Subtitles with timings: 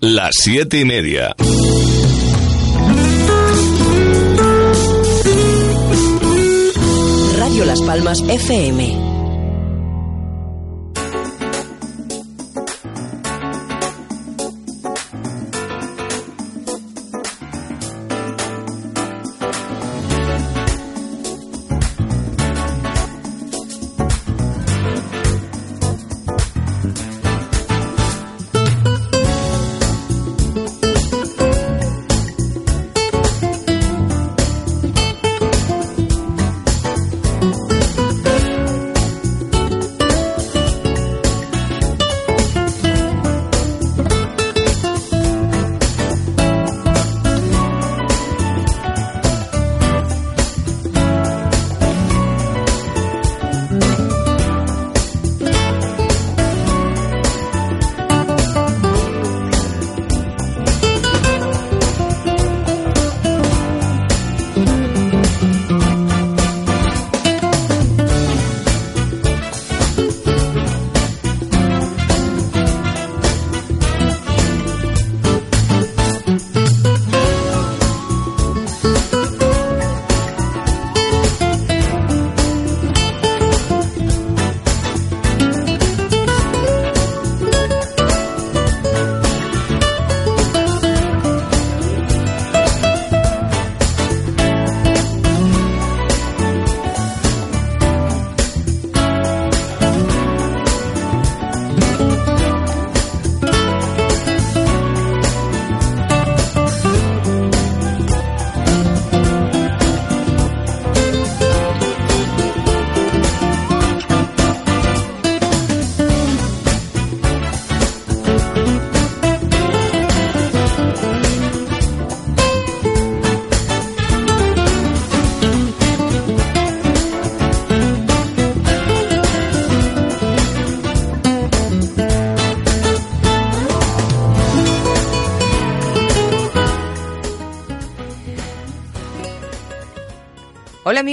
[0.00, 1.34] las siete y media.
[7.38, 9.07] Radio Las Palmas FM.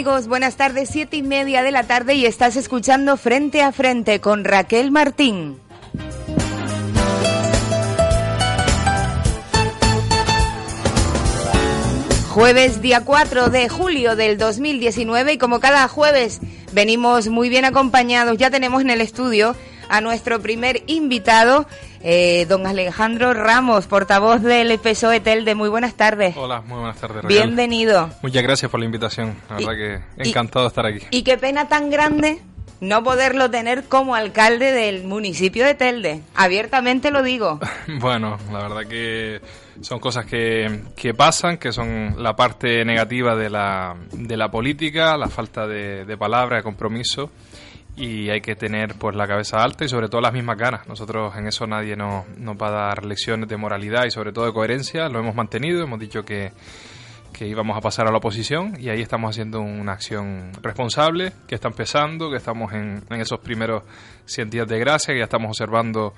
[0.06, 4.44] Buenas tardes, siete y media de la tarde y estás escuchando Frente a Frente con
[4.44, 5.58] Raquel Martín.
[12.30, 16.40] Jueves día 4 de julio del 2019 y como cada jueves
[16.72, 19.56] venimos muy bien acompañados, ya tenemos en el estudio
[19.90, 21.68] a nuestro primer invitado,
[22.08, 25.56] eh, don Alejandro Ramos, portavoz del PSOE Telde.
[25.56, 26.38] Muy buenas tardes.
[26.38, 27.26] Hola, muy buenas tardes.
[27.26, 28.12] Bienvenido.
[28.22, 29.36] Muchas gracias por la invitación.
[29.50, 31.00] La verdad que encantado de estar aquí.
[31.10, 32.40] Y qué pena tan grande
[32.80, 36.22] no poderlo tener como alcalde del municipio de Telde.
[36.36, 37.60] Abiertamente lo digo.
[38.00, 39.42] bueno, la verdad que
[39.82, 45.18] son cosas que, que, pasan, que son la parte negativa de la, de la política,
[45.18, 47.32] la falta de, de palabra, de compromiso
[47.98, 50.88] y hay que tener pues la cabeza alta y sobre todo las mismas ganas.
[50.88, 54.46] Nosotros en eso nadie nos, nos va a dar lecciones de moralidad y sobre todo
[54.46, 56.52] de coherencia, lo hemos mantenido, hemos dicho que,
[57.32, 61.56] que íbamos a pasar a la oposición y ahí estamos haciendo una acción responsable que
[61.56, 63.84] está empezando, que estamos en, en esos primeros
[64.26, 66.14] 100 días de gracia, que ya estamos observando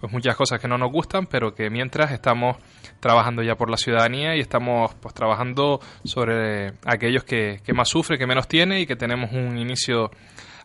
[0.00, 2.56] pues muchas cosas que no nos gustan, pero que mientras estamos
[3.00, 8.18] trabajando ya por la ciudadanía y estamos pues trabajando sobre aquellos que, que más sufren,
[8.18, 10.10] que menos tiene y que tenemos un inicio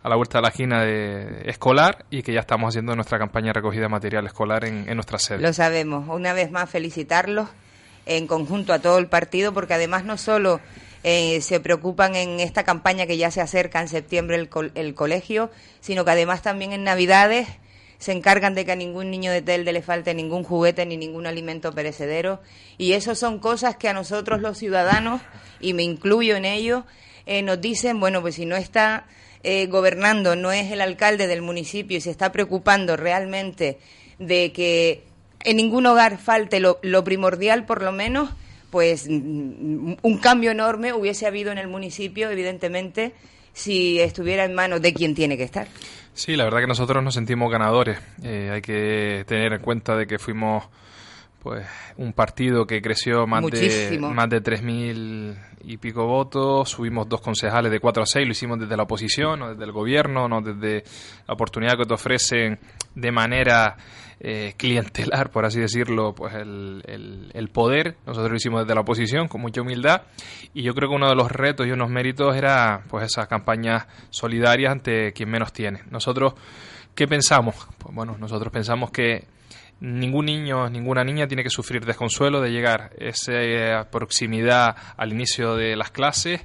[0.04, 3.48] a la vuelta de la esquina de escolar y que ya estamos haciendo nuestra campaña
[3.48, 5.40] de recogida de material escolar en, en nuestra sede.
[5.40, 6.08] Lo sabemos.
[6.10, 7.48] Una vez más felicitarlos
[8.06, 10.60] en conjunto a todo el partido porque además no solo
[11.06, 14.38] eh, se preocupan en esta campaña que ya se acerca en septiembre
[14.76, 17.48] el, colegio, sino que además también en Navidades
[17.98, 21.28] se encargan de que a ningún niño de Telde le falte ningún juguete ni ningún
[21.28, 22.42] alimento perecedero.
[22.78, 25.22] Y eso son cosas que a nosotros los ciudadanos,
[25.60, 26.86] y me incluyo en ello,
[27.26, 29.06] eh, nos dicen, bueno, pues si no está
[29.44, 33.78] eh, gobernando, no es el alcalde del municipio y se está preocupando realmente
[34.20, 35.04] de que
[35.44, 38.30] en ningún hogar falte lo, lo primordial, por lo menos,
[38.72, 43.14] pues mm, un cambio enorme hubiese habido en el municipio, evidentemente,
[43.54, 45.68] si estuviera en manos de quien tiene que estar.
[46.14, 48.00] Sí, la verdad que nosotros nos sentimos ganadores.
[48.24, 50.64] Eh, hay que tener en cuenta de que fuimos
[51.44, 51.68] pues
[51.98, 54.08] un partido que creció más Muchísimo.
[54.08, 55.36] de más de 3.000
[55.66, 59.40] y pico votos, subimos dos concejales de 4 a 6, lo hicimos desde la oposición,
[59.40, 60.84] no desde el gobierno, no desde
[61.28, 62.60] la oportunidad que te ofrecen
[62.96, 63.76] de manera
[64.22, 67.98] eh, clientelar, por así decirlo, pues el, el, el, poder.
[68.06, 70.04] Nosotros lo hicimos desde la oposición con mucha humildad
[70.54, 73.86] y yo creo que uno de los retos y unos méritos era pues esas campañas
[74.12, 75.82] solidarias ante quien menos tiene.
[75.92, 76.36] Nosotros,
[76.96, 77.68] ¿qué pensamos?
[77.78, 79.26] Pues bueno, nosotros pensamos que
[79.84, 85.76] ningún niño, ninguna niña tiene que sufrir desconsuelo de llegar esa proximidad al inicio de
[85.76, 86.42] las clases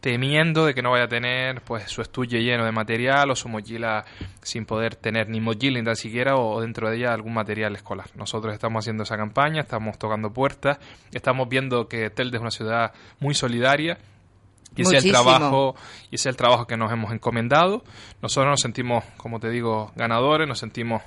[0.00, 3.48] temiendo de que no vaya a tener pues su estuche lleno de material o su
[3.48, 4.04] mochila
[4.42, 8.08] sin poder tener ni mochila ni tan siquiera o dentro de ella algún material escolar.
[8.14, 10.78] Nosotros estamos haciendo esa campaña, estamos tocando puertas,
[11.12, 13.98] estamos viendo que Telde es una ciudad muy solidaria
[14.76, 15.74] y ese es el trabajo
[16.10, 17.82] y ese es el trabajo que nos hemos encomendado.
[18.20, 21.02] Nosotros nos sentimos, como te digo, ganadores, nos sentimos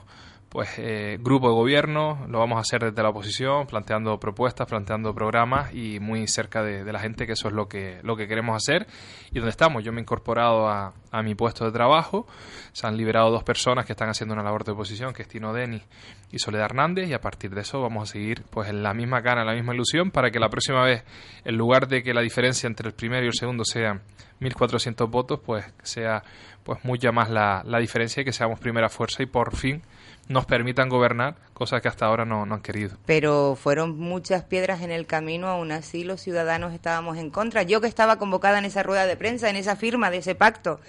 [0.49, 5.13] pues eh, grupo de gobierno, lo vamos a hacer desde la oposición, planteando propuestas, planteando
[5.13, 8.55] programas y muy cerca de, la gente, que eso es lo que, lo que queremos
[8.55, 8.87] hacer
[9.31, 9.83] y donde estamos.
[9.83, 12.25] Yo me he incorporado a, a, mi puesto de trabajo,
[12.71, 15.53] se han liberado dos personas que están haciendo una labor de oposición, que es Tino
[15.53, 15.83] Denis
[16.31, 19.21] y Soledad Hernández, y a partir de eso vamos a seguir pues en la misma
[19.21, 21.03] gana, en la misma ilusión, para que la próxima vez,
[21.45, 24.01] en lugar de que la diferencia entre el primero y el segundo sean
[24.41, 26.23] 1.400 votos, pues sea
[26.63, 29.83] pues mucha más la, la diferencia y que seamos primera fuerza y por fin
[30.29, 32.97] nos permitan gobernar, cosas que hasta ahora no, no han querido.
[33.07, 37.63] Pero fueron muchas piedras en el camino, aún así los ciudadanos estábamos en contra.
[37.63, 40.79] Yo que estaba convocada en esa rueda de prensa, en esa firma de ese pacto,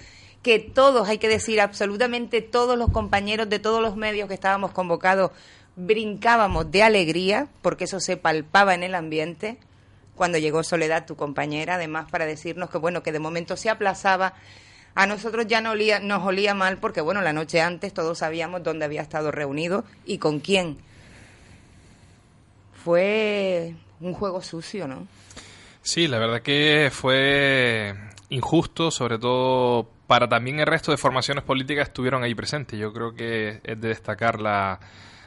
[0.43, 4.71] que todos, hay que decir, absolutamente todos los compañeros de todos los medios que estábamos
[4.71, 5.31] convocados,
[5.75, 9.57] brincábamos de alegría, porque eso se palpaba en el ambiente,
[10.15, 14.35] cuando llegó Soledad, tu compañera, además para decirnos que, bueno, que de momento se aplazaba
[14.95, 18.63] a nosotros ya no olía, nos olía mal porque, bueno, la noche antes todos sabíamos
[18.63, 20.77] dónde había estado reunido y con quién.
[22.83, 25.07] Fue un juego sucio, ¿no?
[25.81, 27.95] Sí, la verdad que fue
[28.29, 32.77] injusto, sobre todo para también el resto de formaciones políticas que estuvieron ahí presentes.
[32.79, 34.79] Yo creo que es de destacar la,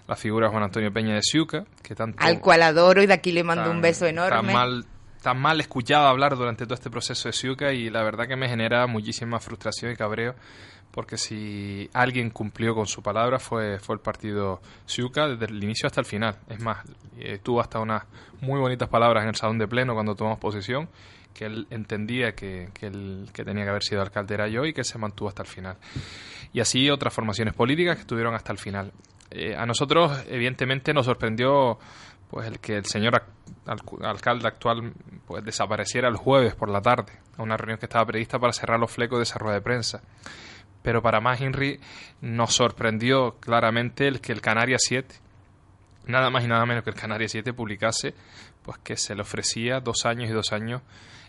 [0.06, 2.22] la figura de Juan Antonio Peña de Ciuca, que tanto...
[2.22, 4.52] Al cual adoro y de aquí le mando un beso enorme.
[4.52, 4.84] mal
[5.24, 8.46] tan mal escuchado hablar durante todo este proceso de Ciuca y la verdad que me
[8.46, 10.34] genera muchísima frustración y cabreo
[10.90, 15.86] porque si alguien cumplió con su palabra fue, fue el partido Ciuca desde el inicio
[15.86, 16.36] hasta el final.
[16.46, 16.84] Es más,
[17.18, 18.04] eh, tuvo hasta unas
[18.42, 20.90] muy bonitas palabras en el salón de pleno cuando tomamos posesión,
[21.32, 24.74] que él entendía que, que el que tenía que haber sido alcalde era yo y
[24.74, 25.78] que se mantuvo hasta el final.
[26.52, 28.92] Y así otras formaciones políticas que estuvieron hasta el final.
[29.30, 31.78] Eh, a nosotros, evidentemente, nos sorprendió
[32.34, 33.22] pues el que el señor
[34.02, 34.92] alcalde actual
[35.24, 38.80] pues desapareciera el jueves por la tarde a una reunión que estaba prevista para cerrar
[38.80, 40.02] los flecos de esa rueda de prensa.
[40.82, 41.78] Pero para más Henry
[42.22, 45.14] nos sorprendió claramente el que el Canarias 7,
[46.06, 48.16] nada más y nada menos que el Canarias 7 publicase
[48.64, 50.82] pues que se le ofrecía dos años y dos años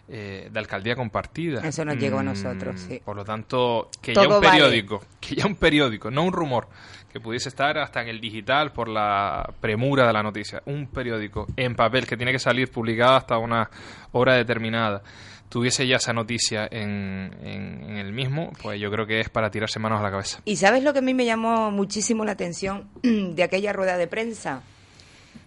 [0.07, 1.67] eh, de alcaldía compartida.
[1.67, 3.01] Eso nos llegó a mm, nosotros, sí.
[3.03, 6.67] Por lo tanto, que ya un periódico, que ya un periódico, no un rumor,
[7.11, 11.47] que pudiese estar hasta en el digital por la premura de la noticia, un periódico
[11.55, 13.69] en papel que tiene que salir publicado hasta una
[14.11, 15.01] hora determinada,
[15.49, 19.79] tuviese ya esa noticia en, en, el mismo, pues yo creo que es para tirarse
[19.79, 20.39] manos a la cabeza.
[20.45, 24.07] ¿Y sabes lo que a mí me llamó muchísimo la atención de aquella rueda de
[24.07, 24.61] prensa?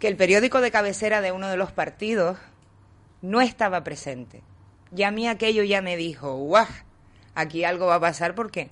[0.01, 2.39] Que el periódico de cabecera de uno de los partidos
[3.23, 4.43] no estaba presente.
[4.97, 6.67] Y a mí aquello ya me dijo, guau,
[7.35, 8.71] aquí algo va a pasar porque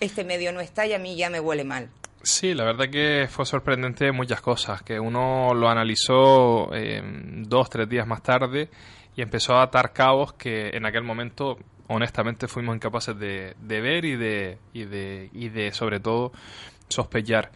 [0.00, 1.88] este medio no está y a mí ya me huele mal.
[2.22, 7.88] Sí, la verdad que fue sorprendente muchas cosas, que uno lo analizó eh, dos, tres
[7.88, 8.70] días más tarde
[9.16, 14.16] y empezó a atar cabos que en aquel momento honestamente fuimos incapaces de, ver y
[14.16, 16.32] de, y de, y de sobre todo
[16.88, 17.50] sospechar.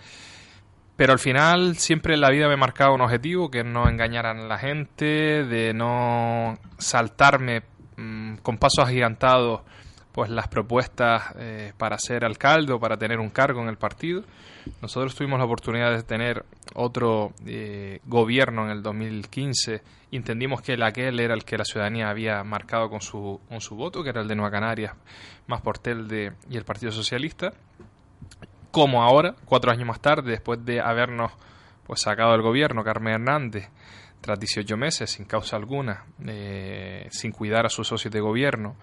[0.96, 4.58] Pero al final siempre la vida me marcaba un objetivo, que no engañaran a la
[4.58, 7.62] gente, de no saltarme
[7.96, 9.60] mm, con pasos agigantados
[10.12, 14.22] pues las propuestas eh, para ser alcalde o para tener un cargo en el partido.
[14.80, 16.42] Nosotros tuvimos la oportunidad de tener
[16.74, 19.82] otro eh, gobierno en el 2015.
[20.10, 23.76] Entendimos que el aquel era el que la ciudadanía había marcado con su, con su
[23.76, 24.94] voto, que era el de Nueva Canarias,
[25.48, 27.52] más Portel de, y el Partido Socialista.
[28.76, 31.32] Como ahora, cuatro años más tarde, después de habernos
[31.86, 33.70] pues, sacado del gobierno, Carmen Hernández,
[34.20, 38.76] tras 18 meses, sin causa alguna, eh, sin cuidar a sus socios de gobierno,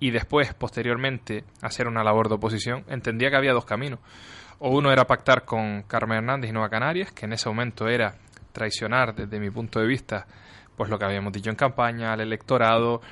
[0.00, 4.00] y después, posteriormente, hacer una labor de oposición, entendía que había dos caminos.
[4.58, 8.14] O uno era pactar con Carmen Hernández y Nueva Canarias, que en ese momento era
[8.52, 10.26] traicionar, desde mi punto de vista,
[10.78, 13.02] pues lo que habíamos dicho en campaña, al electorado,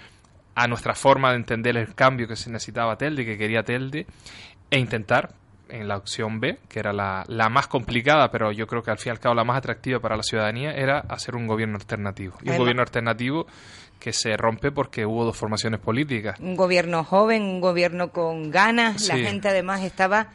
[0.55, 4.07] a nuestra forma de entender el cambio que se necesitaba Telde, que quería Telde,
[4.71, 5.35] e intentar,
[5.75, 8.99] en la opción B, que era la, la, más complicada, pero yo creo que al
[8.99, 12.37] fin y al cabo la más atractiva para la ciudadanía, era hacer un gobierno alternativo.
[12.43, 13.47] Y un gobierno alternativo
[13.99, 16.39] que se rompe porque hubo dos formaciones políticas.
[16.41, 20.29] Un gobierno joven, un gobierno con ganas, la gente además estaba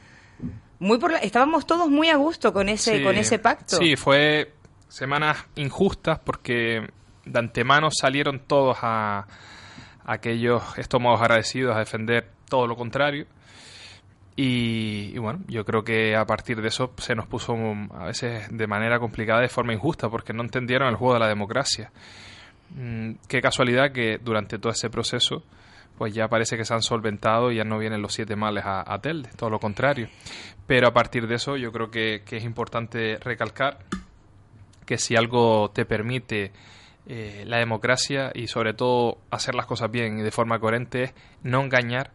[0.79, 3.77] muy por estábamos todos muy a gusto con ese con ese pacto.
[3.77, 4.53] Sí, fue
[4.87, 6.87] semanas injustas porque
[7.25, 9.27] de antemano salieron todos a,
[10.05, 13.27] aquellos estómagos agradecidos a defender todo lo contrario.
[14.35, 17.55] Y, bueno, yo creo que a partir de eso se nos puso
[17.93, 21.27] a veces de manera complicada, de forma injusta, porque no entendieron el juego de la
[21.27, 21.91] democracia.
[22.75, 25.43] Mm, qué casualidad que durante todo ese proceso,
[25.97, 28.97] pues ya parece que se han solventado y ya no vienen los siete males a,
[29.01, 30.07] Telde, todo lo contrario.
[30.65, 33.79] Pero a partir de eso yo creo que, es importante recalcar
[34.85, 36.51] que si algo te permite
[37.07, 41.13] eh, la democracia y sobre todo hacer las cosas bien y de forma coherente es
[41.43, 42.11] no engañar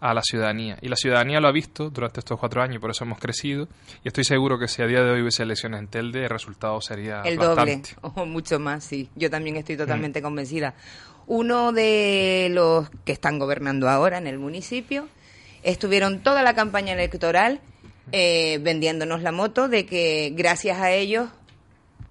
[0.00, 0.78] a la ciudadanía.
[0.82, 3.68] Y la ciudadanía lo ha visto durante estos cuatro años por eso hemos crecido.
[4.04, 6.80] Y estoy seguro que si a día de hoy hubiese elecciones en Telde, el resultado
[6.80, 9.08] sería el doble o mucho más, sí.
[9.14, 10.22] Yo también estoy totalmente mm.
[10.22, 10.74] convencida.
[11.26, 15.08] Uno de los que están gobernando ahora en el municipio
[15.62, 17.60] estuvieron toda la campaña electoral
[18.12, 21.28] eh, vendiéndonos la moto de que gracias a ellos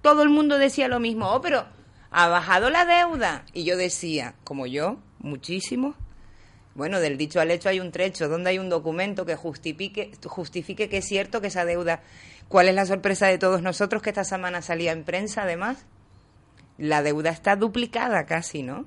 [0.01, 1.31] todo el mundo decía lo mismo.
[1.31, 1.65] Oh, pero
[2.11, 3.45] ha bajado la deuda.
[3.53, 5.95] Y yo decía, como yo, muchísimo,
[6.75, 8.27] bueno, del dicho al hecho hay un trecho.
[8.27, 12.01] ¿Dónde hay un documento que justifique, justifique que es cierto que esa deuda...
[12.49, 15.83] ¿Cuál es la sorpresa de todos nosotros que esta semana salía en prensa, además?
[16.77, 18.85] La deuda está duplicada casi, ¿no?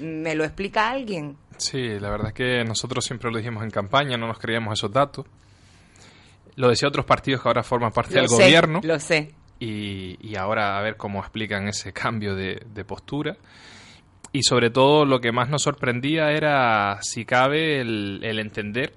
[0.00, 1.36] ¿Me lo explica alguien?
[1.58, 4.90] Sí, la verdad es que nosotros siempre lo dijimos en campaña, no nos creíamos esos
[4.90, 5.26] datos.
[6.56, 8.80] Lo decía otros partidos que ahora forman parte del gobierno.
[8.82, 9.32] Lo sé.
[9.60, 13.36] Y, y, ahora a ver cómo explican ese cambio de, de postura
[14.32, 18.92] y sobre todo lo que más nos sorprendía era, si cabe, el, entender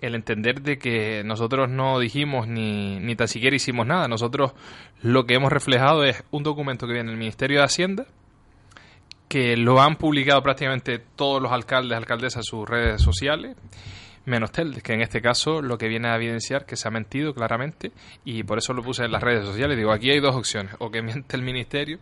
[0.00, 4.06] el entender de que nosotros no dijimos ni, ni tan siquiera hicimos nada.
[4.06, 4.52] Nosotros
[5.00, 8.06] lo que hemos reflejado es un documento que viene del Ministerio de Hacienda,
[9.28, 13.56] que lo han publicado prácticamente todos los alcaldes, alcaldesas en sus redes sociales,
[14.26, 17.32] menos Tel, que en este caso lo que viene a evidenciar que se ha mentido
[17.32, 17.92] claramente
[18.24, 19.76] y por eso lo puse en las redes sociales.
[19.76, 21.98] Digo, aquí hay dos opciones, o que miente el Ministerio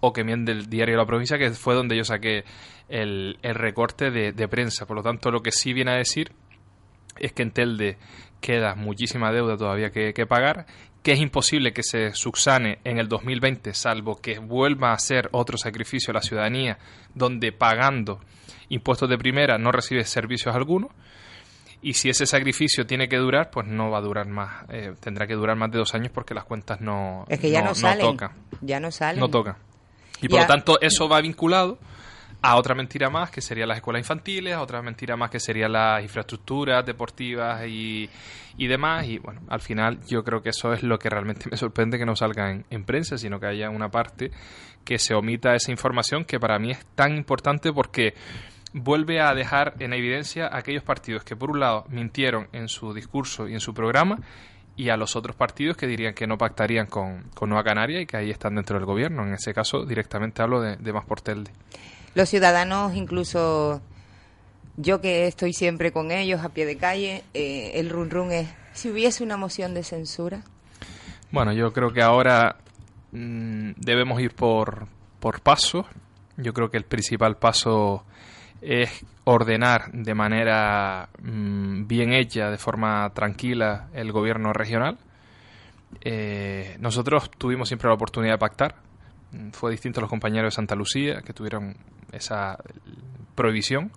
[0.00, 2.44] o que miente del diario La Provincia, que fue donde yo saqué
[2.88, 4.86] el, recorte de, prensa.
[4.86, 6.32] Por lo tanto, lo que sí viene a decir
[7.18, 7.98] es que en Telde
[8.40, 10.66] queda muchísima deuda todavía que, pagar,
[11.02, 15.56] que es imposible que se subsane en el 2020, salvo que vuelva a ser otro
[15.58, 16.78] sacrificio a la ciudadanía,
[17.14, 18.20] donde pagando
[18.68, 20.90] impuestos de primera no recibe servicios algunos.
[21.82, 25.26] Y si ese sacrificio tiene que durar, pues no va a durar más, eh, tendrá
[25.26, 28.16] que durar más de dos años porque las cuentas no, es que ya no, salen,
[28.60, 29.18] Ya no salen.
[29.18, 29.56] No toca.
[30.22, 31.78] Y por lo tanto eso va vinculado
[32.42, 35.72] a otra mentira más que serían las escuelas infantiles, a otra mentira más que serían
[35.72, 38.08] las infraestructuras deportivas y,
[38.56, 39.06] y, demás.
[39.06, 42.06] Y bueno, al final yo creo que eso es lo que realmente me sorprende que
[42.06, 44.30] no salga en, en, prensa, sino que haya una parte
[44.84, 48.14] que se omita esa información que para mí es tan importante porque
[48.72, 53.48] vuelve a dejar en evidencia aquellos partidos que por un lado mintieron en su discurso
[53.48, 54.18] y en su programa
[54.76, 58.16] y a los otros partidos que dirían que no pactarían con, Nueva Canaria y que
[58.16, 59.26] ahí están dentro del gobierno.
[59.26, 61.50] En ese caso, directamente hablo de, de Más Portelde.
[62.14, 63.82] Los ciudadanos, incluso
[64.76, 68.48] yo que estoy siempre con ellos a pie de calle, eh, el run run es,
[68.72, 70.42] si hubiese una moción de censura.
[71.30, 72.56] Bueno, yo creo que ahora
[73.12, 74.86] mm, debemos ir por,
[75.20, 75.86] por pasos.
[76.36, 78.04] Yo creo que el principal paso
[78.60, 84.98] es ordenar de manera mm, bien hecha, de forma tranquila, el gobierno regional.
[86.02, 88.74] Eh, nosotros tuvimos siempre la oportunidad de pactar.
[89.32, 91.76] Mm, fue distinto a los compañeros de Santa Lucía, que tuvieron
[92.12, 92.58] esa
[93.34, 93.90] prohibición.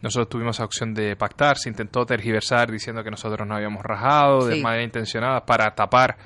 [0.00, 4.46] Nosotros tuvimos la opción de pactar, se intentó tergiversar diciendo que nosotros nos habíamos rajado
[4.46, 6.16] de manera intencionada para tapar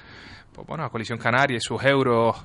[0.52, 2.36] pues bueno, la coalición canaria y sus euros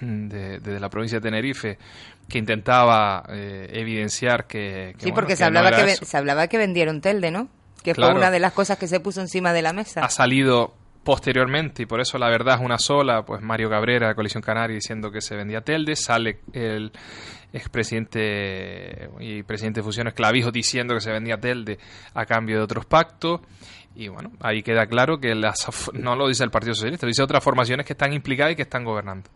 [0.00, 1.78] desde la provincia de Tenerife
[2.28, 7.30] que intentaba eh, evidenciar que, sí porque se hablaba que se hablaba que vendieron Telde
[7.30, 7.48] no
[7.82, 10.00] que fue una de las cosas que se puso encima de la mesa.
[10.00, 10.72] Ha salido
[11.04, 14.74] posteriormente y por eso la verdad es una sola pues Mario Cabrera de coalición canaria
[14.74, 16.90] diciendo que se vendía Telde sale el
[17.52, 21.78] expresidente y presidente de fusiones Clavijo diciendo que se vendía Telde
[22.14, 23.42] a cambio de otros pactos
[23.94, 27.22] y bueno, ahí queda claro que las, no lo dice el Partido Socialista, lo dice
[27.22, 29.30] otras formaciones que están implicadas y que están gobernando.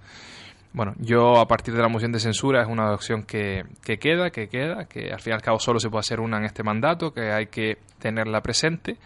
[0.72, 4.30] Bueno, yo a partir de la moción de censura es una opción que, que queda,
[4.30, 6.62] que queda, que al fin y al cabo solo se puede hacer una en este
[6.62, 8.96] mandato, que hay que tenerla presente,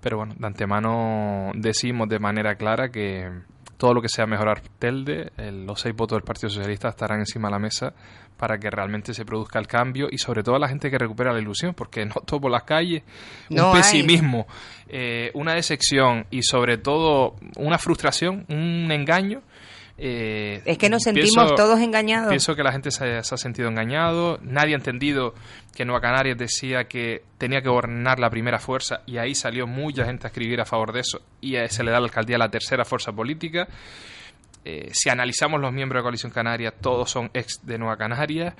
[0.00, 3.30] pero bueno, de antemano decimos de manera clara que
[3.82, 7.52] todo lo que sea mejorar Telde, los seis votos del Partido Socialista estarán encima de
[7.52, 7.92] la mesa
[8.36, 11.32] para que realmente se produzca el cambio y sobre todo a la gente que recupera
[11.32, 13.02] la ilusión, porque no por las calles
[13.50, 14.46] un pesimismo,
[14.88, 19.42] eh, una decepción y sobre todo una frustración, un engaño.
[20.04, 22.28] Eh, es que nos sentimos todos engañados.
[22.28, 25.32] Pienso que la gente se, ha sentido engañado, nadie ha entendido
[25.76, 30.04] que Nueva Canarias decía que tenía que gobernar la primera fuerza y ahí salió mucha
[30.04, 32.48] gente a escribir a favor de eso y se le da la alcaldía a la
[32.48, 33.68] tercera fuerza política
[34.64, 38.54] eh, si analizamos los miembros de Coalición Canaria, todos son ex de Nueva Canaria.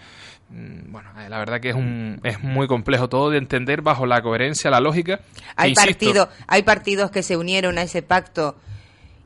[0.49, 4.05] Mm, bueno, eh, la verdad que es, un, es muy complejo todo de entender bajo
[4.05, 5.21] la coherencia, la lógica.
[5.55, 8.57] Hay, partido, hay partidos que se unieron a ese pacto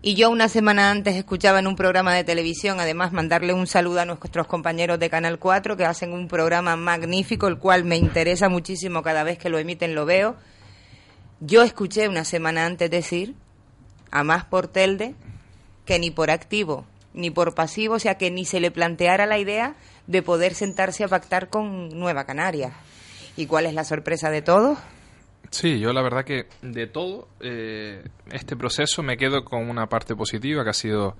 [0.06, 3.98] y yo una semana antes escuchaba en un programa de televisión, además mandarle un saludo
[3.98, 8.48] a nuestros compañeros de Canal 4 que hacen un programa magnífico, el cual me interesa
[8.48, 10.36] muchísimo cada vez que lo emiten, lo veo.
[11.40, 13.34] Yo escuché una semana antes decir,
[14.12, 15.16] a más por Telde,
[15.84, 19.40] que ni por activo ni por pasivo, o sea que ni se le planteara la
[19.40, 19.74] idea
[20.06, 22.74] de poder sentarse a pactar con Nueva Canaria.
[23.36, 24.78] ¿Y cuál es la sorpresa de todos?
[25.50, 30.14] Sí, yo la verdad que de todo eh, este proceso me quedo con una parte
[30.14, 31.16] positiva que ha sido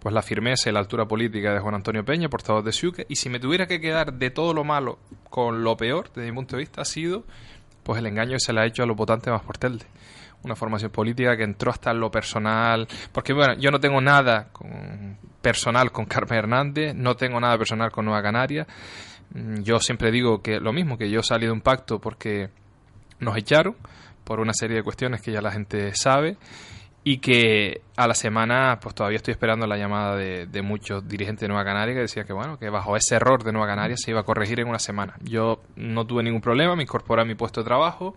[0.00, 3.16] pues la firmeza y la altura política de Juan Antonio Peña, portavoz de Suque, y
[3.16, 4.98] si me tuviera que quedar de todo lo malo
[5.28, 7.24] con lo peor, desde mi punto de vista, ha sido
[7.82, 9.84] pues el engaño que se le ha hecho a los votantes más por Telde.
[10.42, 15.18] Una formación política que entró hasta lo personal, porque bueno, yo no tengo nada con,
[15.42, 18.66] personal con Carmen Hernández, no tengo nada personal con Nueva Canaria.
[19.34, 22.48] Mm, yo siempre digo que lo mismo, que yo salí de un pacto porque
[23.20, 23.76] nos echaron
[24.24, 26.36] por una serie de cuestiones que ya la gente sabe
[27.02, 31.48] y que a la semana pues todavía estoy esperando la llamada de, muchos dirigentes de
[31.48, 34.20] Nueva Canaria que decían que bueno que bajo ese error de Nueva Canaria se iba
[34.20, 35.14] a corregir en una semana.
[35.22, 38.14] Yo no tuve ningún problema me incorporé a mi puesto de trabajo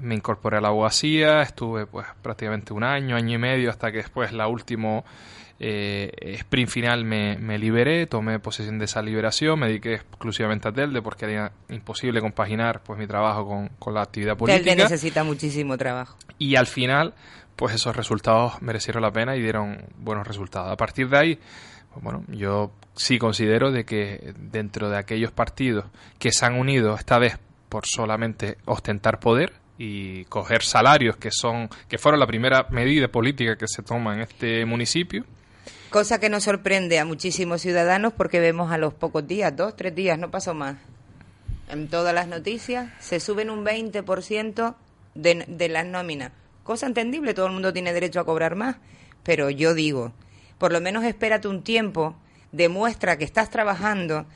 [0.00, 3.98] me incorporé a la abogacía estuve pues prácticamente un año año y medio hasta que
[3.98, 5.02] después la última
[5.62, 10.72] eh, sprint final me, me, liberé, tomé posesión de esa liberación, me dediqué exclusivamente a
[10.72, 14.64] Telde porque era imposible compaginar pues mi trabajo con, con la actividad política.
[14.64, 16.16] Telde necesita muchísimo trabajo.
[16.38, 17.12] Y al final,
[17.56, 20.72] pues esos resultados merecieron la pena y dieron buenos resultados.
[20.72, 21.38] A partir de ahí,
[21.92, 25.84] pues bueno, yo sí considero de que dentro de aquellos partidos
[26.18, 27.38] que se han unido esta vez
[27.68, 29.52] por solamente ostentar poder,
[29.82, 34.20] y coger salarios que son que fueron la primera medida política que se toma en
[34.20, 35.24] este municipio
[35.90, 39.92] Cosa que nos sorprende a muchísimos ciudadanos porque vemos a los pocos días, dos, tres
[39.92, 40.76] días, no pasó más.
[41.68, 44.76] En todas las noticias se suben un 20%
[45.16, 46.30] de, de las nóminas.
[46.62, 48.76] Cosa entendible, todo el mundo tiene derecho a cobrar más.
[49.24, 50.12] Pero yo digo,
[50.58, 52.14] por lo menos espérate un tiempo,
[52.52, 54.26] demuestra que estás trabajando.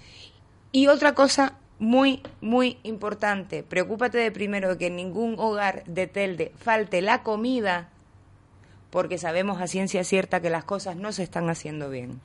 [0.72, 6.52] Y otra cosa muy, muy importante, preocúpate de primero que en ningún hogar de Telde
[6.56, 7.90] falte la comida
[8.94, 12.20] porque sabemos a ciencia cierta que las cosas no se están haciendo bien.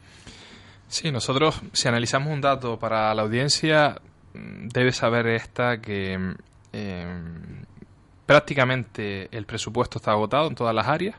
[0.87, 3.99] Sí, nosotros, si analizamos un dato para la audiencia,
[4.35, 6.35] debe saber esta que
[6.71, 7.05] eh,
[8.27, 11.15] prácticamente el presupuesto está agotado en todas las áreas.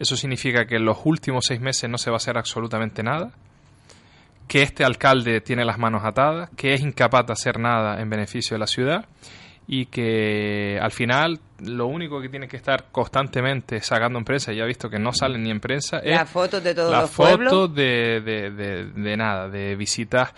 [0.00, 3.30] Eso significa que en los últimos seis meses no se va a hacer absolutamente nada,
[4.48, 8.56] que este alcalde tiene las manos atadas, que es incapaz de hacer nada en beneficio
[8.56, 9.06] de la ciudad
[9.66, 14.64] y que al final lo único que tiene que estar constantemente sacando en prensa, ya
[14.64, 17.10] he visto que no salen ni en prensa, es las fotos de todos las los
[17.10, 20.32] fotos de, de, de, nada, de visitas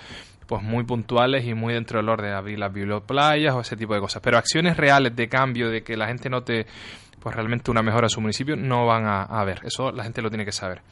[0.46, 3.94] pues muy puntuales y muy dentro del orden de abrir las biblioplayas o ese tipo
[3.94, 4.20] de cosas.
[4.22, 6.66] Pero acciones reales de cambio, de que la gente note
[7.18, 9.60] pues realmente una mejora en su municipio, no van a, a ver.
[9.64, 10.82] Eso la gente lo tiene que saber.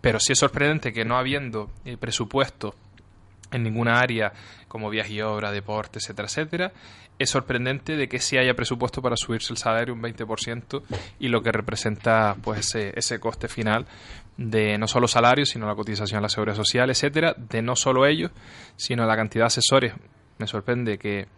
[0.00, 2.74] Pero sí es sorprendente que no habiendo el presupuesto
[3.52, 4.32] en ninguna área
[4.68, 6.72] como viaje y obra, deporte, etcétera, etcétera,
[7.18, 10.82] es sorprendente de que sí haya presupuesto para subirse el salario un 20%
[11.18, 13.86] y lo que representa pues ese, ese coste final
[14.36, 18.06] de no solo salarios, sino la cotización a la seguridad social, etcétera, de no solo
[18.06, 18.32] ellos,
[18.76, 19.94] sino la cantidad de asesores.
[20.38, 21.28] Me sorprende que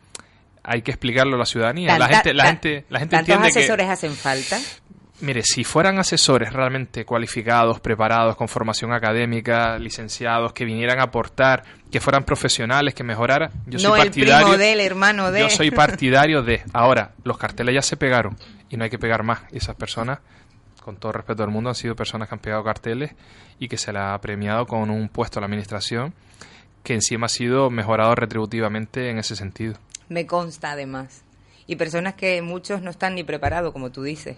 [0.63, 1.99] hay que explicarlo a la ciudadanía.
[1.99, 4.59] la gente, la gente, la gente entiende asesores hacen falta?
[5.21, 11.65] Mire, si fueran asesores realmente cualificados, preparados, con formación académica, licenciados, que vinieran a aportar,
[11.91, 14.59] que fueran profesionales, que mejoraran, yo soy partidario.
[14.59, 15.41] del hermano de.
[15.41, 16.63] Yo soy partidario de.
[16.75, 18.37] Ahora, los carteles ya se pegaron
[18.69, 19.41] y no hay que pegar más.
[19.53, 20.19] Y esas personas,
[20.83, 23.13] con todo respeto del mundo, han sido personas que han pegado carteles
[23.59, 26.13] y que se la ha premiado con un puesto a la administración
[26.83, 29.75] que encima ha sido mejorado retributivamente en ese sentido.
[30.09, 31.23] Me consta además.
[31.67, 34.37] Y personas que muchos no están ni preparados, como tú dices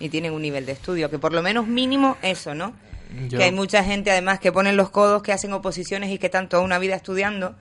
[0.00, 2.74] y tienen un nivel de estudio, que por lo menos mínimo eso, ¿no?
[3.30, 6.48] Que hay mucha gente además que ponen los codos, que hacen oposiciones y que están
[6.48, 7.54] toda una vida estudiando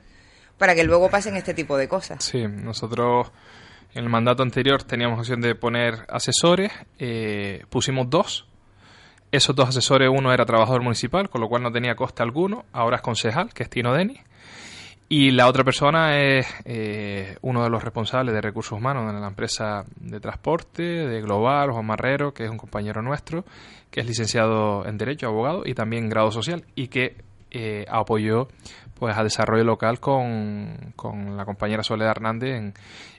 [0.57, 2.23] para que luego pasen este tipo de cosas.
[2.23, 3.31] Sí, nosotros
[3.93, 8.47] en el mandato anterior teníamos opción de poner asesores, eh, pusimos dos.
[9.31, 12.97] Esos dos asesores, uno era trabajador municipal, con lo cual no tenía coste alguno, ahora
[12.97, 14.19] es concejal, que es Tino Denis.
[15.09, 19.27] Y la otra persona es eh, uno de los responsables de recursos humanos en la
[19.27, 23.45] empresa de transporte de Global, Juan Marrero, que es un compañero nuestro,
[23.89, 27.15] que es licenciado en Derecho, abogado y también en grado social y que
[27.51, 28.49] eh, apoyó
[28.99, 32.73] pues a desarrollo local con, con la compañera Soledad Hernández en,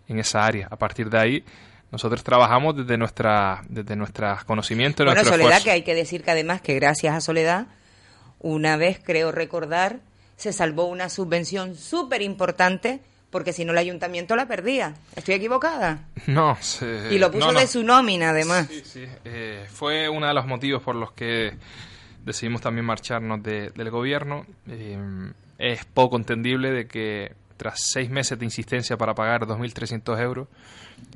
[0.09, 0.69] en, esa área.
[0.71, 1.45] A partir de ahí
[1.91, 5.07] nosotros trabajamos desde nuestra desde nuestros conocimientos.
[5.07, 7.69] Bueno, Soledad, que hay que decir que además que gracias a Soledad
[8.41, 10.01] una vez, creo recordar,
[10.39, 14.95] se salvó una subvención súper importante porque si no el ayuntamiento la perdía.
[15.15, 16.07] ¿Estoy equivocada?
[16.27, 16.57] No,
[17.11, 18.69] y lo puso de su nómina además.
[18.69, 19.05] Sí, sí.
[19.25, 21.53] Eh, fue uno de los motivos por los que
[22.25, 24.47] decidimos también marcharnos del gobierno.
[24.69, 24.97] Eh,
[25.59, 30.49] es poco entendible de que tras seis meses de insistencia para pagar 2.300 euros,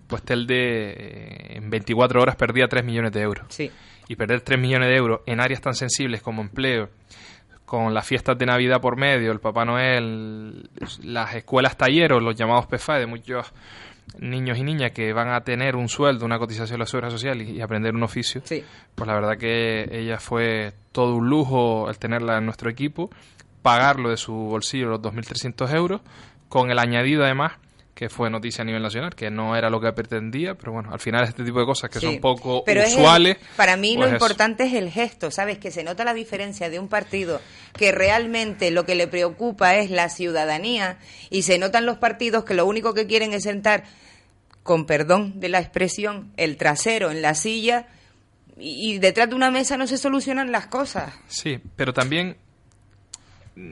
[0.08, 3.46] pues Telde eh, en 24 horas perdía 3 millones de euros.
[3.48, 3.70] Sí.
[4.08, 6.90] Y perder 3 millones de euros en áreas tan sensibles como empleo,
[7.72, 10.68] con las fiestas de Navidad por medio, el Papá Noel,
[11.04, 13.50] las escuelas talleros, los llamados PFA de muchos
[14.18, 17.40] niños y niñas que van a tener un sueldo, una cotización de la seguridad social
[17.40, 22.36] y, aprender un oficio, pues la verdad que ella fue todo un lujo el tenerla
[22.36, 23.08] en nuestro equipo,
[23.62, 26.02] pagarlo de su bolsillo los 2.300 euros,
[26.50, 27.52] con el añadido además
[27.94, 30.98] que fue noticia a nivel nacional, que no era lo que pretendía, pero bueno, al
[30.98, 33.36] final este tipo de cosas que son poco usuales.
[33.56, 35.58] para mí lo pues importante es el gesto, ¿sabes?
[35.58, 37.40] Que se nota la diferencia de un partido
[37.74, 42.54] que realmente lo que le preocupa es la ciudadanía y se notan los partidos que
[42.54, 43.84] lo único que quieren es sentar,
[44.62, 47.88] con perdón de la expresión, el trasero en la silla
[48.56, 51.12] y detrás de una mesa no se solucionan las cosas.
[51.26, 52.36] Sí, pero también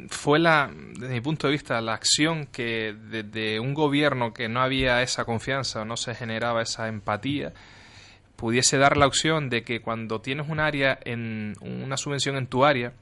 [0.09, 4.61] fue la, desde mi punto de vista, la acción que desde un gobierno que no
[4.61, 7.53] había esa confianza o no se generaba esa empatía,
[8.37, 12.65] pudiese dar la opción de que cuando tienes un área en una subvención en tu
[12.65, 12.93] área,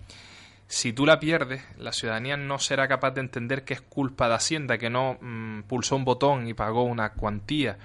[0.69, 4.35] si tú la pierdes, la ciudadanía no será capaz de entender que es culpa de
[4.35, 7.79] Hacienda, que no mm, pulsó un botón y pagó una cuantía,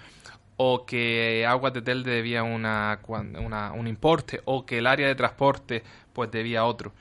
[0.58, 5.15] o que Aguas de Telde debía una, una, un importe, o que el área de
[5.15, 6.93] transporte pues debía otro.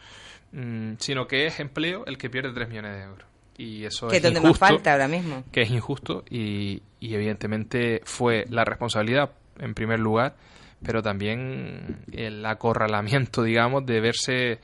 [0.52, 3.26] Mm, sino que es empleo el que pierde 3 millones de euros.
[3.56, 5.44] Y eso que es donde más falta ahora mismo.
[5.50, 10.36] Que es injusto y, evidentemente fue la responsabilidad en primer lugar,
[10.82, 14.60] pero también el acorralamiento, digamos, de verse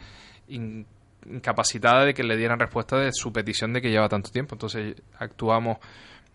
[0.49, 4.55] incapacitada de que le dieran respuesta de su petición de que lleva tanto tiempo.
[4.55, 5.79] Entonces actuamos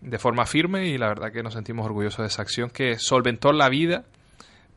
[0.00, 3.52] de forma firme y la verdad que nos sentimos orgullosos de esa acción que solventó
[3.52, 4.04] la vida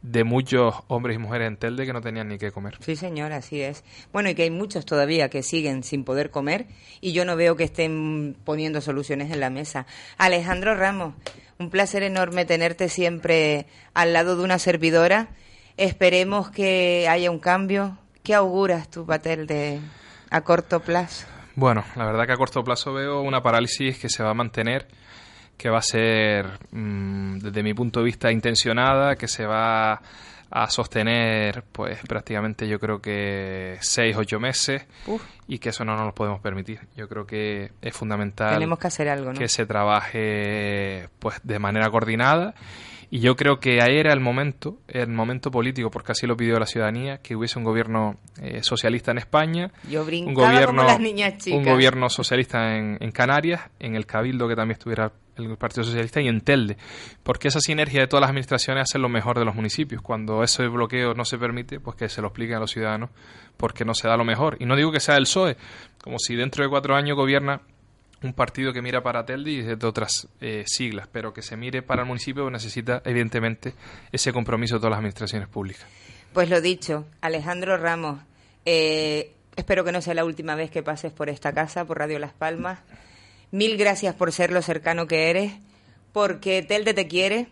[0.02, 2.78] de muchos hombres y mujeres en Telde que no tenían ni qué comer.
[2.82, 3.84] Sí, señor, así es.
[4.14, 6.68] Bueno, y que hay muchos todavía que siguen sin poder comer
[7.02, 9.86] y yo no veo que estén poniendo soluciones en la mesa.
[10.18, 11.14] Alejandro Ramos,
[11.60, 15.30] un placer enorme tenerte siempre al lado de una servidora.
[15.78, 17.98] Esperemos que haya un cambio.
[18.24, 19.80] ¿Qué auguras tú, Patel, de
[20.30, 21.26] a corto plazo?
[21.56, 24.88] Bueno, la verdad que a corto plazo veo una parálisis que se va a mantener
[25.58, 30.02] que va a ser, mm, desde mi punto de vista, intencionada, que se va
[30.50, 34.86] a sostener, pues prácticamente yo creo que seis, ocho meses
[35.48, 36.80] y que eso no nos lo podemos permitir.
[36.96, 41.90] Yo creo que es fundamental Tenemos que, hacer algo, que se trabaje pues de manera
[41.90, 42.54] coordinada.
[43.10, 46.60] Y yo creo que ahí era el momento, el momento político, porque así lo pidió
[46.60, 51.64] la ciudadanía, que hubiese un gobierno eh, socialista en España, un gobierno, las niñas un
[51.64, 56.28] gobierno socialista en, en Canarias, en el Cabildo que también estuviera el Partido Socialista y
[56.28, 56.78] en Telde,
[57.24, 60.02] porque esa sinergia de todas las administraciones hace lo mejor de los municipios.
[60.02, 63.10] Cuando ese bloqueo no se permite, pues que se lo expliquen a los ciudadanos,
[63.58, 64.58] porque no se da lo mejor.
[64.60, 65.58] Y no digo que sea el PSOE,
[66.02, 67.62] como si dentro de cuatro años gobierna
[68.24, 71.82] un partido que mira para Telde y de otras eh, siglas, pero que se mire
[71.82, 73.74] para el municipio necesita, evidentemente,
[74.12, 75.86] ese compromiso de todas las administraciones públicas.
[76.34, 78.20] Pues lo dicho, Alejandro Ramos,
[78.66, 82.20] eh, espero que no sea la última vez que pases por esta casa, por Radio
[82.20, 82.80] Las Palmas.
[83.52, 85.54] Mil gracias por ser lo cercano que eres,
[86.12, 87.48] porque Telde te quiere,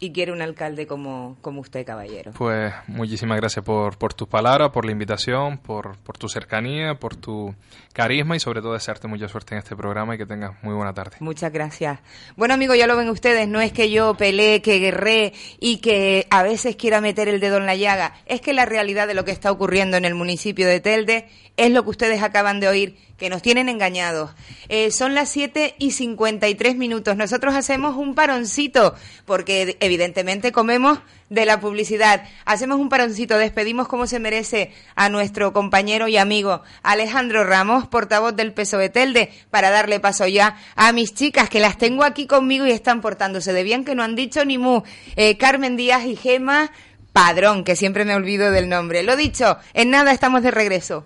[0.00, 2.32] y quiere un alcalde como, como usted, caballero.
[2.32, 7.14] Pues muchísimas gracias por, por tus palabras, por la invitación, por, por tu cercanía, por
[7.16, 7.54] tu
[7.92, 10.94] carisma y sobre todo desearte mucha suerte en este programa y que tengas muy buena
[10.94, 11.18] tarde.
[11.20, 12.00] Muchas gracias.
[12.36, 16.26] Bueno, amigos, ya lo ven ustedes, no es que yo pelee, que guerré y que
[16.30, 19.24] a veces quiera meter el dedo en la llaga, es que la realidad de lo
[19.26, 22.96] que está ocurriendo en el municipio de Telde es lo que ustedes acaban de oír
[23.20, 24.30] que nos tienen engañados.
[24.70, 27.16] Eh, son las 7 y 53 minutos.
[27.16, 28.94] Nosotros hacemos un paroncito,
[29.26, 31.00] porque evidentemente comemos
[31.30, 32.22] de la publicidad.
[32.44, 38.36] Hacemos un paroncito, despedimos como se merece a nuestro compañero y amigo Alejandro Ramos, portavoz
[38.36, 42.66] del PSOE Telde, para darle paso ya a mis chicas, que las tengo aquí conmigo
[42.66, 44.82] y están portándose de bien, que no han dicho ni mu.
[45.16, 46.70] Eh, Carmen Díaz y Gema
[47.12, 49.02] Padrón, que siempre me olvido del nombre.
[49.02, 51.04] Lo dicho, en nada estamos de regreso.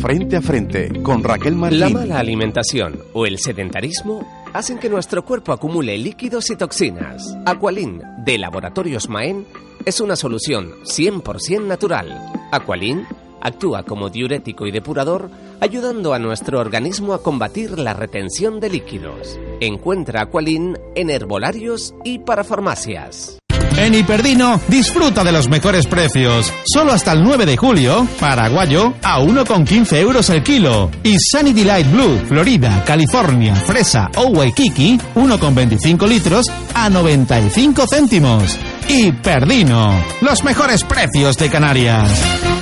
[0.00, 1.80] Frente a frente con Raquel Martín.
[1.80, 7.36] La mala alimentación o el sedentarismo hacen que nuestro cuerpo acumule líquidos y toxinas.
[7.46, 9.46] Aqualin de Laboratorios Maen
[9.84, 12.32] es una solución 100% natural.
[12.52, 13.06] Aqualin
[13.40, 15.28] actúa como diurético y depurador,
[15.60, 19.38] ayudando a nuestro organismo a combatir la retención de líquidos.
[19.60, 23.41] Encuentra Aqualin en herbolarios y para farmacias.
[23.82, 26.52] En Hiperdino, disfruta de los mejores precios.
[26.72, 30.88] Solo hasta el 9 de julio, paraguayo a 1,15 euros el kilo.
[31.02, 38.56] Y Sunny Delight Blue, Florida, California, Fresa o Waikiki, 1,25 litros a 95 céntimos.
[38.88, 42.61] Hiperdino, los mejores precios de Canarias.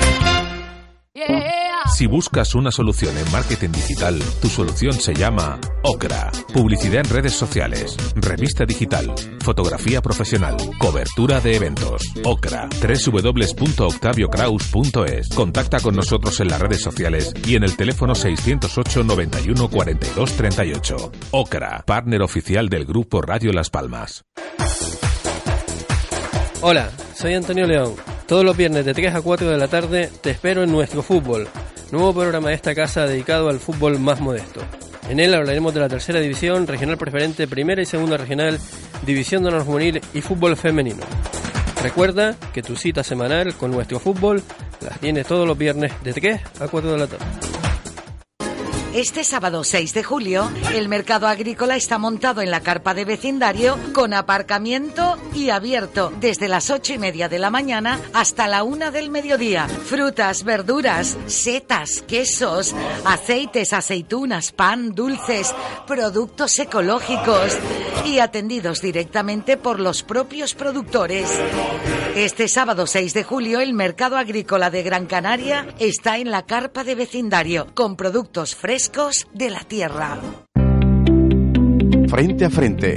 [1.93, 6.31] Si buscas una solución en marketing digital, tu solución se llama Ocra.
[6.53, 12.03] Publicidad en redes sociales, revista digital, fotografía profesional, cobertura de eventos.
[12.25, 12.69] Ocra.
[12.81, 15.29] www.octaviocraus.es.
[15.29, 21.13] Contacta con nosotros en las redes sociales y en el teléfono 608 91 42 38.
[21.33, 24.25] Ocra, partner oficial del grupo Radio Las Palmas.
[26.63, 27.95] Hola, soy Antonio León.
[28.27, 31.49] Todos los viernes de 3 a 4 de la tarde te espero en nuestro fútbol,
[31.93, 34.61] nuevo programa de esta casa dedicado al fútbol más modesto.
[35.09, 38.59] En él hablaremos de la tercera división, regional preferente, primera y segunda regional,
[39.05, 41.03] división de honor juvenil y fútbol femenino.
[41.83, 44.43] Recuerda que tu cita semanal con nuestro fútbol
[44.81, 47.60] la tienes todos los viernes de 3 a 4 de la tarde.
[48.95, 53.79] Este sábado 6 de julio, el mercado agrícola está montado en la carpa de vecindario
[53.93, 58.91] con aparcamiento y abierto desde las ocho y media de la mañana hasta la una
[58.91, 59.69] del mediodía.
[59.69, 62.75] Frutas, verduras, setas, quesos,
[63.05, 65.55] aceites, aceitunas, pan, dulces,
[65.87, 67.57] productos ecológicos
[68.05, 71.31] y atendidos directamente por los propios productores.
[72.17, 76.83] Este sábado 6 de julio, el mercado agrícola de Gran Canaria está en la carpa
[76.83, 80.19] de vecindario con productos frescos de la tierra.
[82.09, 82.97] Frente a frente.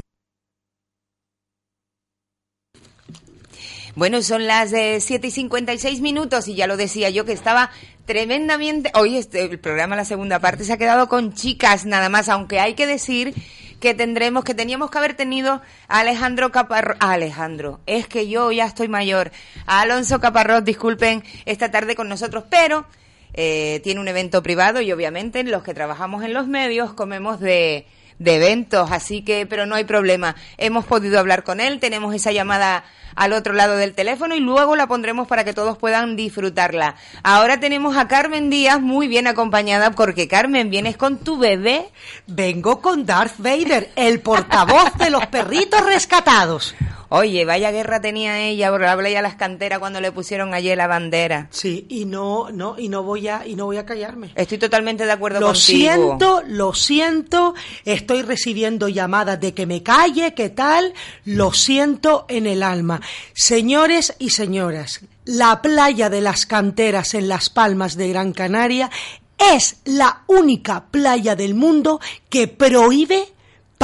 [3.96, 7.70] Bueno, son las eh, 7 y 56 minutos y ya lo decía yo que estaba
[8.06, 8.92] tremendamente...
[8.96, 12.60] Hoy este, el programa, la segunda parte, se ha quedado con chicas nada más, aunque
[12.60, 13.36] hay que decir
[13.84, 16.96] que tendremos, que teníamos que haber tenido a Alejandro Caparrós...
[17.02, 19.34] Alejandro, es que yo ya estoy mayor.
[19.66, 22.86] A Alonso Caparrós, disculpen, esta tarde con nosotros, pero
[23.34, 27.86] eh, tiene un evento privado y obviamente los que trabajamos en los medios comemos de,
[28.20, 30.38] de eventos, así que, pero no hay problema.
[30.58, 34.76] Hemos podido hablar con él, tenemos esa llamada al otro lado del teléfono y luego
[34.76, 36.96] la pondremos para que todos puedan disfrutarla.
[37.24, 41.90] Ahora tenemos a Carmen Díaz muy bien acompañada porque Carmen, ¿vienes con tu bebé?
[42.28, 46.76] Vengo con Darth Vader, el portavoz de los perritos rescatados.
[47.16, 50.88] Oye, vaya guerra tenía ella por la playa las canteras cuando le pusieron ayer la
[50.88, 51.48] bandera.
[51.52, 54.32] Sí, y no, no, y no voy a, y no voy a callarme.
[54.34, 55.62] Estoy totalmente de acuerdo lo contigo.
[55.62, 57.54] siento, lo siento,
[57.86, 63.00] estoy recibiendo llamadas de que me calle, qué tal, lo siento en el alma.
[63.34, 68.90] Señores y señoras, la playa de las canteras en Las Palmas de Gran Canaria
[69.38, 72.00] es la única playa del mundo
[72.30, 73.28] que prohíbe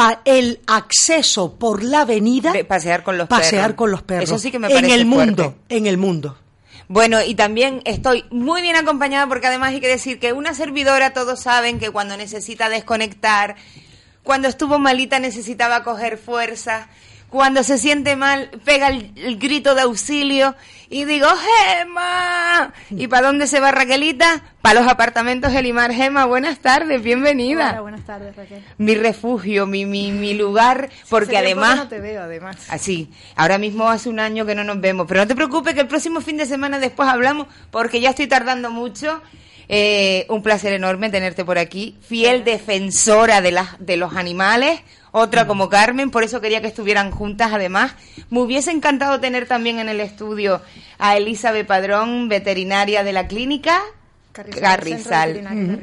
[0.02, 3.76] pa- el acceso por la avenida De pasear con los pasear perros.
[3.78, 5.76] con los perros Eso sí que me en parece el mundo fuerte.
[5.76, 6.38] en el mundo
[6.88, 11.14] Bueno, y también estoy muy bien acompañada porque además hay que decir que una servidora,
[11.14, 13.56] todos saben que cuando necesita desconectar,
[14.24, 16.88] cuando estuvo malita necesitaba coger fuerzas,
[17.30, 20.56] cuando se siente mal pega el, el grito de auxilio
[20.92, 22.74] y digo, Gema.
[22.90, 24.42] ¿Y para dónde se va Raquelita?
[24.64, 25.94] Para los apartamentos Elimar.
[25.94, 27.70] Gema, buenas tardes, bienvenida.
[27.70, 28.64] Hola, buenas tardes, Raquel.
[28.80, 31.78] Mi refugio, mi, mi, mi lugar, porque además...
[31.78, 32.58] no te veo, además.
[32.70, 35.82] Así, ahora mismo hace un año que no nos vemos, pero no te preocupes que
[35.82, 39.22] el próximo fin de semana después hablamos porque ya estoy tardando mucho.
[39.72, 44.82] Eh, un placer enorme tenerte por aquí, fiel defensora de, las de los animales,
[45.12, 47.96] otra como Carmen, por eso quería que estuvieran juntas además.
[48.30, 50.62] Me hubiese encantado tener también en el estudio
[50.98, 53.82] a Elizabeth Padrón, veterinaria de la clínica
[54.32, 55.80] Carrizal, Carrizal.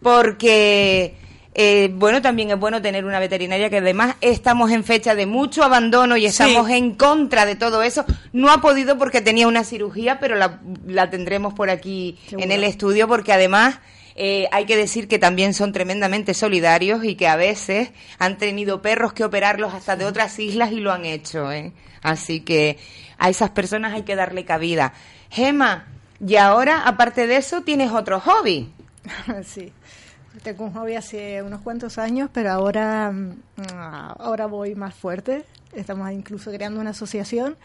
[0.00, 1.16] Porque
[1.54, 5.64] eh, bueno también es bueno tener una veterinaria que además estamos en fecha de mucho
[5.64, 8.04] abandono y estamos en contra de todo eso.
[8.32, 12.62] No ha podido porque tenía una cirugía pero la, la tendremos por aquí en el
[12.62, 13.80] estudio porque además
[14.20, 18.82] eh, hay que decir que también son tremendamente solidarios y que a veces han tenido
[18.82, 21.52] perros que operarlos hasta de otras islas y lo han hecho.
[21.52, 21.72] ¿eh?
[22.02, 22.78] Así que
[23.16, 24.92] a esas personas hay que darle cabida.
[25.30, 25.86] Gema,
[26.20, 28.72] y ahora, aparte de eso, tienes otro hobby.
[29.44, 29.72] sí.
[30.42, 33.32] Tengo un hobby hace unos cuantos años, pero ahora, mm,
[34.18, 35.44] ahora voy más fuerte.
[35.72, 37.56] Estamos incluso creando una asociación.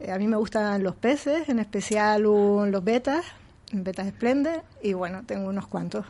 [0.00, 3.24] Eh, a mí me gustan los peces, en especial un- los betas,
[3.72, 6.04] betas esplende, y bueno, tengo unos cuantos.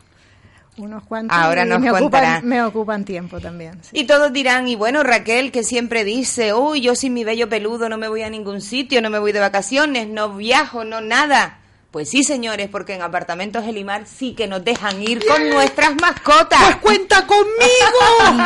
[0.77, 1.37] Unos cuantos.
[1.37, 3.83] Ahora nos me ocupan, me ocupan tiempo también.
[3.83, 3.89] sí.
[3.93, 7.89] Y todos dirán, y bueno, Raquel, que siempre dice, uy, yo sin mi bello peludo
[7.89, 11.59] no me voy a ningún sitio, no me voy de vacaciones, no viajo, no nada.
[11.91, 16.59] Pues sí, señores, porque en Apartamentos Elimar sí que nos dejan ir con nuestras mascotas.
[16.61, 18.45] pues cuenta conmigo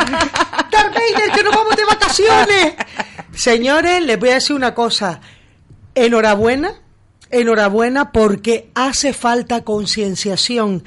[0.70, 2.74] Darth Vader que nos vamos de vacaciones
[3.36, 5.20] Señores, les voy a decir una cosa.
[5.94, 6.80] Enhorabuena,
[7.30, 10.84] enhorabuena porque hace falta concienciación.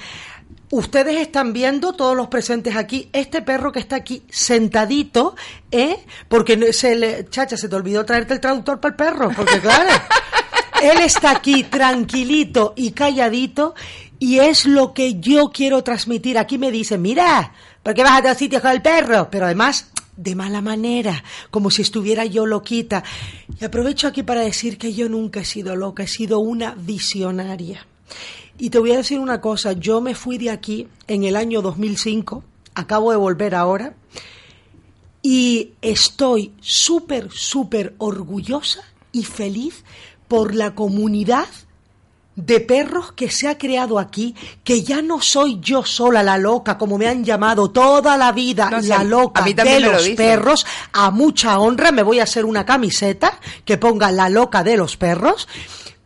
[0.70, 5.36] Ustedes están viendo, todos los presentes aquí, este perro que está aquí sentadito,
[5.72, 6.06] ¿eh?
[6.28, 9.90] Porque se le, chacha, se te olvidó traerte el traductor para el perro, porque claro,
[10.82, 13.76] él está aquí tranquilito y calladito
[14.20, 16.38] y es lo que yo quiero transmitir.
[16.38, 19.30] Aquí me dicen, mira, ¿por qué vas a otros sitios con el perro?
[19.32, 23.04] Pero además, de mala manera, como si estuviera yo loquita.
[23.60, 27.88] Y aprovecho aquí para decir que yo nunca he sido loca, he sido una visionaria.
[28.58, 31.62] Y te voy a decir una cosa, yo me fui de aquí en el año
[31.62, 33.96] 2005, acabo de volver ahora,
[35.22, 39.84] y estoy súper, súper orgullosa y feliz
[40.28, 41.48] por la comunidad
[42.38, 46.78] de perros que se ha creado aquí, que ya no soy yo sola la loca,
[46.78, 51.10] como me han llamado toda la vida, No, la loca de lo los perros, a
[51.10, 55.48] mucha honra me voy a hacer una camiseta que ponga la loca de los perros,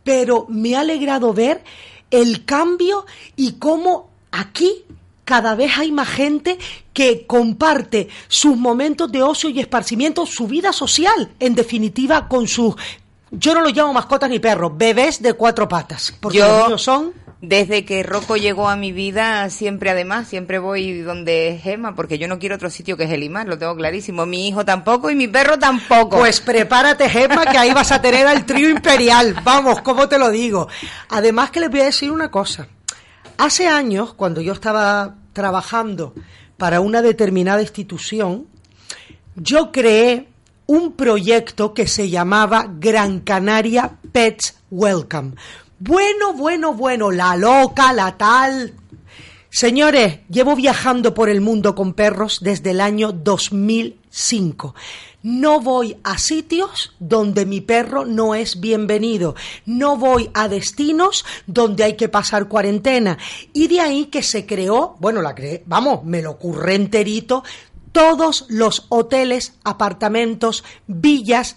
[0.02, 1.62] pero me ha alegrado ver
[2.10, 3.04] el cambio
[3.36, 4.84] y cómo aquí
[5.24, 6.58] cada vez hay más gente
[6.94, 12.74] que comparte sus momentos de ocio y esparcimiento, su vida social, en definitiva, con sus...
[13.32, 16.82] Yo no los llamo mascotas ni perros, bebés de cuatro patas, porque Yo- los míos
[16.82, 17.12] son...
[17.44, 22.16] Desde que Rocco llegó a mi vida, siempre además, siempre voy donde es Gema, porque
[22.16, 24.26] yo no quiero otro sitio que Gelimar, lo tengo clarísimo.
[24.26, 26.18] Mi hijo tampoco y mi perro tampoco.
[26.18, 29.34] Pues prepárate, Gemma, que ahí vas a tener al trío imperial.
[29.42, 30.68] Vamos, ¿cómo te lo digo?
[31.08, 32.68] Además que les voy a decir una cosa.
[33.38, 36.14] Hace años, cuando yo estaba trabajando
[36.56, 38.46] para una determinada institución,
[39.34, 40.28] yo creé
[40.72, 45.32] un proyecto que se llamaba Gran Canaria Pets Welcome.
[45.78, 48.72] Bueno, bueno, bueno, la loca, la tal.
[49.50, 54.74] Señores, llevo viajando por el mundo con perros desde el año 2005.
[55.22, 59.34] No voy a sitios donde mi perro no es bienvenido.
[59.66, 63.18] No voy a destinos donde hay que pasar cuarentena.
[63.52, 67.44] Y de ahí que se creó, bueno, la creé, vamos, me lo curré enterito,
[67.92, 71.56] todos los hoteles, apartamentos, villas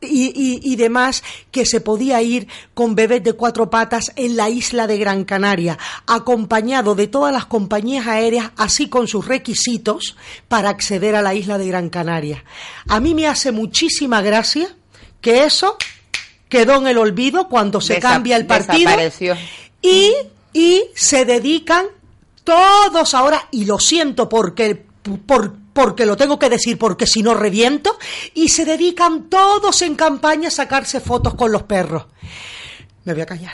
[0.00, 4.48] y, y- y demás que se podía ir con bebés de cuatro patas en la
[4.48, 10.68] isla de Gran Canaria, acompañado de todas las compañías aéreas, así con sus requisitos para
[10.68, 12.44] acceder a la isla de Gran Canaria.
[12.88, 14.68] A mí me hace muchísima gracia
[15.20, 15.76] que eso
[16.48, 18.90] quedó en el olvido cuando se Desa- cambia el partido
[19.82, 20.12] y,
[20.52, 21.86] y se dedican
[22.44, 24.86] todos ahora, y lo siento porque,
[25.26, 27.96] por- porque lo tengo que decir, porque si no reviento,
[28.34, 32.06] y se dedican todos en campaña a sacarse fotos con los perros.
[33.04, 33.52] Me voy a callar.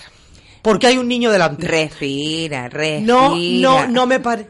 [0.62, 1.68] Porque hay un niño delante.
[1.68, 3.00] Respira, respira.
[3.04, 4.48] No, no, no me parece.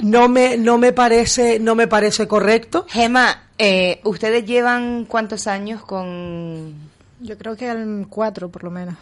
[0.00, 2.84] No me, no me parece, no me parece correcto.
[2.90, 6.74] Gema, eh, ¿ustedes llevan cuántos años con...?
[7.20, 8.94] Yo creo que al cuatro, por lo menos.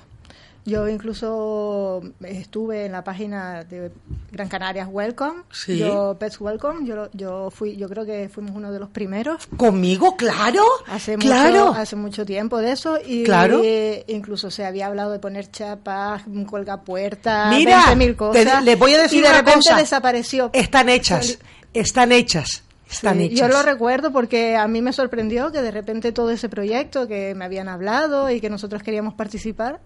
[0.66, 3.92] Yo incluso estuve en la página de
[4.32, 5.78] Gran Canarias Welcome, Sí.
[5.78, 9.46] yo Pets Welcome, yo, yo fui, yo creo que fuimos uno de los primeros.
[9.56, 11.66] Conmigo, claro, Hace claro.
[11.68, 13.60] mucho, hace mucho tiempo de eso y Claro.
[13.64, 18.64] eh, incluso se había hablado de poner chapas, colgapuertas, Mira, 20.000 te- cosas.
[18.64, 19.76] les voy a decir y de una repente cosa.
[19.76, 20.50] desapareció.
[20.52, 21.38] Están hechas,
[21.72, 23.38] están hechas, están Sí, hechas.
[23.38, 27.34] Yo lo recuerdo porque a mí me sorprendió que de repente todo ese proyecto que
[27.36, 29.78] me habían hablado y que nosotros queríamos participar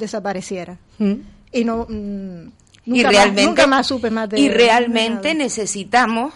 [0.00, 0.78] desapareciera.
[0.98, 1.12] Mm.
[1.52, 2.48] Y no mm,
[2.86, 6.32] y nunca, realmente, más, nunca más supe más de y realmente necesitamos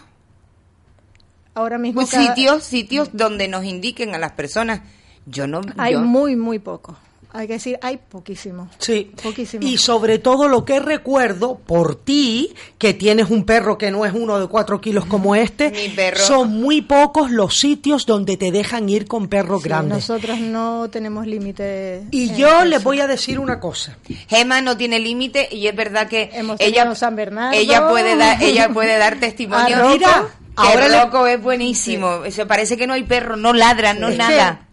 [1.54, 4.80] ahora mismo pues, cada- sitios, sitios donde nos indiquen a las personas.
[5.26, 5.62] Yo no...
[5.78, 6.96] hay yo- muy muy poco.
[7.36, 8.68] Hay que decir, hay poquísimo.
[8.78, 9.10] Sí.
[9.20, 9.66] Poquísimo.
[9.66, 14.12] Y sobre todo lo que recuerdo por ti, que tienes un perro que no es
[14.14, 18.52] uno de cuatro kilos como este, Mi perro- son muy pocos los sitios donde te
[18.52, 19.96] dejan ir con perros Sí, grandes.
[19.96, 22.04] nosotros no tenemos límite.
[22.12, 23.98] Y yo les voy a decir una cosa.
[24.28, 27.58] Gema no tiene límite y es verdad que Hemos ella tenido San Bernardo.
[27.58, 29.92] ella puede dar ella puede dar testimonio A Rocco.
[29.94, 34.08] Mira, ahora le- Rocco es buenísimo se parece que no hay perro no ladra no
[34.08, 34.68] Es nada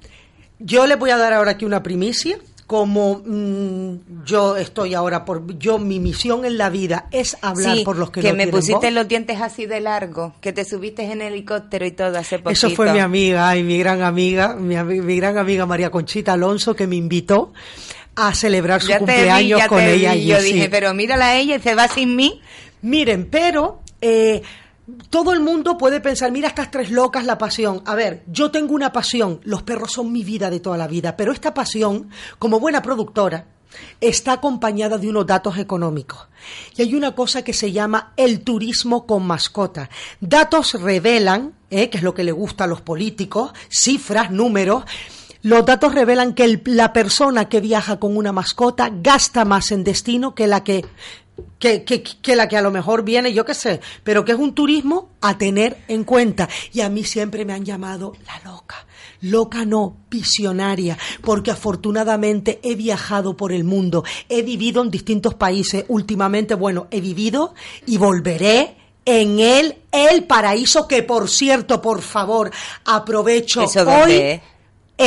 [0.60, 2.38] Yo les voy a dar ahora aquí una primicia.
[2.72, 7.84] Como mm, yo estoy ahora por yo mi misión en la vida es hablar sí
[7.84, 8.94] por los que, que no me pusiste voz.
[8.94, 12.70] los dientes así de largo que te subiste en helicóptero y todo hace poquito Eso
[12.70, 16.96] fue mi amiga y mi gran amiga, mi, gran amiga María Conchita Alonso que me
[16.96, 17.52] invitó
[18.16, 20.06] a celebrar su ya te vi, cumpleaños con ella vi.
[20.06, 20.54] allí, yo sí.
[20.54, 22.42] dije pero mírala a ella y se va sin mí
[22.82, 24.42] Miren, pero eh,
[25.10, 27.82] todo el mundo puede pensar, mira estas tres locas, la pasión.
[27.86, 31.16] A ver, yo tengo una pasión, los perros son mi vida de toda la vida,
[31.18, 33.46] pero esta pasión, como buena productora,
[34.00, 36.28] está acompañada de unos datos económicos.
[36.76, 39.90] Y hay una cosa que se llama el turismo con mascota.
[40.20, 41.90] Datos revelan, ¿eh?
[41.90, 44.84] que es lo que le gusta a los políticos, cifras, números,
[45.44, 50.36] los datos revelan que la persona que viaja con una mascota gasta más en destino
[50.36, 50.86] que la que,
[51.60, 54.38] que, que- que la que a lo mejor viene, yo qué sé, pero que es
[54.38, 56.48] un turismo a tener en cuenta.
[56.74, 58.86] Y a mí siempre me han llamado la loca.
[59.22, 65.86] Loca no, visionaria, porque afortunadamente he viajado por el mundo, he vivido en distintos países.
[65.90, 67.54] Últimamente, bueno, he vivido
[67.86, 68.76] y volveré
[69.06, 72.52] en el, el paraíso que, por cierto, por favor,
[72.86, 74.42] aprovecho ¿Eso hoy?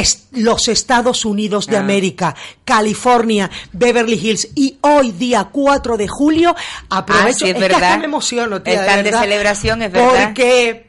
[0.00, 1.80] Es los Estados Unidos de Ah.
[1.80, 2.34] América,
[2.64, 6.54] California, Beverly Hills y hoy día 4 de julio
[6.88, 7.82] aprovecho, Ah, sí, es que verdad.
[7.84, 10.24] hasta me emociono, tía, Están de celebración, es verdad.
[10.26, 10.86] Porque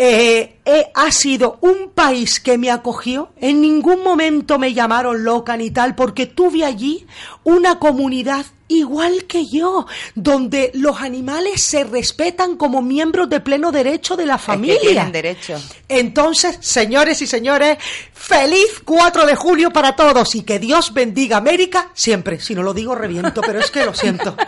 [0.00, 5.56] eh, eh, ha sido un país que me acogió, en ningún momento me llamaron loca
[5.56, 7.04] ni tal, porque tuve allí
[7.42, 14.14] una comunidad igual que yo, donde los animales se respetan como miembros de pleno derecho
[14.14, 14.78] de la Es familia.
[14.80, 15.60] que tienen derecho.
[15.88, 17.78] Entonces, señores y señores,
[18.12, 22.38] feliz 4 de julio para todos y que Dios bendiga América siempre.
[22.40, 24.36] Si no lo digo, reviento, pero es que lo siento.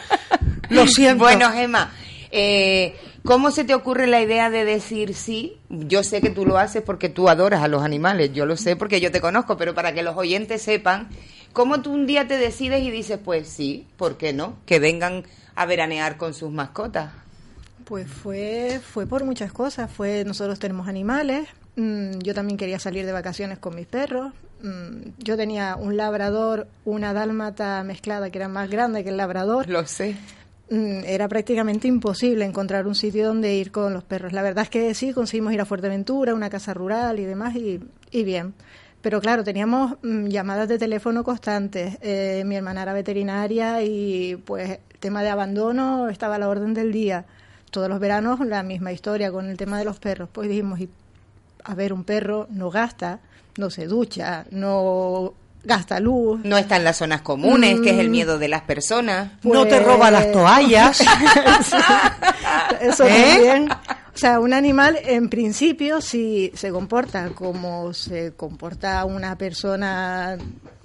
[0.69, 1.25] Lo siento.
[1.25, 1.93] Bueno, Gemma,
[2.31, 2.95] eh,
[3.25, 5.57] ¿cómo se te ocurre la idea de decir sí?
[5.69, 8.77] Yo sé que tú lo haces porque tú adoras a los animales, yo lo sé
[8.77, 11.09] porque yo te conozco, pero para que los oyentes sepan,
[11.53, 14.57] ¿cómo tú un día te decides y dices, pues sí, ¿por qué no?
[14.67, 17.13] Que vengan a veranear con sus mascotas.
[17.85, 19.91] Pues fue, fue por muchas cosas.
[19.91, 21.49] Fue, nosotros tenemos animales.
[21.77, 24.33] mm, yo también quería salir de vacaciones con mis perros.
[24.63, 29.69] mm, yo tenía un labrador, una dálmata mezclada que era más grande que el labrador.
[29.69, 30.17] Lo sé.
[30.71, 34.33] Mm, era prácticamente imposible encontrar un sitio donde ir con los perros.
[34.33, 37.81] La verdad es que sí, conseguimos ir a Fuerteventura, una casa rural y demás, y,
[38.13, 38.55] y bien.
[39.03, 41.99] Pero claro, teníamos mm, llamadas de teléfono constantes.
[42.03, 46.73] Eh, mi hermana era veterinaria y pues el tema de abandono estaba a la orden
[46.75, 47.27] del día.
[47.73, 50.29] Todos los veranos la misma historia con el tema de los perros.
[50.33, 50.89] Pues dijimos, y,
[51.65, 53.21] a ver, un perro no gasta,
[53.59, 55.35] no se ducha, no
[55.65, 56.41] gasta luz.
[56.45, 58.13] No está en las zonas comunes, que es el Mm.
[58.13, 59.33] miedo de las personas.
[59.43, 60.97] No te roba las toallas.
[60.99, 61.05] Sí,
[62.81, 63.11] Eso ¿Eh?
[63.35, 63.71] también.
[63.71, 70.37] O sea, un animal en principio si se comporta como se comporta una persona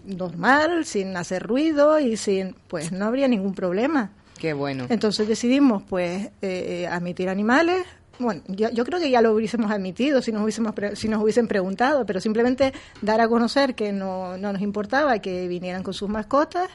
[0.05, 4.11] normal, sin hacer ruido y sin, pues no habría ningún problema.
[4.39, 4.85] Qué bueno.
[4.89, 7.85] Entonces decidimos, pues, eh, admitir animales.
[8.19, 11.21] Bueno, yo, yo creo que ya lo hubiésemos admitido si nos, hubiésemos pre- si nos
[11.21, 15.93] hubiesen preguntado, pero simplemente dar a conocer que no, no nos importaba que vinieran con
[15.93, 16.69] sus mascotas.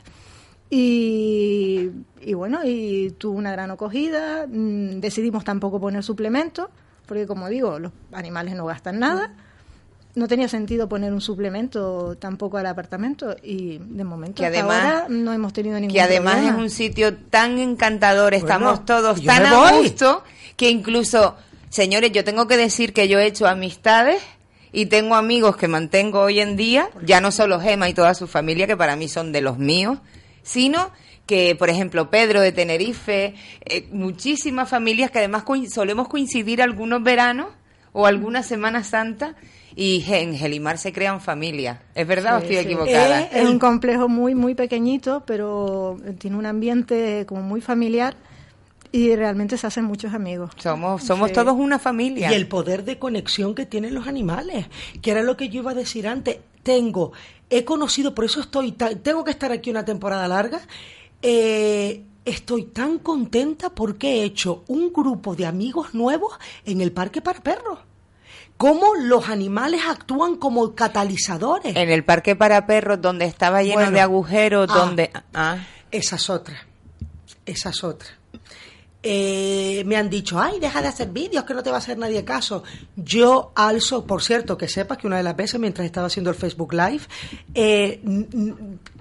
[0.73, 4.47] Y, y bueno, y tuvo una gran acogida.
[4.47, 6.69] Mm, Decidimos tampoco poner suplementos,
[7.07, 9.35] porque como digo, los animales no gastan nada.
[10.15, 14.85] No tenía sentido poner un suplemento tampoco al apartamento y de momento Que hasta además-
[14.85, 16.57] ahora no hemos tenido ningún que además problema.
[16.57, 20.25] es un sitio tan encantador, estamos todos tan a gusto
[20.57, 21.37] que incluso,
[21.69, 24.21] señores, yo tengo que decir que yo he hecho amistades
[24.73, 28.27] y tengo amigos que mantengo hoy en día, ya no solo Gema y toda su
[28.27, 29.99] familia, que para mí son de los míos,
[30.43, 30.91] sino
[31.27, 33.35] que, por ejemplo, Pedro de Tenerife,
[33.65, 37.47] eh, muchísimas familias que además solemos coincidir algunos veranos
[37.93, 39.37] o alguna Semana Santa
[39.77, 41.79] y en Gelimar se crean familias.
[41.95, 42.63] ¿Es verdad o estoy sí.
[42.63, 43.21] equivocada?
[43.23, 48.17] Es un complejo muy, muy pequeñito, pero tiene un ambiente como muy familiar
[48.93, 50.51] y realmente se hacen muchos amigos.
[50.57, 51.35] Somos, somos Sí.
[51.35, 52.31] todos una familia.
[52.31, 54.67] Y el poder de conexión que tienen los animales,
[55.01, 56.39] que era lo que yo iba a decir antes.
[56.63, 57.13] Tengo,
[57.49, 60.61] he conocido, por eso estoy, tengo que estar aquí una temporada larga.
[61.23, 66.35] eh, estoy tan contenta porque he hecho un grupo de amigos nuevos
[66.67, 67.79] en el parque para perros.
[68.61, 71.75] Cómo los animales actúan como catalizadores.
[71.75, 73.91] En el parque para perros, donde estaba lleno Bueno.
[73.93, 74.79] de agujeros, Ah.
[74.79, 75.11] donde...
[75.33, 75.57] Ah,
[75.91, 76.67] Esa es otra.
[77.47, 78.09] Esa es otra.
[79.03, 81.97] Eh, me han dicho, ay, deja de hacer vídeos, que no te va a hacer
[81.97, 82.63] nadie caso.
[82.97, 86.37] Yo alzo, por cierto, que sepas que una de las veces, mientras estaba haciendo el
[86.37, 87.01] Facebook Live,
[87.55, 88.03] eh,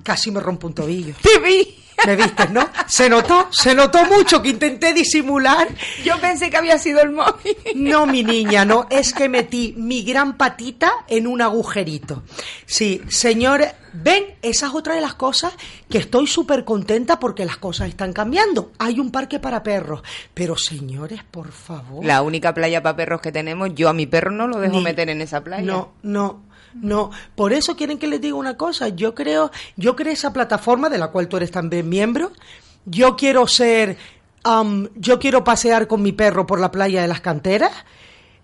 [0.02, 1.16] casi me rompo un tobillo.
[1.22, 1.76] ¡Te vi!
[2.06, 2.70] ¿Me viste, no?
[2.88, 5.68] Se notó, se notó mucho que intenté disimular.
[6.04, 7.56] Yo pensé que había sido el móvil.
[7.76, 12.24] No, mi niña, no, es que metí mi gran patita en un agujerito.
[12.66, 15.54] Sí, señores, ven, esa es otra de las cosas
[15.90, 18.72] que estoy súper contenta porque las cosas están cambiando.
[18.80, 20.02] Hay un parque para perros,
[20.34, 22.06] pero señores, por favor.
[22.06, 24.84] La única playa para perros que tenemos, yo a mi perro no lo dejo Ni-
[24.84, 25.64] meter en esa playa.
[25.66, 26.44] No, no,
[26.74, 27.12] no.
[27.36, 28.90] Por eso quieren que les diga una cosa.
[28.90, 32.32] Yo creo, yo creo esa plataforma de la cual tú eres también miembro.
[32.86, 33.98] Yo quiero ser,
[34.44, 37.72] am, yo quiero pasear con mi perro por la playa de las canteras.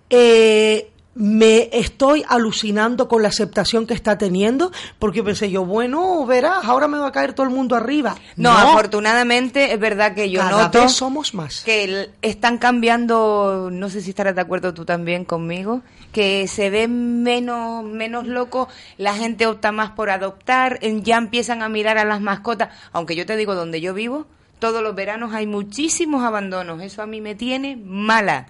[0.10, 6.66] Eh, me estoy alucinando con la aceptación que está teniendo, porque pensé yo, bueno, verás,
[6.66, 8.16] ahora me va a caer todo el mundo arriba.
[8.36, 11.62] No, afortunadamente es verdad que yo Cada noto vez somos más.
[11.62, 16.90] que están cambiando, no sé si estarás de acuerdo tú también conmigo, que se ve
[16.90, 22.20] menos menos loco, la gente opta más por adoptar, ya empiezan a mirar a las
[22.20, 24.26] mascotas, aunque yo te digo donde yo vivo,
[24.60, 28.48] todos los veranos hay muchísimos abandonos, eso a mí me tiene mala.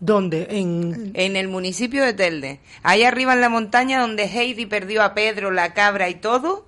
[0.00, 0.46] ¿Dónde?
[0.50, 1.12] En...
[1.14, 2.60] En el municipio de Telde.
[2.82, 6.66] Ahí arriba en la montaña donde Heidi perdió a Pedro, la cabra y todo,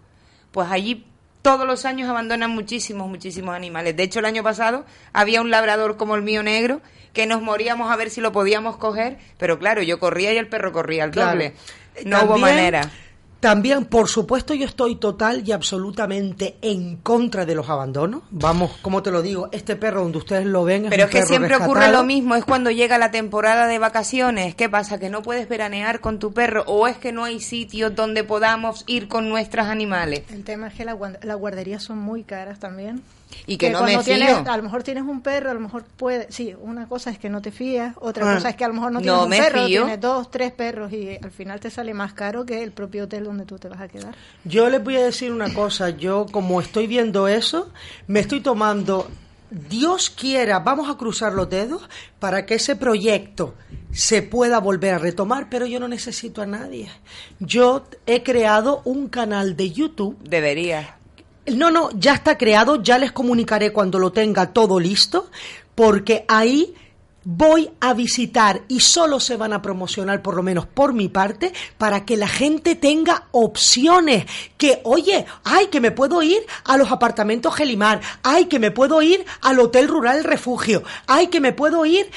[0.53, 1.07] pues allí
[1.41, 3.97] todos los años abandonan muchísimos, muchísimos animales.
[3.97, 6.81] De hecho, el año pasado había un labrador como el mío negro
[7.13, 10.49] que nos moríamos a ver si lo podíamos coger, pero claro, yo corría y el
[10.49, 11.33] perro corría al Claro.
[11.33, 11.55] doble.
[12.05, 12.91] No hubo manera.
[13.43, 18.23] También, por supuesto, yo estoy total y absolutamente en contra de los abandonos.
[18.31, 21.13] Vamos, como te lo digo, este perro donde ustedes lo ven es Pero un es
[21.13, 24.55] que perro siempre ocurre lo mismo, es cuando llega la temporada de vacaciones.
[24.55, 25.01] ¿Qué pasa?
[25.01, 26.63] ¿Que no puedes veranear con tu perro?
[26.69, 30.23] ¿O es que no hay sitios donde podamos ir con nuestros animales?
[30.31, 33.03] El tema es que la las guarderías son muy caras también.
[33.47, 34.03] Y que no me fío.
[34.03, 36.31] tienes- a lo mejor tienes un perro, a lo mejor puede...
[36.31, 38.35] Sí, una cosa es que no te fías, otra Ah.
[38.35, 39.83] cosa es que a lo mejor no No tienes un me perro, fío.
[39.83, 43.25] tienes dos, tres perros y al final te sale más caro que el propio hotel
[43.25, 44.15] donde tú te vas a quedar.
[44.45, 47.71] Yo les voy a decir una cosa, yo como estoy viendo eso,
[48.07, 49.09] me estoy tomando,
[49.51, 53.55] Dios quiera, vamos a cruzar los dedos para que ese proyecto
[53.91, 56.89] se pueda volver a retomar, pero yo no necesito a nadie.
[57.39, 60.17] Yo he creado un canal de YouTube.
[60.23, 60.97] Debería.
[61.47, 65.31] No, no, ya está creado, ya les comunicaré cuando lo tenga todo listo,
[65.75, 66.75] porque ahí
[67.25, 71.53] voy a visitar y solo se van a promocionar, por lo menos por mi parte,
[71.79, 74.27] para que la gente tenga opciones.
[74.57, 79.03] Que, oye, ay, que me puedo ir a los apartamentos Gelimar, ay, que me puedo
[79.03, 82.11] ir al Hotel Rural Refugio, ay, que me puedo ir,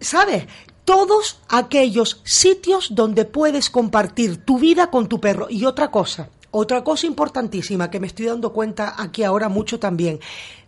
[0.00, 0.46] ¿sabes?
[0.84, 5.46] Todos aquellos sitios donde puedes compartir tu vida con tu perro.
[5.48, 10.20] Y otra cosa, otra cosa importantísima que me estoy dando cuenta aquí ahora mucho también,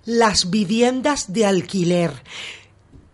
[0.05, 2.11] las viviendas de alquiler.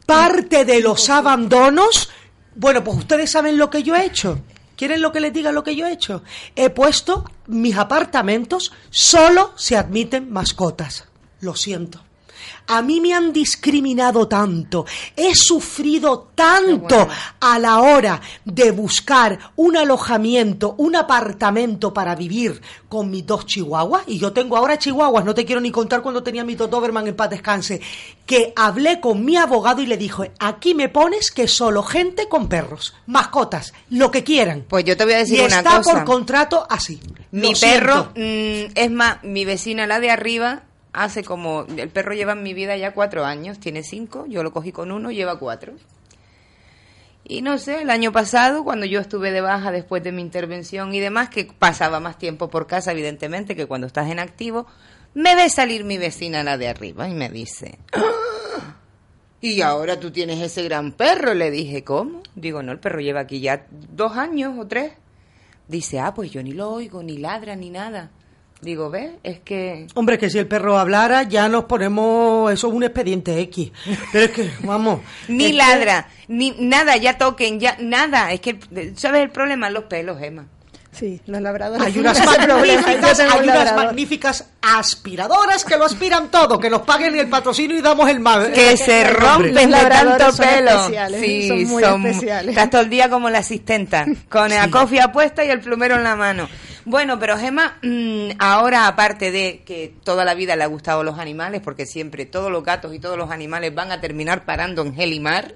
[0.07, 2.09] Parte de los abandonos,
[2.55, 4.41] bueno, pues ustedes saben lo que yo he hecho.
[4.75, 6.23] ¿Quieren lo que les diga lo que yo he hecho?
[6.57, 11.09] He puesto mis apartamentos, solo se admiten mascotas.
[11.41, 12.03] Lo siento.
[12.66, 14.86] A mí me han discriminado tanto,
[15.16, 17.09] he sufrido tanto
[17.40, 24.05] a la hora de buscar un alojamiento, un apartamento para vivir con mis dos chihuahuas,
[24.07, 27.07] y yo tengo ahora chihuahuas, no te quiero ni contar cuando tenía mi dos Doberman
[27.07, 27.80] en paz descanse,
[28.26, 32.49] que hablé con mi abogado y le dijo, aquí me pones que solo gente con
[32.49, 34.64] perros, mascotas, lo que quieran.
[34.68, 35.93] Pues yo te voy a decir y una está cosa.
[35.93, 37.01] por contrato así.
[37.30, 40.62] Mi perro, mm, es más, mi vecina, la de arriba,
[40.93, 41.66] hace como.
[41.76, 44.93] El perro lleva en mi vida ya cuatro años, tiene cinco, yo lo cogí con
[44.93, 45.74] uno, lleva cuatro.
[47.24, 50.93] Y no sé, el año pasado, cuando yo estuve de baja después de mi intervención
[50.95, 54.66] y demás, que pasaba más tiempo por casa, evidentemente, que cuando estás en activo,
[55.14, 57.78] me ve salir mi vecina, la de arriba, y me dice.
[57.93, 58.76] "Ah,
[59.40, 61.34] Y ahora tú tienes ese gran perro.
[61.34, 62.22] Le dije, ¿cómo?
[62.36, 64.93] Digo, no, el perro lleva aquí ya dos años o tres.
[65.68, 68.11] Dice, ah, pues yo ni lo oigo, ni ladra, ni nada.
[68.62, 69.10] Digo, ¿ves?
[69.24, 69.88] Es que...
[69.94, 72.52] Hombre, que si el perro hablara, ya nos ponemos.
[72.52, 73.72] Eso es un expediente X.
[74.12, 75.00] Pero es que, vamos.
[75.28, 78.30] Ni es que- ladra, ni nada, ya toquen, ya nada.
[78.32, 78.58] Es que,
[78.94, 79.68] ¿sabes el problema?
[79.68, 80.46] Los pelos, Emma.
[80.92, 81.86] Sí, los labradores.
[81.86, 87.18] Hay unas magníficas, hay un unas magníficas aspiradoras que lo aspiran todo, que nos paguen
[87.18, 88.52] el patrocinio y damos el mal.
[88.52, 90.70] Que se rompen de tanto son pelo.
[90.70, 92.50] especiales, Sí, son muy especiales.
[92.50, 96.04] Estás todo el día como la asistenta, con la cofia puesta y el plumero en
[96.04, 96.48] la mano.
[96.85, 101.18] Bueno, pero Gemma, mm, ahora aparte de que toda la vida le ha gustado los
[101.18, 104.95] animales, porque siempre todos los gatos y todos los animales van a terminar parando en
[104.95, 105.55] Gelimar,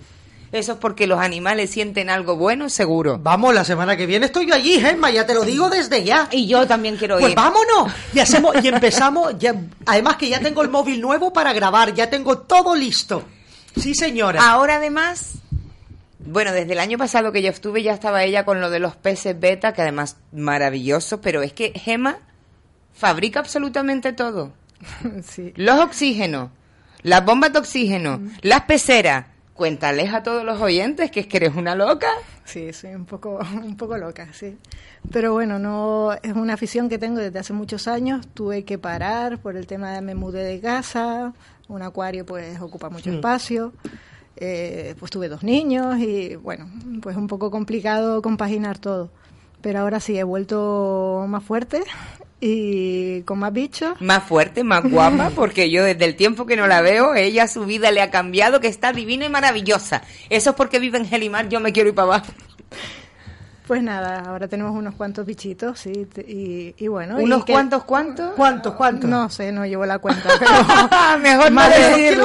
[0.53, 3.19] eso es porque los animales sienten algo bueno, seguro.
[3.21, 6.29] Vamos, la semana que viene estoy yo allí, Gemma, ya te lo digo desde ya.
[6.31, 7.37] Y yo también quiero Pues ir.
[7.37, 7.93] vámonos.
[8.15, 9.55] Y hacemos, y empezamos, ya,
[9.85, 13.25] además que ya tengo el móvil nuevo para grabar, ya tengo todo listo.
[13.77, 14.41] Sí, señora.
[14.49, 15.33] Ahora además,
[16.27, 18.97] bueno, desde el año pasado que yo estuve ya estaba ella con lo de los
[18.97, 22.19] peces beta, que además maravilloso, pero es que Gema
[22.95, 24.53] fabrica absolutamente todo.
[25.23, 25.53] Sí.
[25.57, 26.51] Los oxígenos,
[27.03, 29.27] las bombas de oxígeno, las peceras.
[29.55, 32.09] Cuéntales a todos los oyentes que es que eres una loca.
[32.45, 34.59] Sí, soy un poco, un poco loca, sí.
[35.11, 38.27] Pero bueno, no es una afición que tengo desde hace muchos años.
[38.35, 41.33] Tuve que parar por el tema de me mudé de casa.
[41.69, 43.15] Un acuario pues ocupa mucho Mm.
[43.15, 43.73] espacio.
[44.39, 46.69] Eh, pues tuve dos niños y bueno,
[47.01, 49.11] pues un poco complicado compaginar todo.
[49.63, 51.83] Pero ahora sí he vuelto más fuerte
[52.41, 54.01] y con más bichos.
[54.01, 57.65] Más fuerte, más guapa, porque yo desde el tiempo que no la veo, ella su
[57.65, 60.03] vida le ha cambiado, que está divina y maravillosa.
[60.29, 62.33] Eso es porque vive en Gelimar, yo me quiero ir para abajo.
[63.67, 67.17] Pues nada, ahora tenemos unos cuantos bichitos, sí, t- y, y bueno.
[67.19, 68.35] ¿Unos y que- cuantos cuántos?
[68.35, 69.11] ¿Cuántos, cuántos?
[69.11, 70.53] No sé, no llevo la cuenta, pero
[71.21, 72.25] Mejor más, no de, decirlo.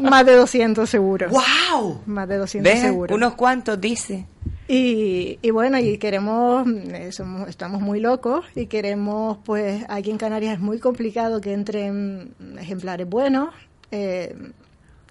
[0.00, 1.28] más de 200 seguro.
[1.28, 2.00] ¡Wow!
[2.06, 2.80] Más de 200 ¿Ves?
[2.80, 3.14] seguro.
[3.14, 4.26] Unos cuantos, dice.
[4.66, 10.16] Y, y bueno, y queremos, eh, somos- estamos muy locos y queremos, pues aquí en
[10.18, 13.50] Canarias es muy complicado que entren ejemplares buenos.
[13.90, 14.34] eh,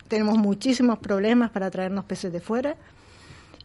[0.08, 2.76] tenemos muchísimos problemas para traernos peces de fuera.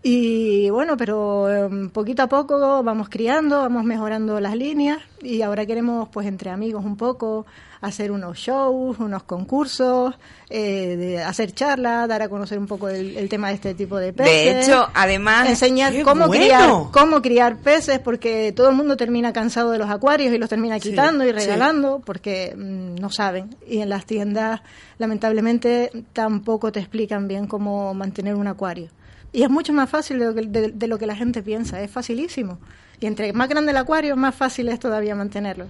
[0.05, 5.65] Y bueno, pero em, poquito a poco vamos criando, vamos mejorando las líneas y ahora
[5.65, 7.47] queremos, pues entre amigos un poco,
[7.83, 10.17] hacer unos shows, unos concursos,
[10.51, 13.97] eh, de hacer charlas, dar a conocer un poco el, el tema de este tipo
[13.99, 14.33] de peces.
[14.33, 15.49] De hecho, además...
[15.49, 16.43] enseñar ¡Qué cómo bueno!
[16.47, 20.49] criar, cómo criar peces, porque todo el mundo termina cansado de los acuarios y los
[20.49, 21.33] termina Sí, quitando y sí.
[21.33, 23.55] regalando porque mm, no saben.
[23.69, 24.63] Y en las tiendas,
[24.99, 28.89] lamentablemente, tampoco te explican bien cómo mantener un acuario.
[29.33, 31.81] Y es mucho más fácil de lo que, de- de lo que la gente piensa,
[31.81, 32.59] es facilísimo.
[33.01, 35.67] Y entre más grande el acuario, más fácil es todavía mantenerlo.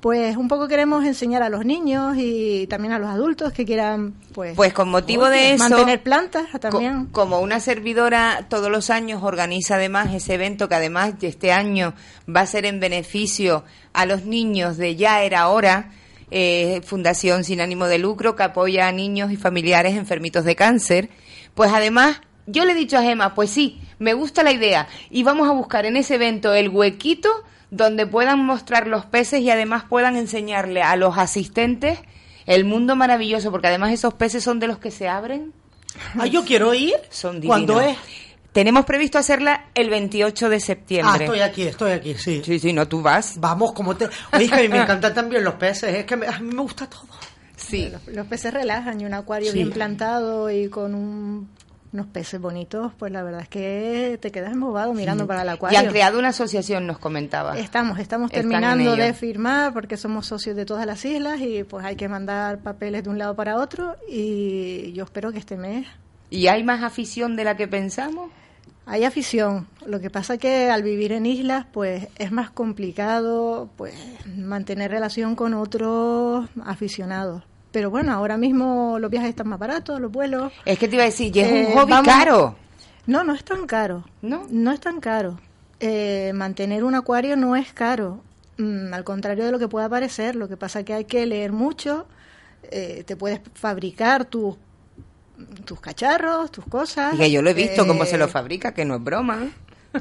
[0.00, 4.14] Pues un poco queremos enseñar a los niños y también a los adultos que quieran,
[4.34, 5.68] pues, Pues con motivo de eso...
[5.68, 7.06] mantener plantas Co- también.
[7.06, 11.94] como una servidora todos los años organiza además ese evento que además de este año
[12.34, 15.90] va a ser en beneficio a los niños de Ya era hora,
[16.30, 21.08] eh, Fundación sin ánimo de lucro que apoya a niños y familiares enfermitos de cáncer,
[21.54, 25.22] pues además yo le he dicho a Gema, pues sí, me gusta la idea y
[25.22, 27.28] vamos a buscar en ese evento el huequito
[27.70, 31.98] donde puedan mostrar los peces y además puedan enseñarle a los asistentes
[32.46, 35.52] el mundo maravilloso, porque además esos peces son de los que se abren.
[36.16, 36.94] Ah, yo quiero ir.
[37.10, 37.96] Son ¿Cuándo divinos.
[37.98, 38.26] es?
[38.52, 41.24] Tenemos previsto hacerla el 28 de Ah, septiembre.
[41.24, 42.40] estoy aquí, estoy aquí, sí.
[42.44, 43.38] Sí, sí, no, tú vas.
[43.40, 44.06] Vamos, como te...
[44.32, 46.54] Oye, es que a mí me encantan también los peces, es que me- a mí
[46.54, 47.02] me gusta todo.
[47.56, 47.88] Sí.
[47.90, 49.58] Los, los peces relajan y un acuario Sí.
[49.58, 51.50] bien plantado y con un-
[51.92, 55.50] unos peces bonitos, pues la verdad es que te quedas embobado mirando para el Y
[55.50, 55.78] acuario.
[55.78, 57.56] han creado una asociación, nos comentaba.
[57.58, 61.84] Estamos, estamos Están terminando de firmar porque somos socios de todas las islas y pues
[61.84, 65.86] hay que mandar papeles de un lado para otro y yo espero que este mes
[66.28, 68.30] ¿Y hay más afición de la que pensamos?
[68.88, 69.66] hay afición.
[69.84, 73.94] Lo que pasa que al vivir en islas pues es más complicado pues
[74.36, 77.42] mantener relación con otros aficionados.
[77.76, 80.50] Pero bueno, ahora mismo los viajes están más baratos, los vuelos.
[80.64, 82.56] Es que te iba a decir, y es Eh, un hobby vamos- caro.
[83.06, 84.02] No, no es tan caro.
[84.22, 84.46] ¿No?
[84.48, 85.38] No es tan caro.
[85.78, 88.22] Eh, mantener un acuario no es caro.
[88.56, 90.36] Mm, al contrario de lo que pueda parecer.
[90.36, 92.06] Lo que pasa que hay que leer mucho.
[92.70, 94.56] eh, te puedes fabricar tus
[95.66, 97.12] tus cacharros, tus cosas.
[97.12, 99.48] Y que yo lo he visto cómo eh, se lo fabrica, que no es broma.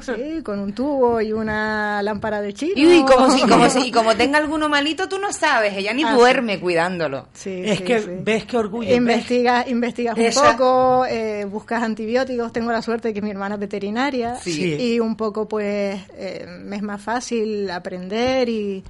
[0.02, 2.74] Sí, con un tubo y una lámpara de chino.
[2.76, 5.94] Y, y como si, como si, y como tenga alguno malito, tú no sabes, ella
[5.94, 6.16] ni Ah, sí.
[6.20, 7.28] duerme cuidándolo.
[7.34, 8.10] Sí, Es sí, que sí.
[8.22, 8.88] ves qué orgullo.
[8.90, 12.52] ves- Investigas, investigas un Esa- poco, eh, buscas antibióticos.
[12.54, 14.76] Tengo la suerte de que mi hermana es veterinaria Sí.
[14.80, 18.84] y un poco, pues, eh, me es más fácil aprender y,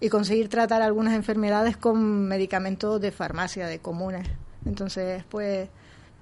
[0.00, 4.26] y conseguir tratar algunas enfermedades con medicamentos de farmacia, de comunes.
[4.66, 5.68] Entonces, pues,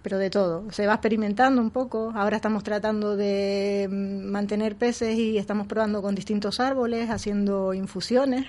[0.04, 0.70] pero de todo.
[0.70, 2.12] Se va experimentando un poco.
[2.14, 8.44] Ahora estamos tratando de mm, mantener peces y estamos probando con distintos árboles, haciendo infusiones.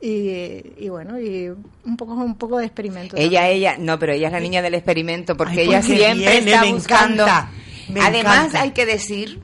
[0.00, 1.48] Y, y bueno, y
[1.84, 3.16] un poco un poco de experimento.
[3.16, 6.50] Ella, ella, no, pero ella es la niña del experimento porque Ay, ella siempre viene,
[6.50, 7.22] está me buscando.
[7.22, 7.50] encanta,
[7.88, 8.62] me Además, encanta.
[8.62, 9.40] hay que decir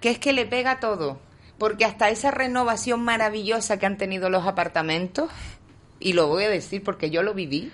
[0.00, 1.18] que es que le pega todo,
[1.58, 5.28] porque hasta esa renovación maravillosa que han tenido los apartamentos,
[5.98, 7.72] y lo voy a decir porque yo lo viví,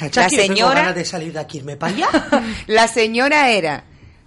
[0.00, 2.08] La que yo tengo señora- ganas de salir de aquí, irme para allá.
[2.66, 3.84] la señora era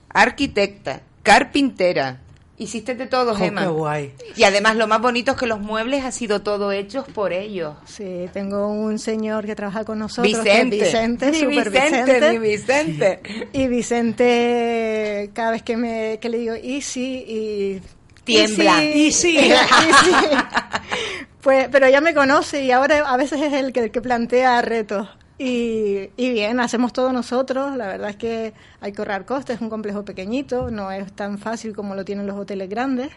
[0.09, 2.19] arquitecta, carpintera,
[2.57, 3.61] hiciste de todo, Oh, Gemma.
[3.63, 4.13] qué guay.
[4.35, 7.75] Y además lo más bonito es que los muebles han sido todo hechos por ellos.
[7.85, 12.03] Sí, tengo un señor que trabaja con nosotros, Vicente, que es Vicente, mi super Vicente,
[12.13, 12.31] Vicente.
[12.31, 13.21] mi Vicente.
[13.53, 17.81] Y Vicente, cada vez que me que le digo easy y
[18.23, 18.81] Tiembla.
[18.83, 19.37] Easy, Easy.
[19.49, 20.11] easy.
[21.41, 24.61] Pues, pero ya me conoce y ahora a veces es el que, el que plantea
[24.61, 25.09] retos.
[25.37, 27.75] Y, y bien, hacemos todo nosotros.
[27.75, 29.55] La verdad es que hay que ahorrar costes.
[29.57, 33.09] Es un complejo pequeñito, no es tan fácil como lo tienen los hoteles grandes.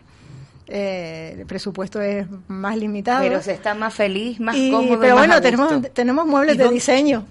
[0.68, 3.22] Eh, el presupuesto es más limitado.
[3.22, 4.98] Pero se está más feliz, más Y- cómodo.
[4.98, 5.50] pero más bueno, a gusto.
[5.68, 7.26] tenemos, tenemos muebles ¿Y de diseño.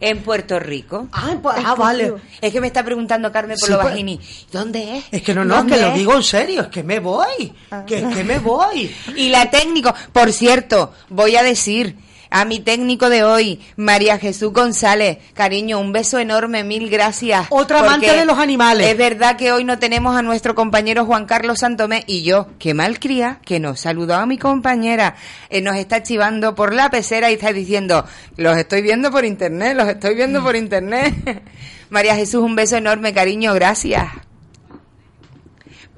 [0.00, 1.08] En Puerto Rico.
[1.10, 2.12] Ah, ah, vale.
[2.40, 4.20] Es que me está preguntando Carmen por Sí, lo pues- bajini.
[4.52, 5.04] ¿Dónde es?
[5.10, 7.52] Es que no, no, ¿Dónde que lo digo en serio, es que me voy.
[7.70, 7.84] Ah.
[7.86, 8.94] Que es que me voy.
[9.16, 11.96] Y la técnico, por cierto, voy a decir,
[12.30, 15.18] a mi técnico de hoy, María Jesús González.
[15.34, 17.46] Cariño, un beso enorme, mil gracias.
[17.50, 18.88] Otra amante de los animales.
[18.88, 22.74] Es verdad que hoy no tenemos a nuestro compañero Juan Carlos Santomé y yo, que
[22.74, 25.16] malcría, que nos saludó a mi compañera,
[25.50, 28.04] eh, nos está chivando por la pecera y está diciendo,
[28.36, 31.42] los estoy viendo por internet, los estoy viendo por internet.
[31.90, 34.08] María Jesús, un beso enorme, cariño, gracias.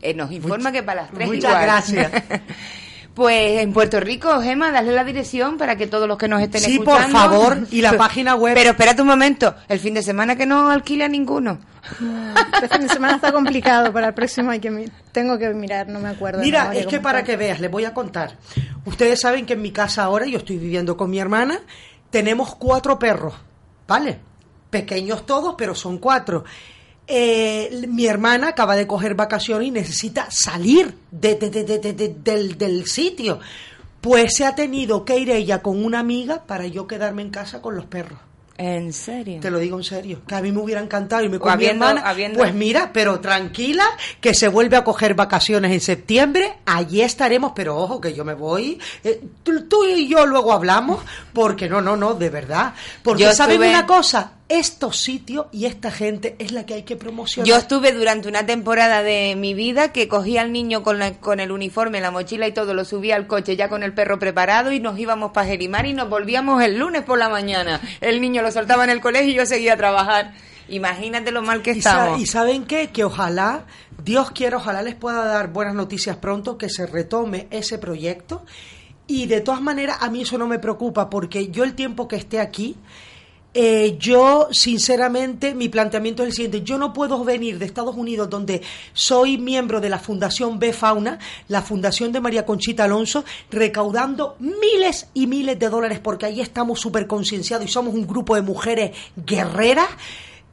[0.02, 1.62] Eh, nos informa que para las tres Muchas igual.
[1.62, 2.10] gracias.
[3.14, 6.60] Pues en Puerto Rico, Gema, dale la dirección para que todos los que nos estén
[6.60, 7.18] Sí, por escuchando.
[7.18, 8.54] favor, y la página web.
[8.54, 11.58] Pero espérate un momento, el fin de semana que no alquila ninguno.
[12.54, 15.88] Este fin de semana está complicado, para el próximo hay que mi- tengo que mirar,
[15.88, 16.40] no me acuerdo.
[16.40, 17.32] Mira, es que para está.
[17.32, 18.36] que veas, les voy a contar.
[18.84, 21.58] Ustedes saben que en mi casa ahora, yo estoy viviendo con mi hermana,
[22.10, 23.34] tenemos cuatro perros,
[23.88, 24.18] ¿vale?
[24.70, 26.44] Pequeños todos, pero son cuatro.
[27.12, 31.92] Eh, mi hermana acaba de coger vacaciones y necesita salir de- de- de- de- de-
[31.92, 33.40] de- del, del sitio.
[34.00, 37.60] Pues se ha tenido que ir ella con una amiga para yo quedarme en casa
[37.60, 38.18] con los perros.
[38.56, 39.40] ¿En serio?
[39.40, 41.90] Te lo digo en serio, que a mí me hubiera encantado irme con habiendo- mi
[41.92, 42.08] hermana.
[42.08, 43.84] habiendo- Pues mira, pero tranquila,
[44.20, 48.34] que se vuelve a coger vacaciones en septiembre, allí estaremos, pero ojo, que yo me
[48.34, 48.78] voy.
[49.02, 51.02] eh, tú, tú y yo luego hablamos,
[51.32, 52.74] porque no, no, no, de verdad.
[53.02, 56.82] Porque Yo saben estuve- una cosa, estos sitios y esta gente es la que hay
[56.82, 57.48] que promocionar.
[57.48, 61.40] Yo estuve durante una temporada de mi vida que cogía al niño con, la- con
[61.40, 64.72] el uniforme, la mochila y todo, lo subía al coche ya con el perro preparado
[64.72, 67.80] y nos íbamos para Jerimar y nos volvíamos el lunes por la mañana.
[68.02, 70.34] El niño lo soltaba en el colegio y yo seguía a trabajar.
[70.68, 72.20] Imagínate lo mal que estamos.
[72.20, 72.88] y saben qué?
[72.90, 73.64] Que ojalá,
[74.04, 78.44] Dios quiera, ojalá les pueda dar buenas noticias pronto, que se retome ese proyecto.
[79.06, 82.14] Y de todas maneras, a mí eso no me preocupa, porque yo el tiempo que
[82.16, 82.76] esté aquí,
[83.52, 88.30] eh, yo sinceramente mi planteamiento es el siguiente, yo no puedo venir de Estados Unidos
[88.30, 94.36] donde soy miembro de la Fundación B Fauna, la Fundación de María Conchita Alonso, recaudando
[94.38, 98.42] miles y miles de dólares porque ahí estamos súper concienciados y somos un grupo de
[98.42, 99.88] mujeres guerreras.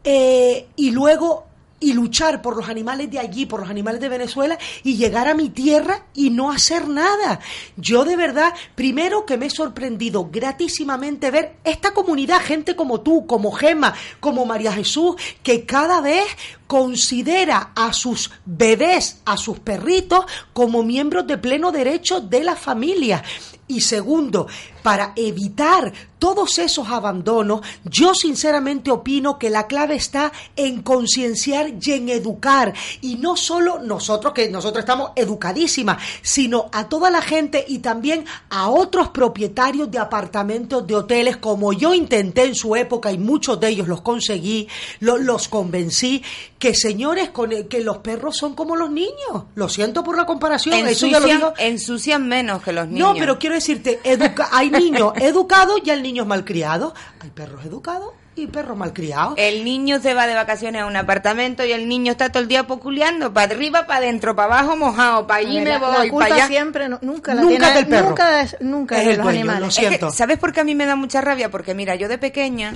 [0.04, 1.47] Eh, y luego
[1.80, 5.36] y luchar por los animales de allí, por los animales de Venezuela y llegar a
[5.36, 7.40] mi tierra y no hacer nada.
[7.76, 13.28] Yo de verdad, primero que me he sorprendido gratísimamente ver esta comunidad, gente como tú,
[13.28, 16.26] como Gema, como María Jesús, que cada vez
[16.66, 23.24] considera a sus bebés, a sus perritos, como miembros de pleno derecho de la familia.
[23.68, 24.48] Y segundo,
[24.82, 31.92] para evitar todos esos abandonos, yo sinceramente opino que la clave está en concienciar y
[31.92, 32.74] en educar.
[33.02, 38.26] Y no solo nosotros, que nosotros estamos educadísimas, sino a toda la gente y también
[38.50, 43.60] a otros propietarios de apartamentos, de hoteles, como yo intenté en su época y muchos
[43.60, 44.68] de ellos los conseguí,
[45.02, 46.24] lo- los convencí,
[46.58, 49.44] que señores, con el- que los perros son como los niños.
[49.56, 51.54] Lo siento por la comparación, eso ya lo digo.
[51.60, 53.10] ensucian menos que los niños.
[53.10, 56.94] No, pero quiero decirte, educa- hay niños educados y hay niños malcriados.
[57.20, 59.34] Hay perros educados y perros malcriados.
[59.38, 62.48] El niño se va de vacaciones a un apartamento y el niño está todo el
[62.48, 66.36] día poculeando, para arriba, para adentro, para abajo, mojado, para allí ver, me voy, para
[66.36, 66.48] allá.
[66.48, 68.10] siempre, no- nunca la Nunca tiene, del perro.
[68.10, 69.62] Nunca es, nunca Es de el los dueño, animales.
[69.62, 70.12] lo Es que, siento.
[70.12, 71.50] ¿Sabes por qué a mí me da mucha rabia?
[71.50, 72.74] Porque mira, yo de pequeña,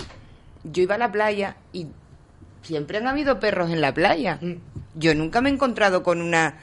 [0.63, 1.87] yo iba a la playa y
[2.63, 4.39] siempre han habido perros en la playa.
[4.41, 4.53] Mm.
[4.95, 6.55] Yo nunca me he encontrado con una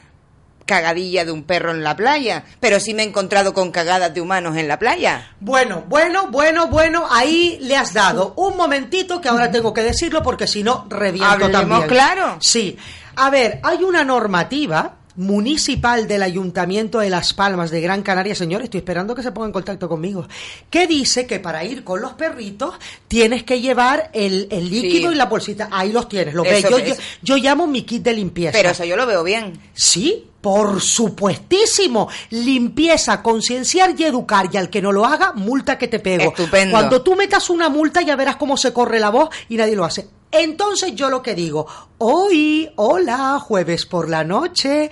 [0.69, 4.21] cagadilla de un perro en la playa, pero sí me he encontrado con cagadas de
[4.21, 5.33] humanos en la playa.
[5.41, 10.23] Bueno, bueno, bueno, bueno, ahí le has dado un momentito que ahora tengo que decirlo
[10.23, 11.89] porque si no reviento Hablemos también.
[11.89, 12.37] claro.
[12.41, 12.77] Sí.
[13.16, 18.62] A ver, hay una normativa municipal del Ayuntamiento de Las Palmas de Gran Canaria, señor,
[18.62, 20.29] estoy esperando que se ponga en contacto conmigo,
[20.71, 22.75] que dice que para ir con los perritos
[23.09, 25.14] tienes que llevar el, el líquido Sí.
[25.14, 25.69] y la bolsita.
[25.73, 26.62] Ahí los tienes, lo ves.
[26.71, 28.53] Yo, yo, yo llamo mi kit de limpieza.
[28.57, 29.59] Pero eso yo lo veo bien.
[29.75, 32.09] Sí, por supuestísimo.
[32.30, 34.49] Limpieza, concienciar y educar.
[34.51, 36.30] Y al que no lo haga, multa que te pego.
[36.30, 36.72] Estupendo.
[36.72, 39.84] Cuando tú metas una multa, ya verás cómo se corre la voz y nadie lo
[39.84, 40.09] hace.
[40.32, 41.66] Entonces yo lo que digo,
[41.99, 44.90] hoy, hola, jueves por la noche.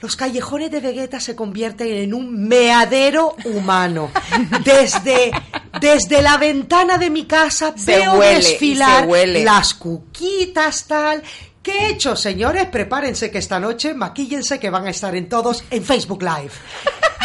[0.00, 4.10] Los callejones de Vegeta se convierten en un meadero humano.
[4.64, 5.30] Desde,
[5.80, 11.22] desde la ventana de mi casa Se veo huele, desfilar las cuquitas tal.
[11.62, 12.66] ¿Qué he hecho, señores?
[12.66, 16.52] Prepárense que esta noche maquíllense que van a estar en todos en Facebook Live.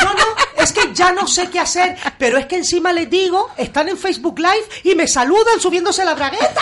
[0.03, 0.25] No, no,
[0.57, 3.97] es que ya no sé qué hacer, pero es que encima les digo, están en
[3.97, 6.61] Facebook Live y me saludan subiéndose la bragueta.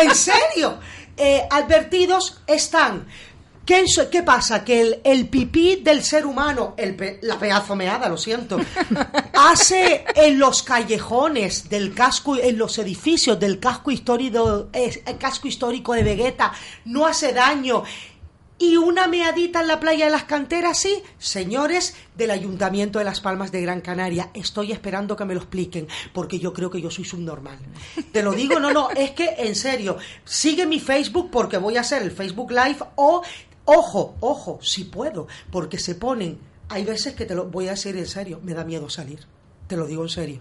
[0.00, 0.78] En serio.
[1.18, 3.06] Eh, advertidos están.
[3.66, 4.64] ¿Qué, pasa?
[4.64, 8.58] Que el, el pipí del ser humano, el pe- la pedazo meada, lo siento,
[9.34, 15.48] hace en los callejones del casco, en los edificios del casco histórico, eh, el casco
[15.48, 16.52] histórico de Vegeta,
[16.84, 17.82] no hace daño.
[18.58, 21.02] y una meadita en la playa de las canteras, sí.
[21.18, 25.88] Señores del Ayuntamiento de Las Palmas de Gran Canaria, estoy esperando que me lo expliquen,
[26.14, 27.58] porque yo creo que yo soy subnormal.
[28.12, 31.80] Te lo digo, no, no, es que en serio, sigue mi Facebook porque voy a
[31.82, 33.20] hacer el Facebook Live o,
[33.66, 36.38] ojo, ojo, si puedo, porque se ponen,
[36.68, 39.20] hay veces que te lo voy a decir en serio, me da miedo salir.
[39.66, 40.40] Te lo digo en serio.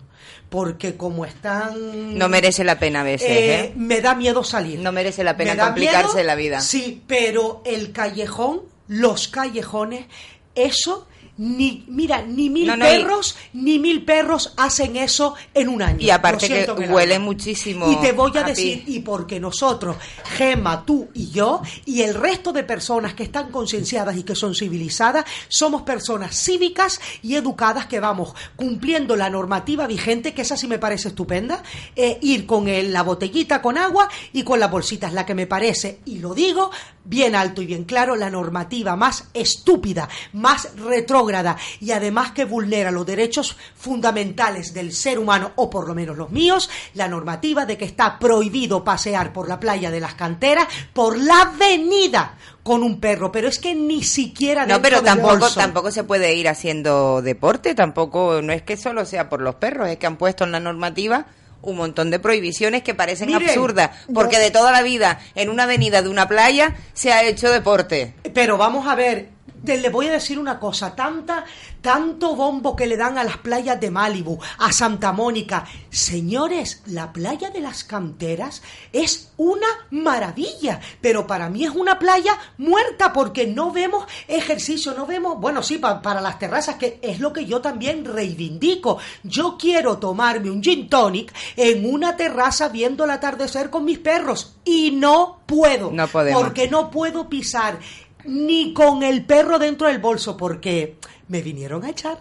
[0.49, 2.15] Porque como están...
[2.15, 3.73] No merece la pena a veces, Eh, ¿eh?
[3.76, 4.80] Me da miedo salir.
[4.80, 6.61] No merece la pena complicarse miedo, la vida.
[6.61, 10.05] Sí, pero el callejón, los callejones,
[10.53, 11.07] eso
[11.38, 15.82] ni mira ni mil No, no, y- perros ni mil perros hacen eso en un
[15.82, 15.98] año.
[16.00, 19.98] Y aparte que el huele muchísimo y te voy a a decir y porque nosotros
[20.38, 24.56] Gema tú y yo y el resto de personas que están concienciadas y que son
[24.56, 30.68] civilizadas somos personas cívicas y educadas que vamos cumpliendo la normativa vigente que esa sí
[30.68, 31.62] me parece estupenda
[31.98, 35.48] eh, ir con el- la botellita con agua y con las bolsitas la que me
[35.48, 36.72] parece y lo digo
[37.04, 41.24] bien alto y bien claro la normativa más estúpida más retrógrada
[41.82, 46.30] y además que vulnera los derechos fundamentales del ser humano o por lo menos los
[46.32, 51.17] míos la normativa de que está prohibido pasear por la playa de las canteras por
[51.17, 55.59] la avenida con un perro pero es que ni siquiera No, pero tampoco, bolso.
[55.59, 59.88] tampoco se puede ir haciendo deporte, tampoco, no es que solo sea por los perros,
[59.89, 61.26] es que han puesto en la normativa
[61.61, 65.49] un montón de prohibiciones que parecen Miren, absurdas, porque yo- de toda la vida en
[65.49, 68.13] una avenida de una playa se ha hecho deporte.
[68.36, 69.30] Pero vamos a ver,
[69.66, 71.43] te- le voy a decir una cosa, tanta,
[71.82, 75.66] tanto bombo que le dan a las playas de Malibu, a Santa Mónica.
[75.89, 78.61] Señores, la playa de las canteras
[78.93, 85.05] es una maravilla, pero para mí es una playa muerta porque no vemos ejercicio, no
[85.05, 88.97] vemos, bueno, sí, pa- para las terrazas, que es lo que yo también reivindico.
[89.24, 94.55] Yo quiero tomarme un gin tonic en una terraza viendo el atardecer con mis perros
[94.63, 95.91] y no puedo.
[95.91, 96.41] No podemos.
[96.41, 97.80] Porque no puedo pisar
[98.26, 100.97] ni con el perro dentro del bolso porque
[101.28, 102.17] me vinieron a echar.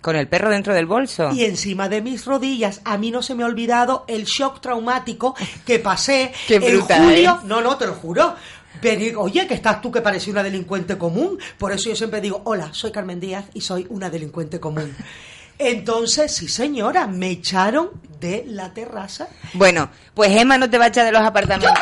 [0.00, 1.30] Con el perro dentro del bolso.
[1.32, 5.34] Y encima de mis rodillas, a mí no se me ha olvidado el shock traumático
[5.66, 7.40] que pasé Qué en bruta, julio.
[7.42, 7.46] ¿eh?
[7.46, 8.36] No, no, te lo juro.
[8.80, 11.38] Pero, oye, que estás tú que pareces una delincuente común.
[11.58, 14.94] Por eso yo siempre digo, hola, soy Carmen Díaz y soy una delincuente común.
[15.58, 19.28] Entonces, sí señora, me echaron de la terraza.
[19.54, 21.76] Bueno, pues Gema no te va a echar de los apartamentos.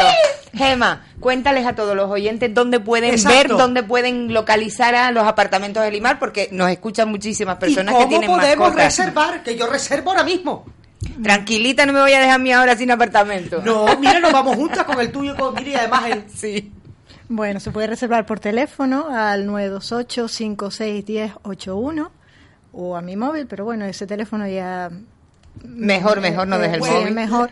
[0.56, 3.36] Gema, cuéntales a todos los oyentes dónde pueden Exacto.
[3.36, 7.98] ver, dónde pueden localizar a los apartamentos de Limar, porque nos escuchan muchísimas personas ¿Y
[7.98, 8.98] que cómo tienen podemos mascotas.
[8.98, 9.42] reservar?
[9.42, 10.64] Que yo reservo ahora mismo.
[11.22, 13.62] Tranquilita, no me voy a dejar a mí ahora sin apartamento.
[13.64, 16.24] No, mira, nos vamos juntas con el tuyo y con mira, y además el...
[16.34, 16.72] Sí.
[17.28, 22.08] Bueno, se puede reservar por teléfono al 928-561081
[22.72, 24.90] o a mi móvil, pero bueno, ese teléfono ya...
[25.64, 27.14] Mejor, mejor no Eh, dejes el sí, móvil.
[27.14, 27.50] mejor.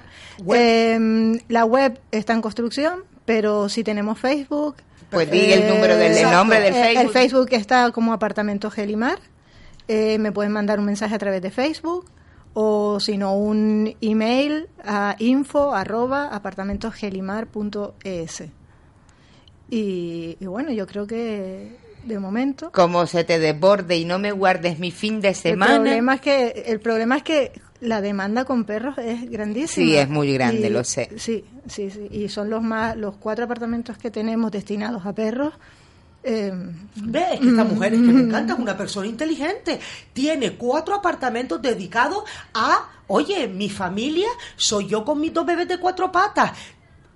[0.55, 4.77] Eh, la web está en construcción, pero sí tenemos Facebook.
[5.11, 7.13] Pues di el número del- el nombre del Eh, El Facebook.
[7.13, 9.19] Facebook está como Apartamento Gelimar.
[9.87, 12.07] Eh, me pueden mandar un mensaje a través de Facebook
[12.55, 18.45] o si no un email a info arroba apartamentosgelimar.es.
[19.71, 24.33] Y, y bueno, yo creo que de momento Como se te desborde y no me
[24.33, 25.77] guardes mi fin de semana.
[25.77, 27.53] el problema es que el problema es que
[27.85, 29.87] la demanda con perros es grandísima.
[29.87, 31.11] Sí, es muy grande, Y- lo sé.
[31.17, 32.09] Sí, sí, sí.
[32.11, 35.53] Y son los más los cuatro apartamentos que tenemos destinados a perros.
[36.27, 36.51] eh,
[36.97, 39.79] Ve, es que esta mujer es que me encanta, es una persona inteligente.
[40.15, 42.25] Tiene cuatro apartamentos dedicados
[42.55, 46.53] a, oye, mi familia, soy yo con mis dos bebés de cuatro patas.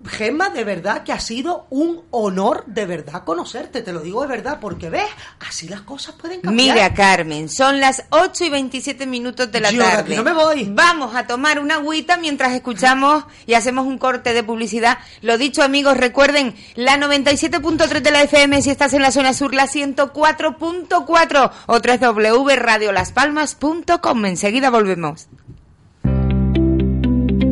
[0.06, 4.28] Gemma, de verdad que ha sido un honor de verdad conocerte, te lo digo de
[4.28, 5.08] verdad, porque ves,
[5.40, 6.76] así las cosas pueden cambiar.
[6.76, 10.00] Mira, Carmen, son las 8 y 27 minutos de la Yo de tarde.
[10.02, 10.68] aquí no me voy.
[10.70, 14.98] Vamos a tomar una agüita mientras escuchamos y hacemos un corte de publicidad.
[15.20, 19.52] Lo dicho, amigos, recuerden, la 97.3 de la FM si estás en la zona sur,
[19.52, 24.26] la 104.4 o www.radiolaspalmas.com.
[24.26, 25.26] Enseguida volvemos.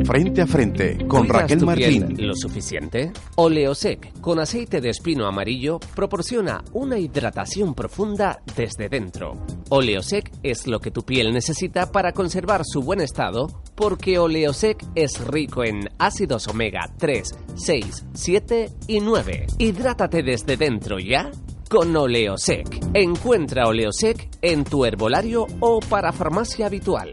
[0.07, 2.27] Frente a frente con ¿Cuidas Raquel tu piel Martín.
[2.29, 3.13] lo suficiente?
[3.35, 9.33] Oleosec con aceite de espino amarillo proporciona una hidratación profunda desde dentro.
[9.69, 15.19] Oleosec es lo que tu piel necesita para conservar su buen estado porque Oleosec es
[15.27, 19.47] rico en ácidos omega 3, 6, 7 y 9.
[19.59, 21.33] Hidrátate desde dentro ya
[21.69, 22.69] con Oleosec.
[22.95, 27.13] Encuentra Oleosec en tu herbolario o para farmacia habitual.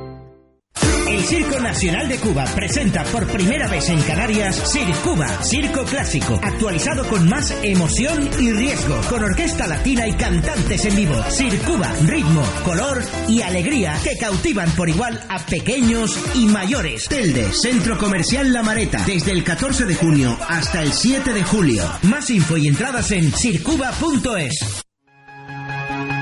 [1.07, 4.61] El Circo Nacional de Cuba presenta por primera vez en Canarias
[5.03, 10.95] Cuba, circo clásico, actualizado con más emoción y riesgo, con orquesta latina y cantantes en
[10.95, 11.15] vivo.
[11.65, 17.07] Cuba, ritmo, color y alegría que cautivan por igual a pequeños y mayores.
[17.07, 21.83] Telde, Centro Comercial La Mareta, desde el 14 de junio hasta el 7 de julio.
[22.03, 24.90] Más info y entradas en circuba.es.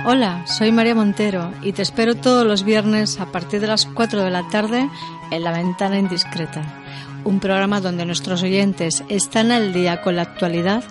[0.06, 4.24] Hola, soy María Montero y te espero todos los viernes a partir de las 4
[4.24, 4.90] de la tarde
[5.30, 6.64] en La Ventana Indiscreta,
[7.26, 10.86] un programa donde nuestros oyentes están al día con la actualidad,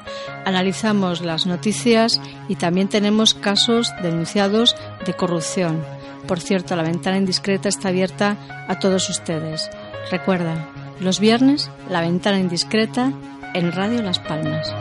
[0.45, 5.83] analizamos las noticias y también tenemos casos denunciados de corrupción.
[6.27, 8.37] Por cierto, La Ventana Indiscreta está abierta
[8.69, 9.71] a todos ustedes.
[10.11, 10.69] Recuerda,
[11.01, 13.13] los viernes, La Ventana Indiscreta
[13.55, 14.73] en Radio Las Palmas.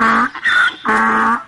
[0.00, 0.30] Ah,
[0.86, 1.47] ah.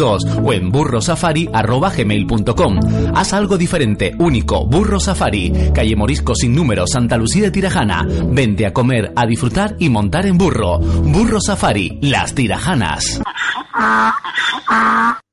[0.01, 2.79] o en burrosafari.gmail.com.
[3.15, 8.07] Haz algo diferente, único, Burro Safari, calle Morisco sin número, Santa Lucía de Tirajana.
[8.25, 10.79] Vente a comer, a disfrutar y montar en burro.
[10.79, 13.21] Burro Safari, las Tirajanas.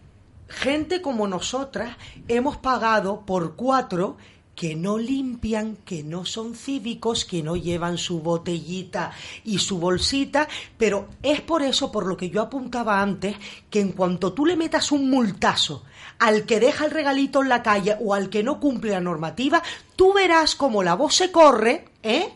[0.49, 1.97] gente como nosotras
[2.28, 4.16] hemos pagado por cuatro
[4.57, 9.12] que no limpian, que no son cívicos, que no llevan su botellita
[9.44, 13.36] y su bolsita, pero es por eso, por lo que yo apuntaba antes,
[13.68, 15.84] que en cuanto tú le metas un multazo
[16.18, 19.62] al que deja el regalito en la calle o al que no cumple la normativa,
[19.94, 22.32] tú verás como la voz se corre, ¿eh?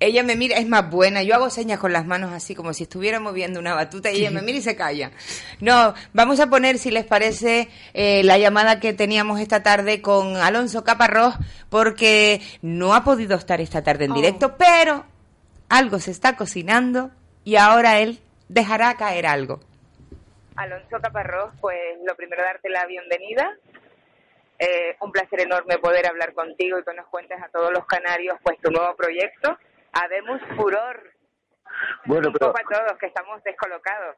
[0.00, 2.84] Ella me mira, es más buena, yo hago señas con las manos así como si
[2.84, 5.10] estuviera moviendo una batuta y ella me mira y se calla.
[5.60, 10.36] No, vamos a poner, si les parece, eh, la llamada que teníamos esta tarde con
[10.36, 11.34] Alonso Caparrós,
[11.68, 14.14] porque no ha podido estar esta tarde en Oh.
[14.14, 15.04] directo, pero
[15.68, 17.10] algo se está cocinando
[17.44, 19.60] y ahora él dejará caer algo.
[20.56, 23.52] Alonso Caparrós, pues lo primero darte la bienvenida.
[24.60, 28.36] Eh, un placer enorme poder hablar contigo y que nos cuentes a todos los canarios
[28.42, 29.56] pues tu nuevo proyecto.
[29.92, 31.02] Habemos furor.
[32.06, 34.16] Bueno, un pero, poco a todos que estamos descolocados.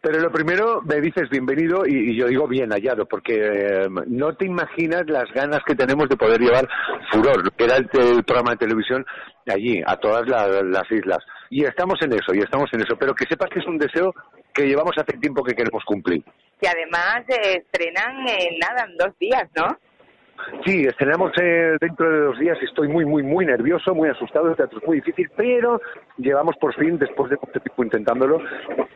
[0.00, 4.36] pero lo primero me dices bienvenido y, y yo digo bien hallado, porque eh, no
[4.36, 6.68] te imaginas las ganas que tenemos de poder llevar
[7.10, 9.04] Furor, que era el, el programa de televisión,
[9.48, 11.18] allí, a todas la- las islas.
[11.50, 14.12] Y estamos en eso, y estamos en eso, pero que sepas que es un deseo
[14.54, 16.22] que llevamos hace tiempo que queremos cumplir.
[16.60, 19.76] Que además eh, estrenan en nada, en dos días, ¿no?
[20.64, 22.58] Sí, estrenamos eh, dentro de dos días.
[22.62, 24.48] Estoy muy, muy, muy nervioso, muy asustado.
[24.50, 25.80] El teatro es muy difícil, pero
[26.18, 28.40] llevamos por fin, después de mucho tiempo intentándolo,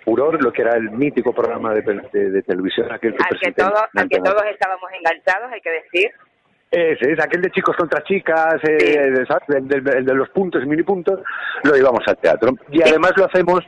[0.04, 1.82] Furor, lo que era el mítico programa de,
[2.12, 5.70] de- de televisión, aquel que Al que, todo, al que todos estábamos enganchados, hay que
[5.70, 6.10] decir.
[6.70, 9.48] Ese es, aquel de chicos contra chicas, eh, ¿sabes?
[9.48, 11.20] El, del- el de los puntos y mini puntos,
[11.64, 12.52] lo llevamos al teatro.
[12.70, 13.60] Y además lo hacemos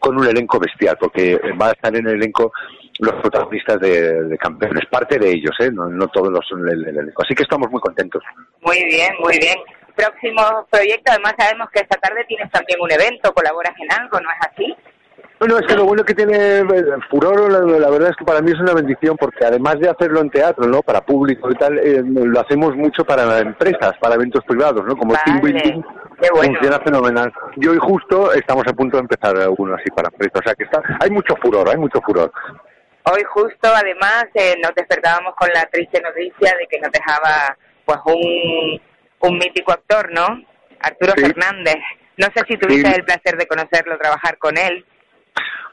[0.00, 2.52] con un elenco bestial, porque va a estar en el elenco
[2.98, 5.70] los protagonistas de, de campeones, parte de ellos, ¿eh?
[5.72, 7.22] no, no todos los el, el elenco.
[7.22, 8.22] Así que estamos muy contentos.
[8.62, 9.56] Muy bien, muy bien.
[9.94, 14.28] Próximo proyecto, además sabemos que esta tarde tienes también un evento, colaboras en algo, ¿no
[14.30, 14.76] es así?
[15.40, 16.64] Bueno, es que lo bueno que tiene eh,
[17.10, 20.20] Furor, la, la verdad es que para mí es una bendición porque además de hacerlo
[20.20, 20.82] en teatro, ¿no?
[20.82, 24.96] Para público y tal, eh, lo hacemos mucho para empresas, para eventos privados, ¿no?
[24.96, 25.82] Como el team building
[26.34, 27.32] funciona fenomenal.
[27.56, 30.64] Y hoy justo estamos a punto de empezar uno así para empresas, o sea que
[30.64, 32.32] está, hay mucho furor, hay mucho furor.
[33.10, 37.98] Hoy justo, además, eh, nos despertábamos con la triste noticia de que nos dejaba pues
[38.04, 38.80] un,
[39.20, 40.26] un mítico actor, ¿no?
[40.80, 41.22] Arturo Sí.
[41.24, 41.76] Fernández.
[42.18, 42.94] No sé si tuviste Sí.
[42.96, 44.84] el placer de conocerlo, trabajar con él.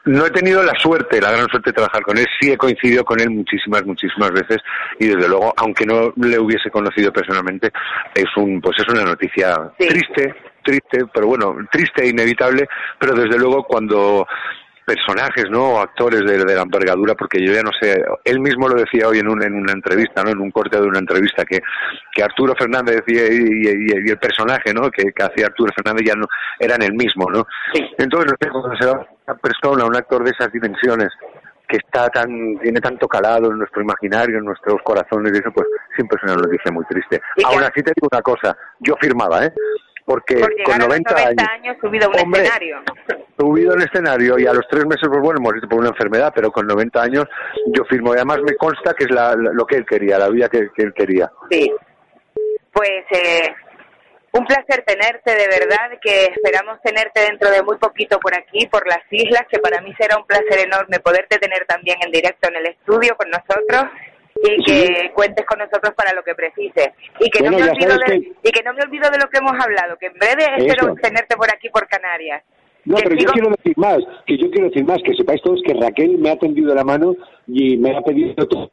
[0.05, 2.27] No he tenido la suerte, la gran suerte de trabajar con él.
[2.39, 4.57] Sí he coincidido con él muchísimas, muchísimas veces
[4.99, 7.71] y desde luego, aunque no le hubiese conocido personalmente,
[8.13, 12.67] es un, pues es una noticia triste, triste, pero bueno, triste e inevitable.
[12.99, 14.27] Pero desde luego cuando
[14.85, 15.71] personajes, ¿no?
[15.73, 19.07] O actores de, de la envergadura, porque yo ya no sé, él mismo lo decía
[19.07, 20.29] hoy en, un, en una entrevista, ¿no?
[20.29, 21.59] En un corte de una entrevista, que,
[22.13, 24.89] que Arturo Fernández y, y- y- y el personaje, ¿no?
[24.91, 26.27] Que, que hacía Arturo Fernández ya no
[26.59, 27.45] eran el mismo, ¿no?
[27.97, 31.09] Entonces, no sé, cuando se va una persona, un actor de esas dimensiones,
[31.67, 32.29] que está tan,
[32.59, 35.65] tiene tanto calado en nuestro imaginario, en nuestros corazones y eso, pues
[35.95, 37.19] siempre es una noticia muy triste.
[37.43, 39.53] Aún así te digo una cosa, yo firmaba, ¿eh?
[40.05, 42.41] Porque Por con llegar a los 90 90 años, subido a un Hombre.
[42.43, 42.77] escenario.
[43.37, 46.51] subido en escenario y a los tres meses, pues bueno, visto por una enfermedad, pero
[46.51, 47.25] con 90 años
[47.73, 48.13] yo firmo.
[48.13, 50.69] Y además me consta que es la- la- lo que él quería, la vida que,
[50.75, 51.29] que él quería.
[51.49, 51.69] Sí.
[52.71, 53.53] Pues eh,
[54.33, 58.87] un placer tenerte, de verdad, que esperamos tenerte dentro de muy poquito por aquí, por
[58.87, 62.57] las islas, que para mí será un placer enorme poderte tener también en directo en
[62.57, 63.85] el estudio con nosotros
[64.43, 66.89] y que cuentes con nosotros para lo que precises.
[67.19, 69.29] Y que, Bueno, no me olvido de, que- y que no me olvido de lo
[69.29, 70.95] que hemos hablado, que en breve espero Eso.
[71.01, 72.43] tenerte por aquí, por Canarias.
[72.85, 75.73] No, pero yo quiero decir más, que yo quiero decir más, que sepáis todos que
[75.73, 77.15] Raquel me ha tendido la mano
[77.47, 78.69] y me ha pedido todo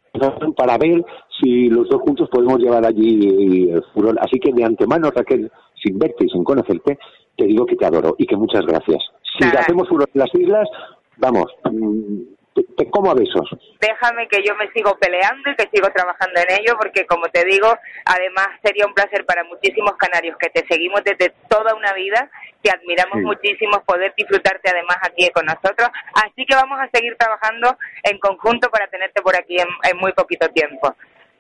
[0.55, 1.03] para ver
[1.41, 4.15] si los dos juntos podemos llevar allí el furor.
[4.21, 5.51] Así que de antemano, Raquel,
[5.83, 6.99] sin verte y sin conocerte,
[7.39, 8.99] te digo que te adoro y que muchas gracias.
[9.39, 9.61] Si Nada.
[9.61, 10.69] hacemos furor en las islas,
[11.17, 12.21] vamos, mm,
[12.55, 13.49] te, te como a besos.
[13.81, 17.45] déjame que yo me sigo peleando y que sigo trabajando en ello, porque como te
[17.45, 17.75] digo,
[18.05, 22.31] además sería un placer para muchísimos canarios que te seguimos desde toda una vida,
[22.63, 23.25] que admiramos Sí.
[23.25, 25.89] muchísimo poder disfrutarte además aquí con nosotros.
[26.15, 30.13] Así que vamos a seguir trabajando en conjunto para tenerte por aquí en, en muy
[30.13, 30.95] poquito tiempo.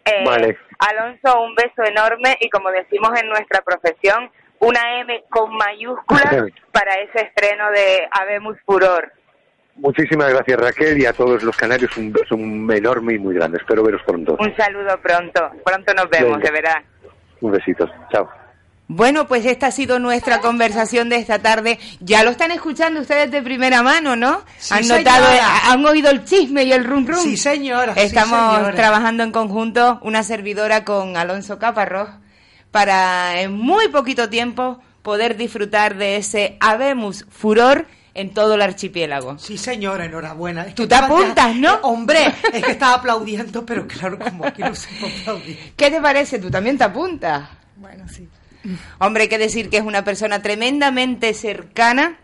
[0.04, 0.58] Eh, Vale.
[0.80, 6.94] Alonso, un beso enorme y como decimos en nuestra profesión, una M con mayúsculas para
[6.94, 9.12] ese estreno de Habemos Furor.
[9.76, 13.58] Muchísimas gracias Raquel y a todos los canarios un beso enorme y muy grande.
[13.58, 14.36] Espero veros pronto.
[14.38, 15.50] Un saludo pronto.
[15.64, 16.44] Pronto nos vemos, Venga.
[16.44, 16.82] de verdad.
[17.40, 17.88] Un besito.
[18.12, 18.28] Chao.
[18.88, 21.78] Bueno, pues esta ha sido nuestra conversación de esta tarde.
[22.00, 24.42] Ya lo están escuchando ustedes de primera mano, ¿no?
[24.58, 25.70] Sí, han notado, señora.
[25.70, 27.16] han oído el chisme y el rum rum.
[27.22, 27.94] Sí, señora.
[27.94, 28.74] sí, Estamos señora.
[28.74, 32.10] trabajando en conjunto, una servidora con Alonso Caparrós,
[32.70, 39.38] para en muy poquito tiempo poder disfrutar de ese Habemus Furor en todo el archipiélago.
[39.38, 40.64] Sí, señora, enhorabuena.
[40.66, 41.74] Es Tú te ya- apuntas, ¿no?
[41.74, 45.58] Eh, Hombre, es que estaba aplaudiendo, pero claro, como aquí no se puede aplaudir.
[45.76, 46.38] ¿Qué te parece?
[46.38, 47.48] ¿Tú también te apuntas?
[47.76, 48.28] Bueno, sí.
[48.98, 52.16] Hombre, hay que decir que es una persona tremendamente cercana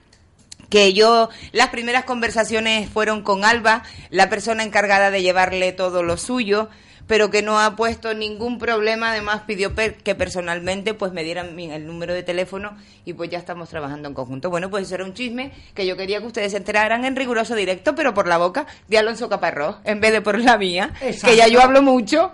[0.70, 6.18] que yo, las primeras conversaciones fueron con Alba, la persona encargada de llevarle todo lo
[6.18, 6.68] suyo,
[7.08, 11.56] pero que no ha puesto ningún problema, además pidió per- que personalmente pues me dieran
[11.56, 14.48] mi- el número de teléfono y pues ya estamos trabajando en conjunto.
[14.50, 17.56] Bueno, pues eso era un chisme que yo quería que ustedes se enteraran en riguroso
[17.56, 21.26] directo, pero por la boca de Alonso Caparrós, en vez de por la mía, Exacto.
[21.28, 22.30] que ya yo hablo mucho.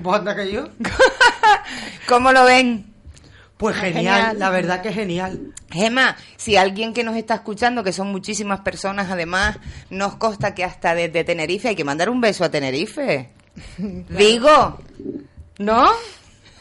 [0.00, 0.68] ¿Vos que yo?
[2.08, 2.86] ¿Cómo lo ven?
[3.56, 5.52] Pues genial, la verdad que genial.
[5.70, 9.58] Gemma, si alguien que nos está escuchando, que son muchísimas personas, además,
[9.90, 13.30] nos consta que hasta desde Tenerife hay que mandar un beso a Tenerife.
[14.08, 14.78] Digo,
[15.58, 15.90] ¿no?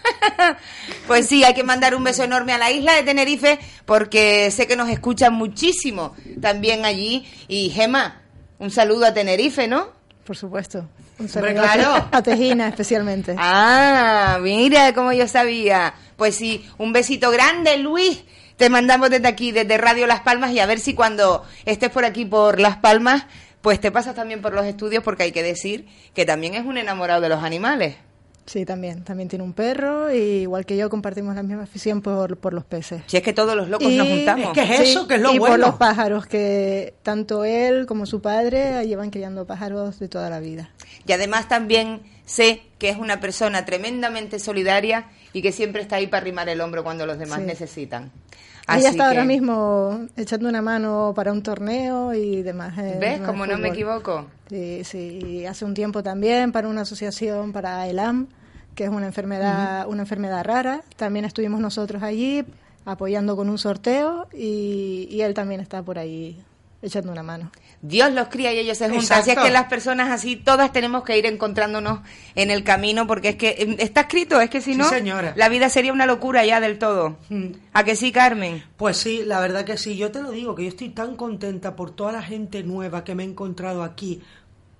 [1.08, 4.68] pues sí, hay que mandar un beso enorme a la isla de Tenerife porque sé
[4.68, 7.28] que nos escuchan muchísimo también allí.
[7.48, 8.22] Y Gemma,
[8.60, 9.89] un saludo a Tenerife, ¿no?
[10.26, 10.88] Por supuesto.
[11.20, 12.08] Un saludo claro.
[12.12, 13.36] a Tejina especialmente.
[13.39, 15.94] Ah, mira como yo sabía.
[16.18, 18.24] Pues sí, un besito grande, Luis.
[18.58, 22.06] Te mandamos desde aquí, desde Radio Las Palmas, y a ver si cuando estés por
[22.06, 23.26] aquí por Las Palmas,
[23.64, 26.78] pues te pasas también por los estudios, porque hay que decir que también es un
[26.78, 27.95] enamorado de los animales.
[28.45, 29.05] Sí, también.
[29.05, 32.65] También tiene un perro y igual que yo compartimos la misma afición por, por los
[32.65, 33.02] peces.
[33.07, 34.52] Si es que todos los locos nos juntamos.
[34.84, 34.98] Sí,
[35.34, 40.30] y por los pájaros, que tanto él como su padre llevan criando pájaros de toda
[40.30, 40.72] la vida.
[41.07, 46.07] Y además también sé que es una persona tremendamente solidaria y que siempre está ahí
[46.07, 47.45] para arrimar el hombro cuando los demás Sí.
[47.45, 48.11] necesitan.
[48.68, 52.76] Ella está ahora mismo echando una mano para un torneo y demás.
[52.76, 53.19] ¿Ves?
[53.22, 54.26] Como no me equivoco.
[54.49, 55.45] Sí, sí.
[55.45, 58.27] Hace un tiempo también para una asociación para ELAM,
[58.76, 60.81] que es una enfermedad, una enfermedad rara.
[60.95, 62.45] También estuvimos nosotros allí
[62.85, 66.41] apoyando con un sorteo y, y él también está por ahí
[66.84, 67.51] echando una mano.
[67.81, 69.19] Dios los cría y ellos se juntan.
[69.19, 72.01] Así es que las personas así, todas tenemos que ir encontrándonos
[72.35, 74.89] en el camino, porque es que em, está escrito, es que si no,
[75.35, 77.18] la vida sería una locura ya del todo.
[77.30, 77.47] Mm.
[77.73, 78.64] ¿A que sí, Carmen?
[78.77, 79.97] Pues sí, la verdad que sí.
[79.97, 83.15] Yo te lo digo, que yo estoy tan contenta por toda la gente nueva que
[83.15, 84.22] me he encontrado aquí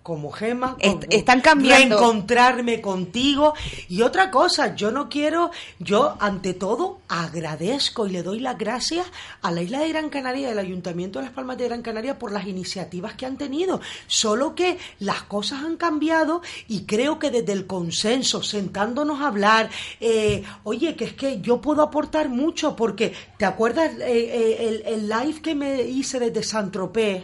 [0.03, 0.75] como Gema,
[1.09, 1.97] están cambiando.
[1.97, 3.53] Reencontrarme contigo.
[3.88, 5.49] Y otra cosa, yo no quiero,
[5.80, 9.07] yo ante todo agradezco y le doy las gracias
[9.41, 12.34] a la isla de Gran Canaria al Ayuntamiento de Las Palmas de Gran Canaria por
[12.34, 13.80] las iniciativas que han tenido.
[14.07, 19.69] Solo que las cosas han cambiado y creo que desde el consenso, sentándonos a hablar,
[20.01, 24.84] eh, oye, que es que yo puedo aportar mucho porque, ¿te acuerdas eh, eh, el,
[24.85, 27.23] el, live que me hice desde San Tropez?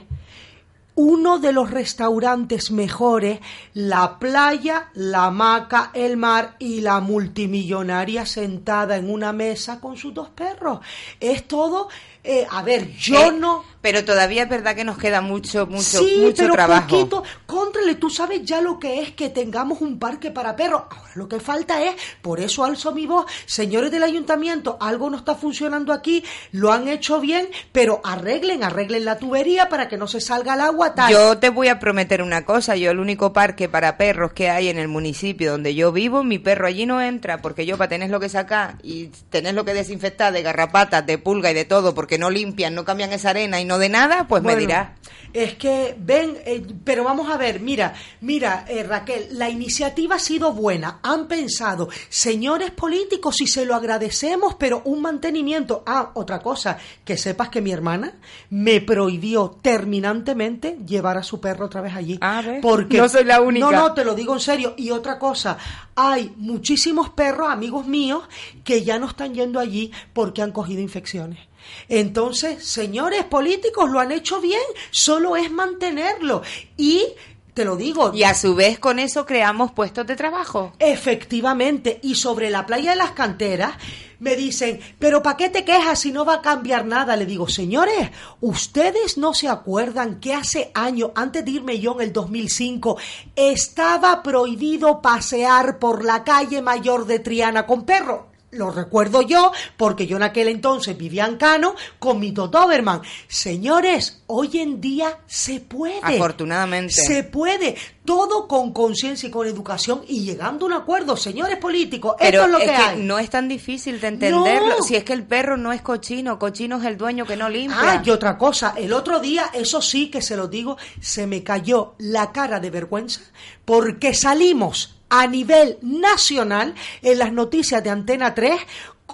[0.99, 3.39] Uno de los restaurantes mejores,
[3.73, 10.13] la playa, la hamaca, el mar y la multimillonaria sentada en una mesa con sus
[10.13, 10.81] dos perros.
[11.21, 11.87] Es todo
[12.21, 13.63] eh, a ver, yo eh, no.
[13.81, 16.87] Pero todavía es verdad que nos queda mucho, mucho, sí, mucho pero trabajo.
[16.89, 20.83] Poquito, contrale, tú sabes ya lo que es que tengamos un parque para perros.
[20.89, 25.17] Ahora lo que falta es, por eso alzo mi voz, señores del ayuntamiento, algo no
[25.17, 30.07] está funcionando aquí, lo han hecho bien, pero arreglen, arreglen la tubería para que no
[30.07, 31.11] se salga el agua tal.
[31.11, 34.67] Yo te voy a prometer una cosa, yo el único parque para perros que hay
[34.67, 38.09] en el municipio donde yo vivo, mi perro allí no entra, porque yo para tener
[38.09, 41.95] lo que sacar y tener lo que desinfectar de garrapatas, de pulga y de todo,
[41.95, 44.95] porque que no limpian, no cambian esa arena y no de nada, pues me dirá.
[45.31, 50.19] Es que ven, eh, pero vamos a ver, mira, mira, eh, Raquel, la iniciativa ha
[50.19, 55.83] sido buena, han pensado, señores políticos, y se lo agradecemos, pero un mantenimiento.
[55.85, 58.15] Ah, otra cosa, que sepas que mi hermana
[58.49, 62.17] me prohibió terminantemente llevar a su perro otra vez allí.
[62.21, 63.69] Ah, porque no soy la única.
[63.69, 64.73] No, no, te lo digo en serio.
[64.77, 65.59] Y otra cosa,
[65.93, 68.23] hay muchísimos perros, amigos míos,
[68.63, 71.48] que ya no están yendo allí porque han cogido infecciones.
[71.87, 74.61] Entonces, señores políticos, lo han hecho bien,
[74.91, 76.41] solo es mantenerlo.
[76.77, 77.05] Y
[77.53, 78.13] te lo digo.
[78.13, 80.71] Y a su vez con eso creamos puestos de trabajo.
[80.79, 81.99] Efectivamente.
[82.01, 83.73] Y sobre la playa de las canteras
[84.19, 87.17] me dicen, pero ¿para qué te quejas si no va a cambiar nada?
[87.17, 92.07] Le digo, señores, ¿ustedes no se acuerdan que hace años, antes de irme yo en
[92.07, 92.97] el 2005,
[93.35, 98.28] estaba prohibido pasear por la calle mayor de Triana con perro?
[98.51, 103.01] Lo recuerdo yo, porque yo en aquel entonces vivía en Cano con mi Totoberman.
[103.27, 105.99] Señores, hoy en día se puede.
[106.01, 106.93] Afortunadamente.
[106.93, 107.75] Se puede.
[108.03, 111.15] Todo con conciencia y con educación y llegando a un acuerdo.
[111.15, 113.03] Señores políticos, esto es lo que, hay.
[113.03, 114.81] No es tan difícil de entenderlo.
[114.81, 117.77] Si es que el perro no es cochino, cochino es el dueño que no limpia.
[117.79, 118.73] Ah, y otra cosa.
[118.75, 122.71] El otro día, eso sí que se lo digo, se me cayó la cara de
[122.71, 123.21] vergüenza
[123.63, 128.53] porque salimos a nivel nacional en las noticias de Antena 3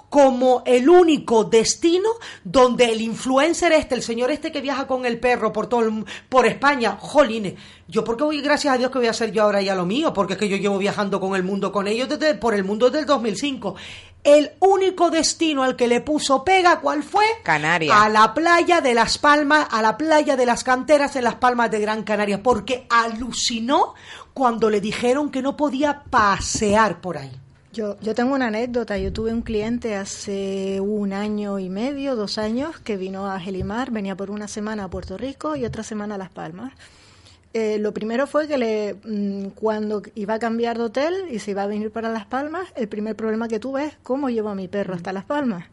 [0.08, 2.08] como el único destino
[2.44, 5.90] donde el influencer este, el señor este que viaja con el perro por todo
[6.28, 7.54] por España, jolines,
[7.88, 10.12] yo porque voy gracias a Dios que voy a hacer yo ahora ya lo mío,
[10.12, 12.86] porque es que yo llevo viajando con el mundo con ellos desde por el mundo
[12.86, 13.74] desde el 2005.
[14.24, 17.24] El único destino al que le puso pega, ¿cuál fue?
[17.44, 17.96] Canarias.
[17.96, 21.70] A la playa de Las Palmas, a la playa de las canteras en Las Palmas
[21.70, 23.94] de Gran Canaria, porque alucinó
[24.36, 27.32] cuando le dijeron que no podía pasear por ahí.
[27.72, 28.98] Yo, yo tengo una anécdota.
[28.98, 33.90] Yo tuve un cliente hace un año y medio, dos años, que vino a Gelimar,
[33.90, 36.74] venía por una semana a Puerto Rico y otra semana a Las Palmas.
[37.54, 41.52] Eh, lo primero fue que le, mm, cuando iba a cambiar de hotel y se
[41.52, 44.54] iba a venir para Las Palmas, el primer problema que tuve es cómo llevo a
[44.54, 45.64] mi perro hasta Las Palmas.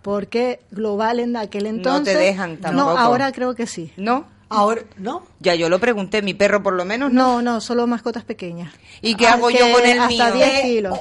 [0.00, 2.14] Porque Global en aquel entonces...
[2.14, 2.90] No te dejan tampoco.
[2.90, 3.92] No, ahora creo que sí.
[3.98, 4.24] ¿No?
[4.50, 5.22] Ahora, ¿no?
[5.40, 7.42] Ya yo lo pregunté, mi perro por lo menos no.
[7.42, 8.72] No, solo mascotas pequeñas.
[9.02, 10.34] ¿Y qué hago yo con el hasta mío?
[10.44, 10.98] 10 kilos.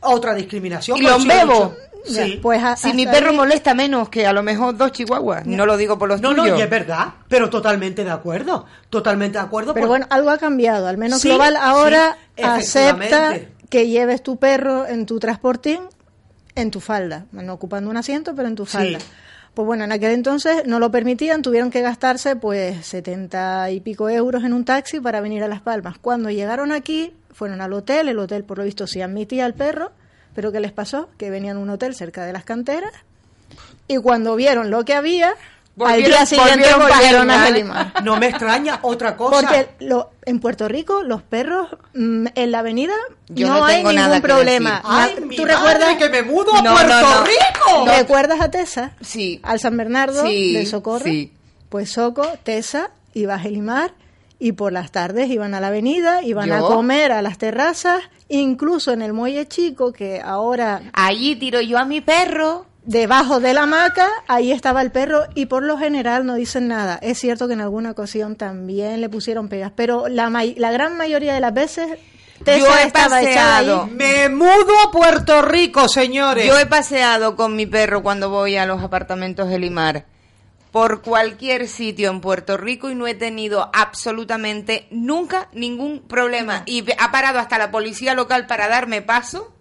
[0.00, 0.98] Otra discriminación.
[0.98, 1.74] ¿Y lo bebo?
[2.04, 2.38] Sí.
[2.42, 5.66] Pues a- Si mi perro ahí- molesta menos que a lo mejor dos chihuahuas, no
[5.66, 6.58] lo digo por los No, no, tuyos.
[6.58, 8.64] y es verdad, pero totalmente de acuerdo.
[8.88, 9.74] Totalmente de acuerdo.
[9.74, 10.86] Pero por- bueno, algo ha cambiado.
[10.86, 13.34] Al menos Sí, Global ahora sí, acepta
[13.68, 15.80] que lleves tu perro en tu transportín
[16.54, 17.26] en tu falda.
[17.32, 18.98] No ocupando un asiento, pero en tu falda.
[19.54, 24.08] Pues bueno, en aquel entonces no lo permitían, tuvieron que gastarse pues setenta y pico
[24.08, 25.98] euros en un taxi para venir a Las Palmas.
[25.98, 29.92] Cuando llegaron aquí, fueron al hotel, el hotel por lo visto sí admitía al perro,
[30.34, 31.08] pero ¿qué les pasó?
[31.18, 32.92] Que venían a un hotel cerca de las canteras
[33.90, 35.34] y cuando vieron lo que había,
[35.78, 37.92] al día siguiente volvieron, a Gelimar.
[38.04, 39.40] No me extraña otra cosa.
[39.40, 42.94] Porque lo, en Puerto Rico los perros mm, en la avenida
[43.28, 44.82] no, hay ningún problema.
[44.84, 47.86] Ay, ¿Tú recuerdas que me mudo a Puerto Rico?
[47.86, 48.92] ¿Recuerdas a Tesa?
[49.00, 49.40] Sí.
[49.42, 51.04] Al San Bernardo Sí, de Socorro.
[51.04, 51.32] sí.
[51.68, 53.92] Pues Soco, Tesa iba a Gelimar
[54.40, 56.66] y por las tardes iban a la avenida, iban a ¿Yo?
[56.66, 61.84] comer a las terrazas, incluso en el muelle chico que ahora allí tiro yo a
[61.84, 66.34] mi perro debajo de la hamaca, ahí estaba el perro y por lo general no
[66.34, 66.98] dicen nada.
[67.02, 70.96] Es cierto que en alguna ocasión también le pusieron pegas, pero la, may- la gran
[70.96, 71.98] mayoría de las veces
[72.44, 73.86] Tessa Yo he paseado.
[73.88, 76.46] Me mudo a Puerto Rico, señores.
[76.46, 80.06] Yo he paseado con mi perro cuando voy a los apartamentos de Limar
[80.70, 86.62] por cualquier sitio en Puerto Rico y no he tenido absolutamente nunca ningún problema.
[86.64, 89.52] Y ha parado hasta la policía local para darme paso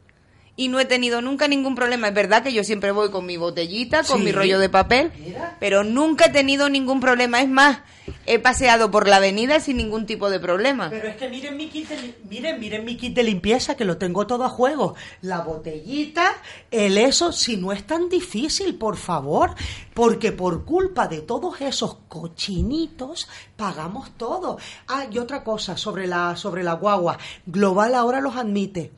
[0.59, 2.09] y no he tenido nunca ningún problema.
[2.09, 4.25] Es verdad que yo siempre voy con mi botellita, con Sí.
[4.25, 5.09] mi rollo de papel,
[5.57, 7.41] pero nunca he tenido ningún problema.
[7.41, 7.79] Es más,
[8.25, 10.89] he paseado por la avenida sin ningún tipo de problema.
[10.89, 13.95] Pero es que miren mi kit de, miren, miren mi kit de limpieza que lo
[13.97, 14.95] tengo todo a juego.
[15.21, 16.33] La botellita,
[16.71, 19.55] el eso, si no es tan difícil, por favor,
[19.93, 24.57] porque por culpa de todos esos cochinitos pagamos todo.
[24.89, 28.91] Ah, y otra cosa sobre la sobre la guagua, Global ahora los admite.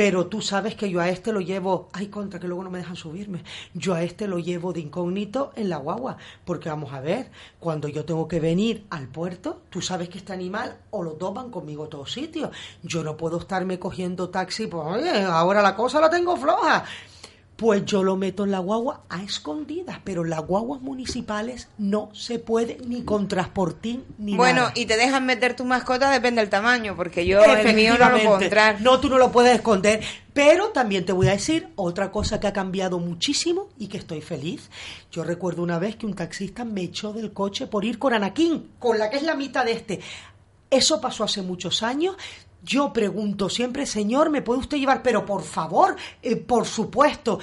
[0.00, 2.78] Pero tú sabes que yo a este lo llevo, ay contra que luego no me
[2.78, 3.44] dejan subirme,
[3.74, 6.16] yo a este lo llevo de incógnito en la guagua,
[6.46, 10.32] porque vamos a ver, cuando yo tengo que venir al puerto, tú sabes que este
[10.32, 12.48] animal o lo toman conmigo a todos sitios,
[12.82, 16.82] yo no puedo estarme cogiendo taxi, pues oye, ahora la cosa la tengo floja.
[17.60, 22.38] Pues yo lo meto en la guagua a escondidas, pero las guaguas municipales no se
[22.38, 24.72] puede ni con transportín ni Bueno, nada.
[24.74, 28.18] y te dejan meter tu mascota, depende del tamaño, porque yo el mío no lo
[28.18, 28.80] puedo entrar.
[28.80, 30.00] No, tú no lo puedes esconder.
[30.32, 34.22] Pero también te voy a decir otra cosa que ha cambiado muchísimo y que estoy
[34.22, 34.70] feliz.
[35.12, 38.70] Yo recuerdo una vez que un taxista me echó del coche por ir con Anakin,
[38.78, 40.00] con la que es la mitad de este.
[40.70, 42.16] Eso pasó hace muchos años.
[42.62, 45.02] Yo pregunto siempre, señor, ¿me puede usted llevar?
[45.02, 47.38] Pero por favor, eh, por supuesto.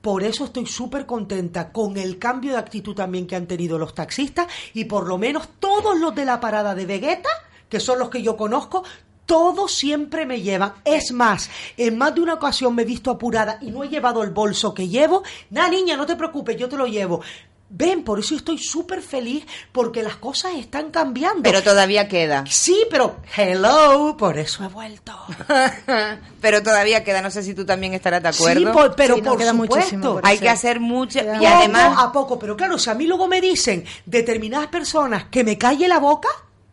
[0.00, 3.94] Por eso estoy súper contenta con el cambio de actitud también que han tenido los
[3.94, 7.28] taxistas y por lo menos todos los de la parada de Vegeta,
[7.68, 8.84] que son los que yo conozco,
[9.26, 10.74] todos siempre me llevan.
[10.84, 14.22] Es más, en más de una ocasión me he visto apurada y no he llevado
[14.22, 15.24] el bolso que llevo.
[15.50, 17.20] Nah, niña, no te preocupes, yo te lo llevo.
[17.68, 21.42] Ven, por eso estoy súper feliz porque las cosas están cambiando.
[21.42, 22.44] Pero todavía queda.
[22.48, 25.12] Sí, pero hello, por eso he vuelto.
[26.40, 28.60] pero todavía queda, no sé si tú también estarás de acuerdo.
[28.60, 30.14] Sí, por- pero Sí, por queda supuesto.
[30.14, 33.06] por Hay que hacer mucho y Poco además a poco, pero claro, si a mí
[33.06, 36.28] luego me dicen determinadas personas que me calle la boca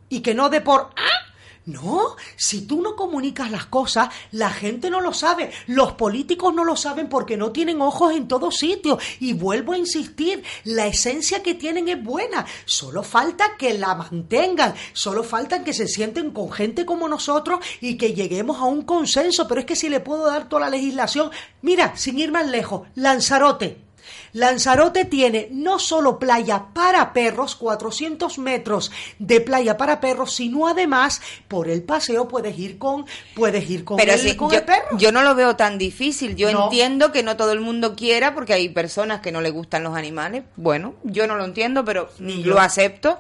[0.10, 1.33] y que no de por "Ah",
[1.66, 6.66] no, si tú no comunicas las cosas, la gente no lo sabe, los políticos no
[6.66, 9.02] lo saben porque no tienen ojos en todos sitios.
[9.20, 14.74] Y vuelvo a insistir, la esencia que tienen es buena, solo falta que la mantengan,
[14.92, 19.48] solo falta que se sienten con gente como nosotros y que lleguemos a un consenso.
[19.48, 21.32] Pero es que si le puedo dar toda la legislación,
[21.62, 23.93] mira, sin ir más lejos, Lanzarote.
[24.34, 31.22] Lanzarote tiene no solo playa para perros, 400 metros de playa para perros, sino además
[31.48, 33.06] por el paseo puedes ir con,
[33.36, 34.98] puedes ir con, pero el, sí, con yo, el perro.
[34.98, 36.36] yo no lo veo tan difícil.
[36.36, 36.66] Yo No.
[36.66, 39.96] entiendo que no todo el mundo quiera porque hay personas que no le gustan los
[39.96, 40.44] animales.
[40.56, 42.60] Bueno, yo no lo entiendo, pero Ni lo yo.
[42.60, 43.20] acepto.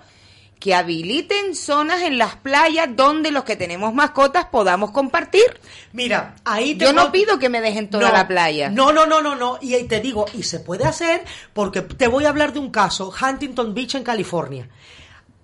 [0.63, 5.43] Que habiliten zonas en las playas donde los que tenemos mascotas podamos compartir.
[5.91, 8.69] Mira, ahí te Yo no pido que me dejen toda No, la playa.
[8.69, 9.57] No, no, no, no, no.
[9.61, 12.71] Y ahí te digo, y se puede hacer porque te voy a hablar de un
[12.71, 14.69] caso, Huntington Beach en California.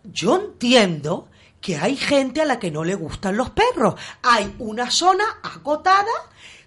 [0.05, 1.27] Yo entiendo
[1.59, 3.95] que hay gente a la que no le gustan los perros.
[4.23, 6.05] Hay una zona acotada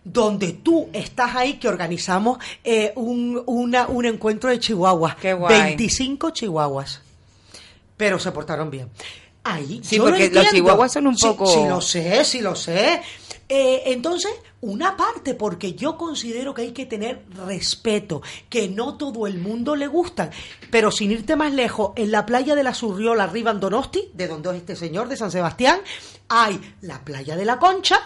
[0.05, 5.15] donde tú estás ahí que organizamos eh, un, una- un encuentro de chihuahuas.
[5.17, 5.61] Qué guay.
[5.77, 7.02] 25 chihuahuas.
[7.97, 8.91] Pero se portaron bien.
[9.45, 10.51] Ahí, Sí, yo lo porque los entiendo.
[10.53, 13.03] chihuahuas son un Sí, poco- Sí, lo sé, sí lo sé.
[13.49, 19.27] Eh, entonces, una parte, porque yo considero que hay que tener respeto, que no todo
[19.27, 20.31] el mundo le gustan.
[20.71, 24.29] Pero sin irte más lejos, en la playa de la Surriola, arriba en Donosti, de
[24.29, 25.81] donde es este señor, de San Sebastián,
[26.29, 28.01] hay la playa de la Concha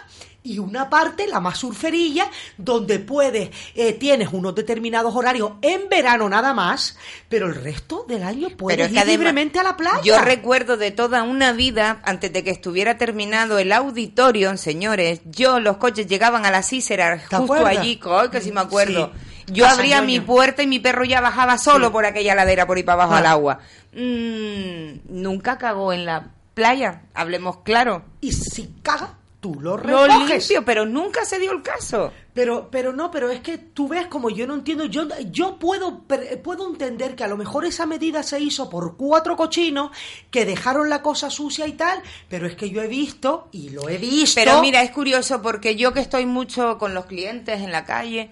[0.46, 6.28] y una parte, la más surferilla, donde puedes, eh, tienes unos determinados horarios en verano
[6.28, 6.96] nada más,
[7.28, 10.00] pero el resto del año puedes Pero es ir además, libremente a la playa.
[10.04, 15.60] Yo recuerdo de toda una vida, antes de que estuviera terminado el auditorio, señores, yo,
[15.60, 17.78] los coches llegaban a la Cícera, justo acuerdas?
[17.78, 19.12] allí, ay, que sí me acuerdo.
[19.14, 19.52] Sí.
[19.52, 21.92] Yo Casa abría mi puerta y mi perro ya bajaba solo Sí.
[21.92, 23.18] por aquella ladera por ahí para abajo Ah.
[23.18, 23.58] al agua.
[23.92, 28.04] Mm, nunca cagó en la playa, hablemos claro.
[28.20, 30.48] Y si caga, tú lo Lo recoges.
[30.48, 32.12] limpio, pero nunca se dio el caso.
[32.34, 36.02] Pero, pero no, pero es que tú ves como yo no entiendo, yo, yo puedo,
[36.42, 39.90] puedo entender que a lo mejor esa medida se hizo por cuatro cochinos
[40.30, 43.88] que dejaron la cosa sucia y tal, pero es que yo he visto, y lo
[43.88, 44.40] he visto.
[44.42, 48.30] Pero mira, es curioso porque yo que estoy mucho con los clientes en la calle,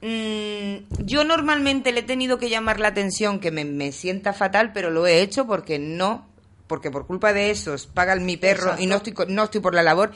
[0.00, 4.72] mm, yo normalmente le he tenido que llamar la atención que me, me sienta fatal,
[4.72, 6.26] pero lo he hecho porque no,
[6.66, 9.82] porque por culpa de esos pagan mi perro y no estoy, no estoy por la
[9.82, 10.12] labor.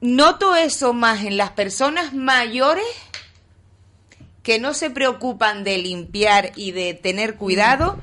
[0.00, 2.84] Noto eso más en las personas mayores
[4.42, 7.98] que no se preocupan de limpiar y de tener cuidado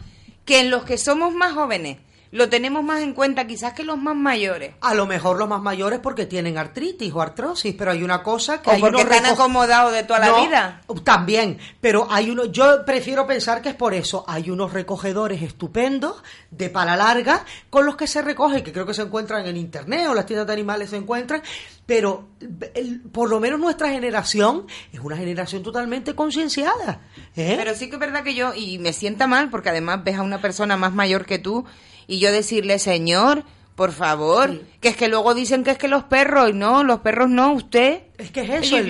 [0.46, 2.00] que en los que somos más jóvenes.
[2.32, 4.74] Lo tenemos más en cuenta quizás que los más mayores.
[4.80, 8.62] A lo mejor los más mayores porque tienen artritis o artrosis, pero hay una cosa
[8.62, 10.82] que O hay porque unos están reco- acomodados de toda la No, vida.
[11.04, 14.24] También, pero hay uno, yo prefiero pensar que es por eso.
[14.28, 18.94] Hay unos recogedores estupendos de pala larga con los que se recoge, que creo que
[18.94, 21.42] se encuentran en internet o las tiendas de animales se encuentran,
[21.86, 22.30] pero
[22.74, 27.02] el- por lo menos nuestra generación es una generación totalmente concienciada.
[27.36, 27.56] ¿eh?
[27.58, 30.22] Pero sí que es verdad que yo, y me sienta mal, porque además ves a
[30.22, 31.66] una persona más mayor que tú,
[32.12, 33.44] y yo decirle, señor,
[33.76, 37.00] por favor, que es que luego dicen que es que los perros, y no, los
[37.00, 38.02] perros no, usted.
[38.18, 38.90] Es que es eso, el-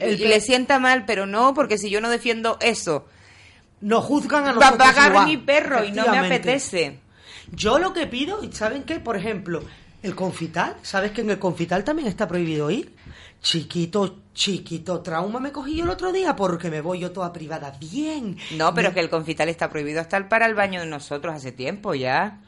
[0.00, 3.06] el le sienta mal, pero no, porque si yo no defiendo eso,
[3.82, 6.98] nos juzgan a va a nosotros pagar mi perro y no me apetece.
[7.52, 8.98] Yo lo que pido, ¿y saben qué?
[8.98, 9.62] Por ejemplo,
[10.02, 12.92] el confital, ¿sabes que en el confital también está prohibido ir?
[13.42, 17.72] Chiquito, chiquito, trauma me cogí yo el otro día porque me voy yo toda privada.
[17.78, 18.36] Bien.
[18.56, 21.34] No, pero es que el confital está prohibido hasta el para el baño de nosotros
[21.34, 22.40] hace tiempo ya.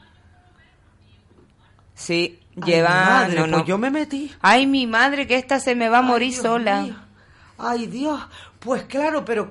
[1.95, 2.89] Sí, Ay, lleva...
[2.89, 3.65] madre, no, pues no.
[3.65, 4.31] yo me metí.
[4.41, 6.81] Ay, mi madre, que esta se me va a Ay, morir Dios sola.
[6.81, 6.95] mío.
[7.57, 8.21] Ay, Dios.
[8.59, 9.49] Pues claro, pero...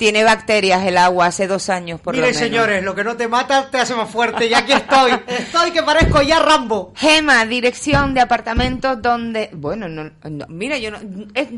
[0.00, 2.48] Tiene bacterias el agua hace dos años, por lo Miren, menos.
[2.48, 4.46] señores, lo que no te mata te hace más fuerte.
[4.46, 5.12] Y aquí estoy.
[5.26, 6.94] estoy que parezco ya Rambo.
[6.96, 9.50] Gema, dirección de apartamentos donde...
[9.52, 10.98] Bueno, no, no, mira, yo no...
[11.34, 11.48] es-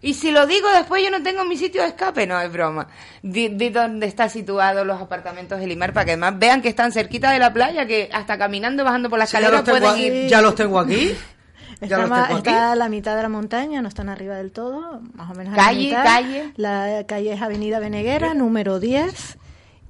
[0.00, 2.86] y si lo digo después yo no tengo mi sitio de escape, no es broma.
[3.20, 6.90] Di, di dónde están situados los apartamentos de Limar para que además vean que están
[6.92, 10.26] cerquita de la playa, que hasta caminando, bajando por la escalera pueden ir.
[10.28, 11.14] ya los tengo aquí.
[11.80, 15.30] Ya Está, está a la mitad de la montaña, no están arriba del todo, más
[15.30, 16.04] o menos a Calle, la mitad.
[16.04, 16.52] calle.
[16.56, 19.38] La calle es Avenida Veneguera, número 10,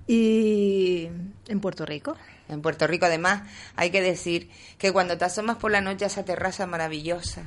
[0.07, 1.09] y
[1.49, 2.17] en Puerto Rico.
[2.49, 3.43] En Puerto Rico, además,
[3.77, 7.43] hay que decir que cuando te asomas por la noche a esa terraza maravillosa,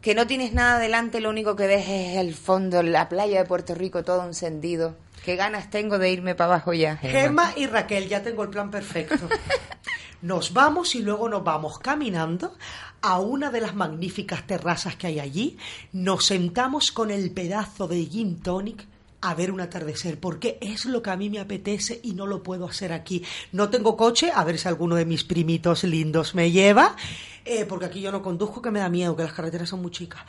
[0.00, 3.46] que no tienes nada delante, lo único que ves es el fondo, la playa de
[3.46, 4.96] Puerto Rico, todo encendido.
[5.24, 6.98] Qué ganas tengo de irme para abajo ya.
[6.98, 9.28] Gemma y Raquel, ya tengo el plan perfecto.
[10.22, 12.56] Nos vamos y luego nos vamos caminando
[13.06, 15.58] a una de las magníficas terrazas que hay allí.
[15.92, 18.86] Nos sentamos con el pedazo de gin tonic
[19.20, 22.42] a ver un atardecer, porque es lo que a mí me apetece y no lo
[22.42, 23.22] puedo hacer aquí.
[23.52, 26.96] No tengo coche, a ver si alguno de mis primitos lindos me lleva,
[27.44, 29.90] eh, porque aquí yo no conduzco, que me da miedo, que las carreteras son muy
[29.90, 30.20] chicas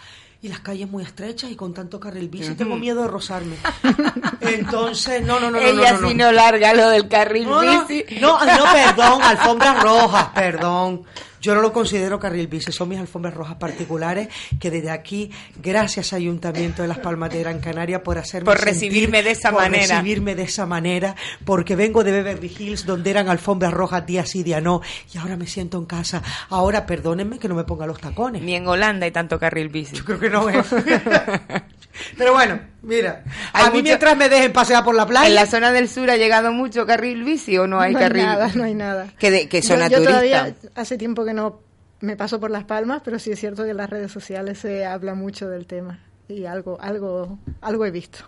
[0.41, 3.55] y las calles muy estrechas y con tanto carril bici tengo miedo de rozarme.
[4.41, 6.31] Entonces, no, no, no, no, Ella no, no, sí no.
[6.31, 8.05] larga lo del carril No, no, bici.
[8.19, 11.03] no, no, perdón, alfombras rojas, perdón.
[11.45, 15.29] Yo no lo considero carril bici, son mis alfombras rojas particulares que desde aquí,
[15.61, 19.51] gracias Ayuntamiento de Las Palmas de Gran Canaria por hacerme Por sentir- recibirme de esa
[19.51, 19.99] por manera.
[19.99, 21.15] recibirme de esa manera,
[21.45, 24.81] porque vengo de Beverly Hills donde eran alfombras rojas día sí, día no,
[25.13, 26.23] y ahora me siento en casa.
[26.49, 28.41] Ahora perdónenme que no me ponga los tacones.
[28.41, 29.95] Ni en Holanda hay tanto carril bici.
[29.95, 30.65] Yo creo que no es.
[32.17, 33.23] Pero bueno, mira,
[33.53, 35.27] Hay a mí mucho- mientras me dejen pasear por la playa.
[35.27, 38.21] ¿En la zona del sur ha llegado mucho carril bici o no hay no carril?
[38.21, 39.07] hay nada, no hay nada.
[39.17, 40.11] Que, de- que Yo- zona yo, turista.
[40.11, 41.61] todavía hace tiempo que no
[42.01, 44.85] me paso por Las Palmas, pero sí es cierto que en las redes sociales se
[44.85, 48.19] habla mucho del tema y algo, algo, algo he visto.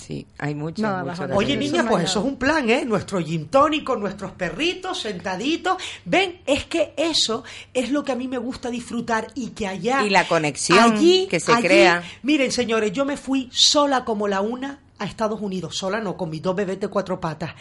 [0.00, 0.82] Sí, hay mucho.
[0.82, 2.84] No, mucho Oye, niña, pues eso es un plan, ¿eh?
[2.84, 5.76] Nuestro gin tonic con nuestros perritos sentaditos.
[6.04, 7.44] Ven, es que eso
[7.74, 10.02] es lo que a mí me gusta disfrutar y que allá.
[10.04, 12.02] Y la conexión allí, que se allí- crea.
[12.22, 16.30] Miren, señores, yo me fui sola como la una a Estados Unidos, sola no, con
[16.30, 17.54] mis dos bebés de cuatro patas.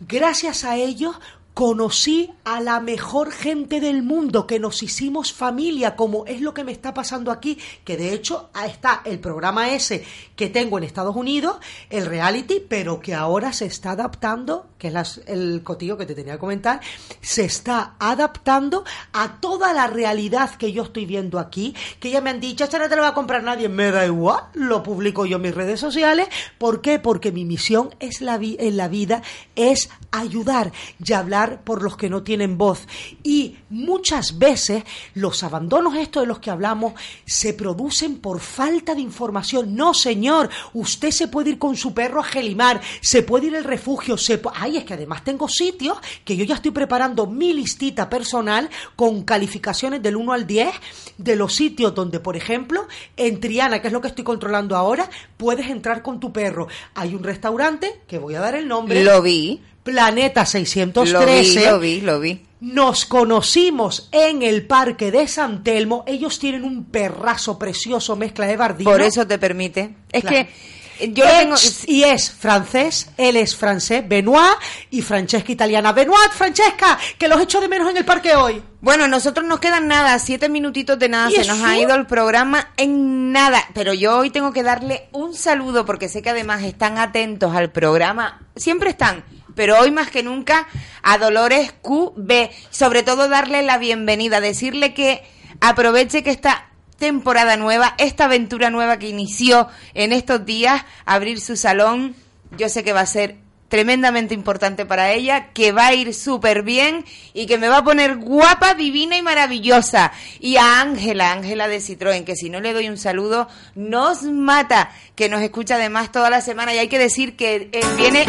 [0.00, 1.16] Gracias a ellos
[1.54, 6.64] conocí a la mejor gente del mundo, que nos hicimos familia, como es lo que
[6.64, 10.04] me está pasando aquí, que de hecho ah, está el programa ese
[10.34, 11.56] que tengo en Estados Unidos,
[11.90, 16.34] el reality, pero que ahora se está adaptando, que es el cotillo que te tenía
[16.34, 16.80] que comentar,
[17.20, 22.30] se está adaptando a toda la realidad que yo estoy viendo aquí, que ya me
[22.30, 25.24] han dicho, esto no te lo va a comprar nadie, me da igual, lo publico
[25.24, 26.26] yo en mis redes sociales,
[26.58, 26.98] ¿por qué?
[26.98, 29.22] Porque mi misión es la vi- en la vida
[29.54, 30.72] es ayudar.
[31.04, 32.86] Y hablar por los que no tienen voz.
[33.22, 34.84] Y muchas veces
[35.14, 36.94] los abandonos estos de los que hablamos
[37.24, 39.74] se producen por falta de información.
[39.74, 43.64] No, señor, usted se puede ir con su perro a Gelimar, se puede ir al
[43.64, 48.08] refugio, se Ay, es que además tengo sitios que yo ya estoy preparando mi listita
[48.08, 50.74] personal con calificaciones del 1 al 10
[51.18, 55.08] de los sitios donde, por ejemplo, en Triana, que es lo que estoy controlando ahora,
[55.36, 56.68] puedes entrar con tu perro.
[56.94, 59.04] Hay un restaurante, que voy a dar el nombre.
[59.04, 59.60] Lo vi.
[59.84, 61.12] Planeta 613.
[61.12, 62.46] Lo vi, lo vi, lo vi.
[62.60, 66.02] Nos conocimos en el parque de San Telmo.
[66.06, 68.90] Ellos tienen un perrazo precioso, mezcla de bardino.
[68.90, 69.94] Por eso te permite.
[70.10, 70.36] Es Claro.
[70.36, 71.56] que yo tengo...
[71.86, 74.56] Y es francés, él es francés, Benoit
[74.90, 75.92] y Francesca italiana.
[75.92, 78.62] Benoit, Francesca, que los echo de menos en el parque hoy.
[78.80, 82.06] Bueno, nosotros nos quedan nada, siete minutitos de nada, ¿Y se nos ha ido el
[82.06, 86.62] programa en nada, pero yo hoy tengo que darle un saludo porque sé que además
[86.62, 89.24] están atentos al programa, siempre están,
[89.54, 90.66] pero hoy más que nunca
[91.02, 95.22] a Dolores QB, sobre todo darle la bienvenida, decirle que
[95.60, 96.68] aproveche que esta
[96.98, 102.14] temporada nueva, esta aventura nueva que inició en estos días, abrir su salón,
[102.56, 103.36] yo sé que va a ser
[103.68, 107.84] tremendamente importante para ella, que va a ir súper bien y que me va a
[107.84, 110.12] poner guapa, divina y maravillosa.
[110.38, 114.92] Y a Ángela, Ángela de Citroën, que si no le doy un saludo, nos mata,
[115.16, 118.26] que nos escucha además toda la semana y hay que decir que eh, viene,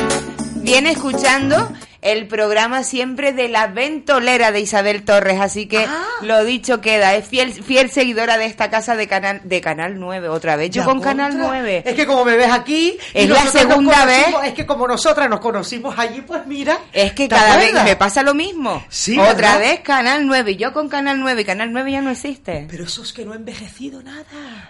[0.66, 1.70] viene escuchando
[2.06, 5.88] el programa siempre de la ventolera de Isabel Torres, así que
[6.22, 10.30] lo dicho queda, es fiel, fiel seguidora de esta casa de canal, de Canal 9,
[10.30, 11.48] otra vez, yo Ya con Canal contra.
[11.50, 11.84] 9.
[11.84, 12.96] Es que como me ves aquí.
[13.14, 14.28] Es la segunda vez.
[14.46, 16.78] Es que como nosotras nos conocimos allí, pues mira.
[16.94, 18.84] Es que ¿te cada vez me pasa lo mismo.
[18.90, 19.60] Sí, Otra ¿verdad?
[19.60, 22.68] vez Canal 9 y yo con Canal 9 y Canal 9 ya no existe.
[22.70, 24.24] Pero eso es que no ha envejecido nada.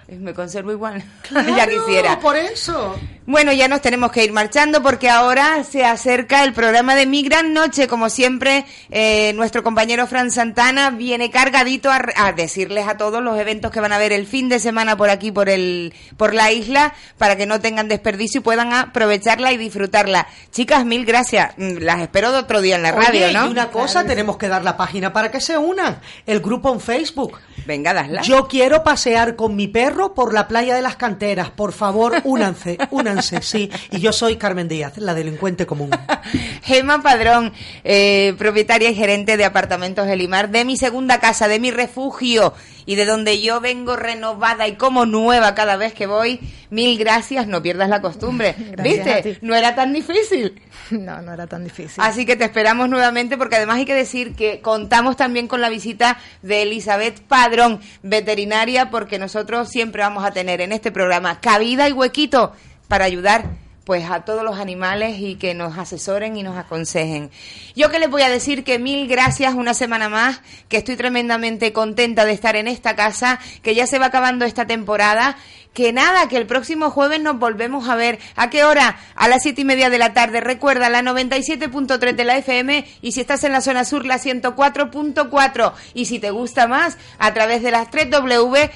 [0.08, 1.04] Me conservo igual.
[1.28, 2.20] Claro, ya quisiera.
[2.20, 2.98] por eso.
[3.26, 7.25] Bueno, ya nos tenemos que ir marchando porque ahora se acerca el programa de Mi
[7.26, 7.88] Gran Noche.
[7.88, 13.38] Como siempre, eh, nuestro compañero Fran Santana viene cargadito a, a decirles a todos los
[13.38, 16.52] eventos que van a haber el fin de semana por aquí, por, el, por la
[16.52, 20.28] isla, para que no tengan desperdicio y puedan aprovecharla y disfrutarla.
[20.52, 21.54] Chicas, mil gracias.
[21.58, 23.48] Mm, Las espero de otro día en la radio, ¿no?
[23.48, 26.00] Y una cosa, tenemos que dar la página para que se unan.
[26.26, 27.40] El grupo en Facebook.
[27.66, 28.22] Venga, dasla.
[28.22, 31.50] Yo quiero pasear con mi perro por la playa de las canteras.
[31.50, 33.72] Por favor, únanse, únanse, sí.
[33.92, 35.90] Y yo soy Carmen Díaz, la delincuente común.
[36.64, 37.54] Gema Padrón,
[37.86, 42.54] eh, propietaria y gerente de Apartamentos Elimar, de mi segunda casa, de mi refugio
[42.86, 46.42] y de donde yo vengo renovada y como nueva cada vez que voy.
[46.70, 48.54] Mil gracias, no pierdas la costumbre.
[48.84, 49.38] ¿Viste?
[49.42, 50.62] No era tan difícil.
[50.92, 51.96] No, no era tan difícil.
[51.98, 55.70] Así que te esperamos nuevamente porque además hay que decir que contamos también con la
[55.70, 61.90] visita de Elizabeth Padrón, veterinaria, porque nosotros siempre vamos a tener en este programa cabida
[61.90, 62.54] y huequito
[62.88, 67.30] para ayudar pues a todos los animales y que nos asesoren y nos aconsejen.
[67.76, 71.72] Yo que les voy a decir que mil gracias una semana más, que estoy tremendamente
[71.72, 75.38] contenta de estar en esta casa, que ya se va acabando esta temporada,
[75.76, 78.18] que nada, que el próximo jueves nos volvemos a ver.
[78.38, 78.98] ¿A qué hora?
[79.14, 80.40] A las siete y media de la tarde.
[80.40, 85.74] Recuerda, la 97.3 de la FM y si estás en la zona sur, la 104.4.
[85.94, 88.72] Y si te gusta más, a través de las 3 W.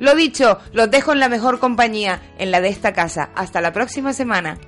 [0.00, 3.30] Lo dicho, los dejo en la mejor compañía, en la de esta casa.
[3.36, 4.58] Hasta la próxima semana.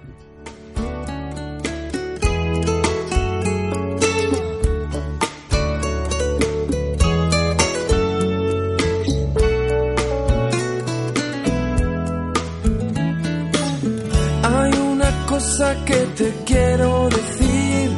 [15.56, 17.90] Cosa que te quiero decir,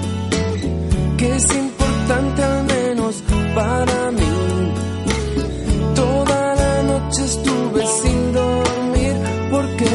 [1.17, 3.23] que es importante al menos
[3.53, 4.73] para mí.
[5.97, 9.17] Toda la noche estuve sin dormir
[9.51, 9.91] porque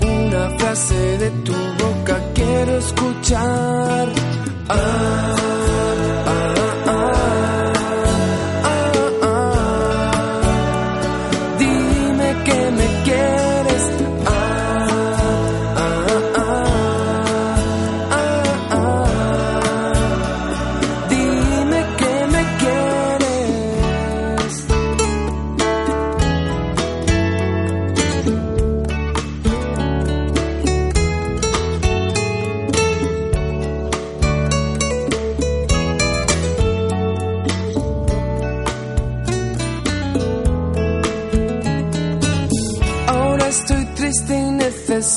[0.00, 4.08] una frase de tu boca quiero escuchar.
[4.68, 5.53] Ah,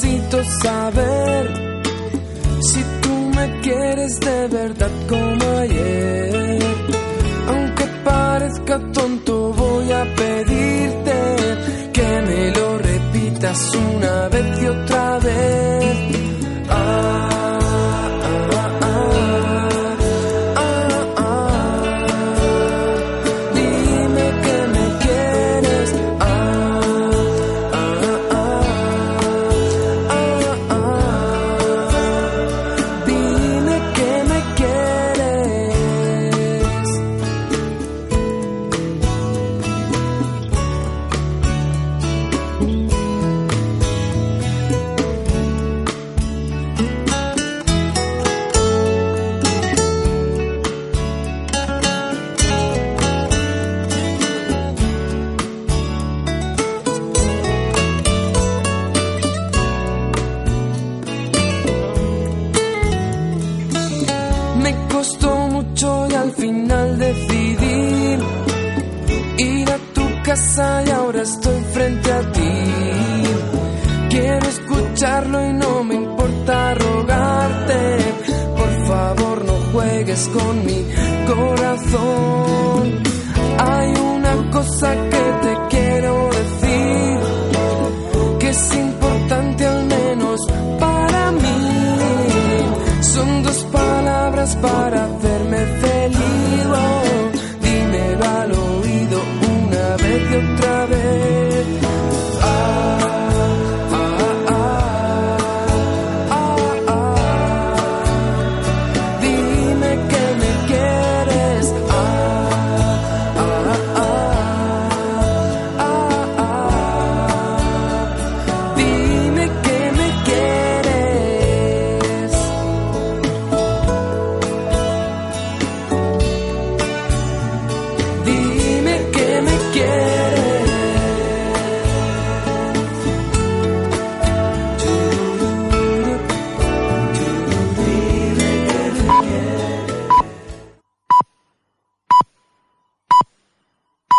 [0.03, 1.81] necesito saber
[2.61, 4.91] si tú me quieres de verdad